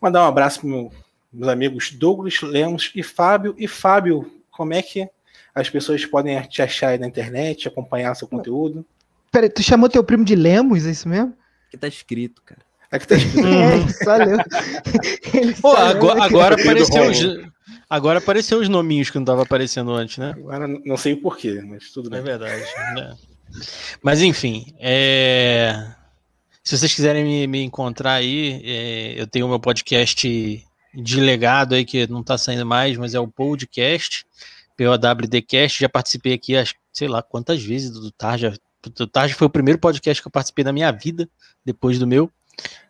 Mandar 0.00 0.24
um 0.24 0.28
abraço 0.28 0.60
para 0.60 0.68
meu, 0.68 0.92
meus 1.32 1.48
amigos 1.48 1.90
Douglas 1.90 2.40
Lemos 2.40 2.90
e 2.94 3.02
Fábio. 3.02 3.54
E 3.58 3.68
Fábio, 3.68 4.30
como 4.50 4.72
é 4.72 4.82
que 4.82 5.08
as 5.54 5.68
pessoas 5.68 6.04
podem 6.06 6.40
te 6.42 6.62
achar 6.62 6.88
aí 6.88 6.98
na 6.98 7.06
internet, 7.06 7.68
acompanhar 7.68 8.14
seu 8.14 8.28
conteúdo? 8.28 8.84
Peraí, 9.30 9.50
tu 9.50 9.62
chamou 9.62 9.88
teu 9.88 10.02
primo 10.02 10.24
de 10.24 10.34
Lemos, 10.34 10.86
é 10.86 10.90
isso 10.90 11.08
mesmo? 11.08 11.34
Que 11.70 11.76
tá 11.76 11.86
escrito, 11.86 12.42
cara. 12.42 12.62
É 12.90 12.98
que 12.98 13.06
tá 13.06 13.16
escrito. 13.16 13.46
é, 13.46 13.88
só 14.02 14.16
leu. 14.16 14.38
Pô, 15.60 15.76
agora, 15.76 16.24
agora 16.24 16.54
apareceu 16.54 17.10
os, 17.10 17.50
agora 17.90 18.18
apareceu 18.18 18.58
os 18.60 18.68
nominhos 18.68 19.10
que 19.10 19.18
não 19.18 19.24
tava 19.24 19.42
aparecendo 19.42 19.92
antes, 19.92 20.16
né? 20.16 20.30
Agora 20.30 20.66
não 20.66 20.96
sei 20.96 21.12
o 21.12 21.20
porquê, 21.20 21.60
mas 21.62 21.90
tudo 21.90 22.08
bem. 22.08 22.20
É 22.20 22.22
verdade, 22.22 22.64
né? 22.94 23.14
Mas 24.02 24.22
enfim, 24.22 24.74
é... 24.78 25.94
se 26.62 26.76
vocês 26.76 26.94
quiserem 26.94 27.24
me, 27.24 27.46
me 27.46 27.62
encontrar 27.62 28.14
aí, 28.14 28.62
é... 28.64 29.20
eu 29.20 29.26
tenho 29.26 29.46
o 29.46 29.48
meu 29.48 29.60
podcast 29.60 30.64
de 30.94 31.20
legado 31.20 31.74
aí 31.74 31.84
que 31.84 32.06
não 32.06 32.20
está 32.20 32.36
saindo 32.38 32.66
mais, 32.66 32.96
mas 32.96 33.14
é 33.14 33.20
o 33.20 33.28
podcast, 33.28 34.26
POWDcast. 34.76 35.80
Já 35.80 35.88
participei 35.88 36.34
aqui, 36.34 36.54
sei 36.92 37.08
lá 37.08 37.22
quantas 37.22 37.62
vezes 37.62 37.90
do 37.90 38.10
Tarja. 38.10 38.54
O 38.98 39.06
Tarja 39.06 39.34
foi 39.34 39.46
o 39.46 39.50
primeiro 39.50 39.78
podcast 39.78 40.22
que 40.22 40.28
eu 40.28 40.32
participei 40.32 40.64
na 40.64 40.72
minha 40.72 40.90
vida, 40.90 41.28
depois 41.64 41.98
do 41.98 42.06
meu. 42.06 42.30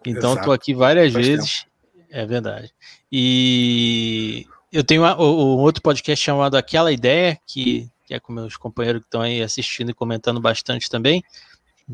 Então 0.06 0.34
estou 0.34 0.52
aqui 0.52 0.74
várias 0.74 1.12
Faz 1.12 1.26
vezes. 1.26 1.62
Tempo. 1.62 1.68
É 2.10 2.26
verdade. 2.26 2.72
E 3.12 4.46
eu 4.72 4.82
tenho 4.82 5.02
um 5.02 5.58
outro 5.58 5.82
podcast 5.82 6.24
chamado 6.24 6.56
Aquela 6.56 6.92
Ideia, 6.92 7.38
que 7.46 7.90
que 8.08 8.14
é 8.14 8.18
com 8.18 8.32
meus 8.32 8.56
companheiros 8.56 9.02
que 9.02 9.06
estão 9.06 9.20
aí 9.20 9.42
assistindo 9.42 9.90
e 9.90 9.94
comentando 9.94 10.40
bastante 10.40 10.88
também. 10.88 11.22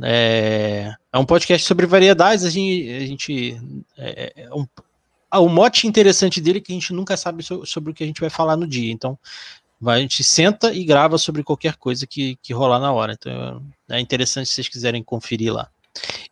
É, 0.01 0.95
é 1.13 1.19
um 1.19 1.27
podcast 1.27 1.67
sobre 1.67 1.87
variedades. 1.87 2.45
A 2.45 2.51
gente, 2.51 2.93
a 2.93 3.07
gente 3.07 3.61
é, 3.99 4.33
é 4.37 4.55
um, 4.55 4.65
ah, 5.29 5.41
o 5.41 5.49
mote 5.49 5.89
interessante 5.89 6.41
dele 6.41 6.59
é 6.59 6.61
que 6.61 6.73
a 6.73 6.75
gente 6.77 6.93
nunca 6.93 7.17
sabe 7.17 7.43
so, 7.43 7.67
sobre 7.67 7.91
o 7.91 7.95
que 7.95 8.05
a 8.05 8.07
gente 8.07 8.21
vai 8.21 8.31
falar 8.31 8.57
no 8.57 8.67
dia. 8.67 8.93
Então, 8.93 9.19
a 9.85 9.99
gente 9.99 10.23
senta 10.23 10.73
e 10.73 10.85
grava 10.85 11.19
sobre 11.19 11.43
qualquer 11.43 11.77
coisa 11.77 12.07
que, 12.07 12.37
que 12.37 12.55
rolar 12.55 12.79
na 12.79 12.93
hora. 12.93 13.13
Então, 13.13 13.61
é 13.89 13.99
interessante 13.99 14.47
se 14.47 14.55
vocês 14.55 14.69
quiserem 14.69 15.03
conferir 15.03 15.53
lá. 15.53 15.69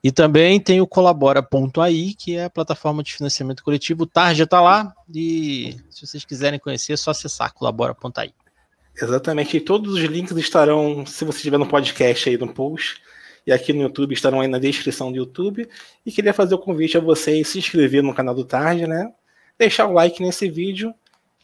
E 0.02 0.12
também 0.12 0.60
tem 0.60 0.80
o 0.80 0.86
colabora.ai, 0.86 2.14
que 2.16 2.36
é 2.36 2.44
a 2.44 2.50
plataforma 2.50 3.02
de 3.02 3.12
financiamento 3.12 3.64
coletivo. 3.64 4.04
O 4.04 4.06
Tarja 4.06 4.44
está 4.44 4.60
lá 4.60 4.94
e 5.12 5.76
se 5.90 6.06
vocês 6.06 6.24
quiserem 6.24 6.58
conhecer, 6.58 6.92
é 6.92 6.96
só 6.96 7.10
acessar 7.10 7.52
colabora.ai. 7.52 8.32
Exatamente. 9.00 9.56
E 9.56 9.60
todos 9.60 9.94
os 9.94 10.00
links 10.00 10.36
estarão, 10.36 11.04
se 11.06 11.24
você 11.24 11.38
estiver 11.38 11.58
no 11.58 11.66
podcast 11.66 12.28
aí 12.28 12.36
no 12.36 12.52
post, 12.52 13.02
e 13.46 13.52
aqui 13.52 13.72
no 13.72 13.82
YouTube 13.82 14.12
estarão 14.12 14.40
aí 14.40 14.48
na 14.48 14.58
descrição 14.58 15.10
do 15.10 15.18
YouTube. 15.18 15.68
E 16.04 16.12
queria 16.12 16.32
fazer 16.32 16.54
o 16.54 16.58
convite 16.58 16.96
a 16.96 17.00
vocês 17.00 17.48
se 17.48 17.58
inscrever 17.58 18.02
no 18.02 18.14
canal 18.14 18.34
do 18.34 18.44
Tarde, 18.44 18.86
né? 18.86 19.12
Deixar 19.58 19.86
o 19.86 19.92
like 19.92 20.22
nesse 20.22 20.48
vídeo. 20.48 20.94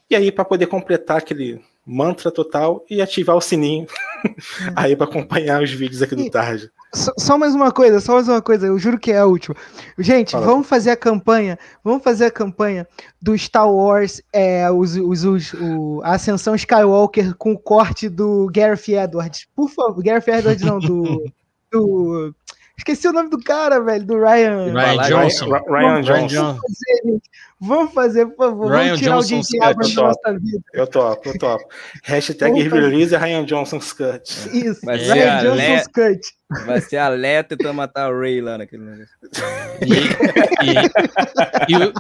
E 0.08 0.16
aí, 0.16 0.32
para 0.32 0.44
poder 0.44 0.66
completar 0.66 1.18
aquele 1.18 1.60
mantra 1.84 2.30
total 2.30 2.84
e 2.88 3.00
ativar 3.00 3.36
o 3.36 3.40
sininho 3.40 3.86
aí 4.76 4.94
para 4.94 5.06
acompanhar 5.06 5.62
os 5.62 5.70
vídeos 5.70 6.02
aqui 6.02 6.14
do 6.14 6.30
Tarde. 6.30 6.70
Só, 6.94 7.12
só, 7.18 7.38
mais 7.38 7.54
uma 7.54 7.70
coisa, 7.70 8.00
só 8.00 8.14
mais 8.14 8.28
uma 8.28 8.40
coisa, 8.40 8.66
eu 8.66 8.78
juro 8.78 8.98
que 8.98 9.12
é 9.12 9.18
a 9.18 9.26
última. 9.26 9.54
Gente, 9.98 10.32
Fala. 10.32 10.46
vamos 10.46 10.66
fazer 10.66 10.90
a 10.90 10.96
campanha, 10.96 11.58
vamos 11.84 12.02
fazer 12.02 12.26
a 12.26 12.30
campanha 12.30 12.88
do 13.20 13.36
Star 13.36 13.70
Wars, 13.70 14.22
é, 14.32 14.70
os, 14.70 14.96
os, 14.96 15.24
os, 15.24 15.52
o, 15.52 16.00
a 16.02 16.12
Ascensão 16.12 16.54
Skywalker 16.54 17.34
com 17.36 17.52
o 17.52 17.58
corte 17.58 18.08
do 18.08 18.48
Gareth 18.50 18.88
Edwards. 18.88 19.46
Por 19.54 19.68
favor, 19.68 20.02
Gareth 20.02 20.28
Edwards 20.28 20.64
não, 20.64 20.78
do, 20.78 21.30
do. 21.70 22.34
Esqueci 22.78 23.08
o 23.08 23.12
nome 23.12 23.28
do 23.28 23.38
cara, 23.42 23.80
velho, 23.80 24.04
do 24.06 24.18
Ryan. 24.18 24.72
Ryan 24.72 25.02
Johnson. 25.08 25.50
Ryan, 25.50 26.00
Ryan 26.00 26.26
Johnson. 26.26 26.58
Vamos 26.58 26.62
fazer, 26.62 27.20
Vamos 27.60 27.92
fazer, 27.92 28.26
por 28.26 28.36
favor. 28.36 28.70
Ryan 28.70 28.84
Vamos 28.84 29.00
tirar 29.00 29.14
Johnson 29.16 29.34
o 29.34 29.42
J.J. 29.42 29.64
Abrams 29.64 29.94
da 29.96 30.02
nossa 30.02 30.38
vida. 30.38 30.62
Eu 30.72 30.86
topo, 30.86 31.28
eu 31.28 31.38
topo. 31.38 31.64
Hashtag 32.04 32.68
release 32.68 33.16
Ryan 33.16 33.44
Johnson's 33.44 33.92
cut. 33.92 34.22
Isso, 34.52 34.80
Vai 34.84 34.98
ser 35.00 35.12
Ryan 35.12 35.32
a 35.32 35.42
Johnson's 35.42 35.86
Le- 35.96 36.14
cut. 36.14 36.20
Vai 36.66 36.80
ser 36.80 36.96
a 36.98 37.08
Leia 37.08 37.42
tentando 37.44 37.74
matar 37.74 38.10
o 38.12 38.18
Ray 38.20 38.40
lá 38.40 38.56
naquele 38.58 38.84
negócio. 38.84 39.14
E, 39.80 41.70
e- 41.70 41.72
e 41.72 41.76
o, 41.76 41.92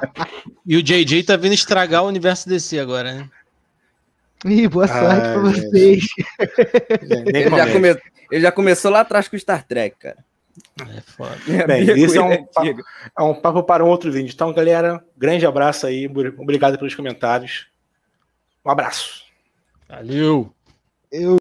e 0.66 0.76
o 0.76 0.82
JJ 0.82 1.22
tá 1.24 1.36
vindo 1.36 1.54
estragar 1.54 2.02
o 2.02 2.08
universo 2.08 2.48
DC 2.48 2.78
agora, 2.78 3.12
né? 3.14 3.28
Ih, 4.44 4.68
boa 4.68 4.86
sorte 4.86 5.04
Ai, 5.04 5.32
pra 5.32 5.38
vocês. 5.40 6.06
Ele 7.26 7.50
já, 7.50 7.72
come... 7.72 7.88
ele 8.30 8.40
já 8.42 8.52
começou 8.52 8.90
lá 8.90 9.00
atrás 9.00 9.28
com 9.28 9.36
o 9.36 9.38
Star 9.38 9.64
Trek, 9.66 9.96
cara. 9.98 10.27
É 10.80 11.00
foda. 11.00 11.36
Bem, 11.66 11.82
isso 11.98 12.18
é 12.18 12.22
um 12.22 12.32
antiga. 12.32 12.82
É 13.18 13.22
um 13.22 13.34
papo 13.34 13.62
para 13.62 13.84
um 13.84 13.88
outro 13.88 14.10
vídeo. 14.10 14.32
Então, 14.32 14.52
galera, 14.52 15.04
grande 15.16 15.46
abraço 15.46 15.86
aí. 15.86 16.06
Obrigado 16.06 16.78
pelos 16.78 16.94
comentários. 16.94 17.66
Um 18.64 18.70
abraço. 18.70 19.24
Valeu! 19.88 20.52
Eu 21.10 21.36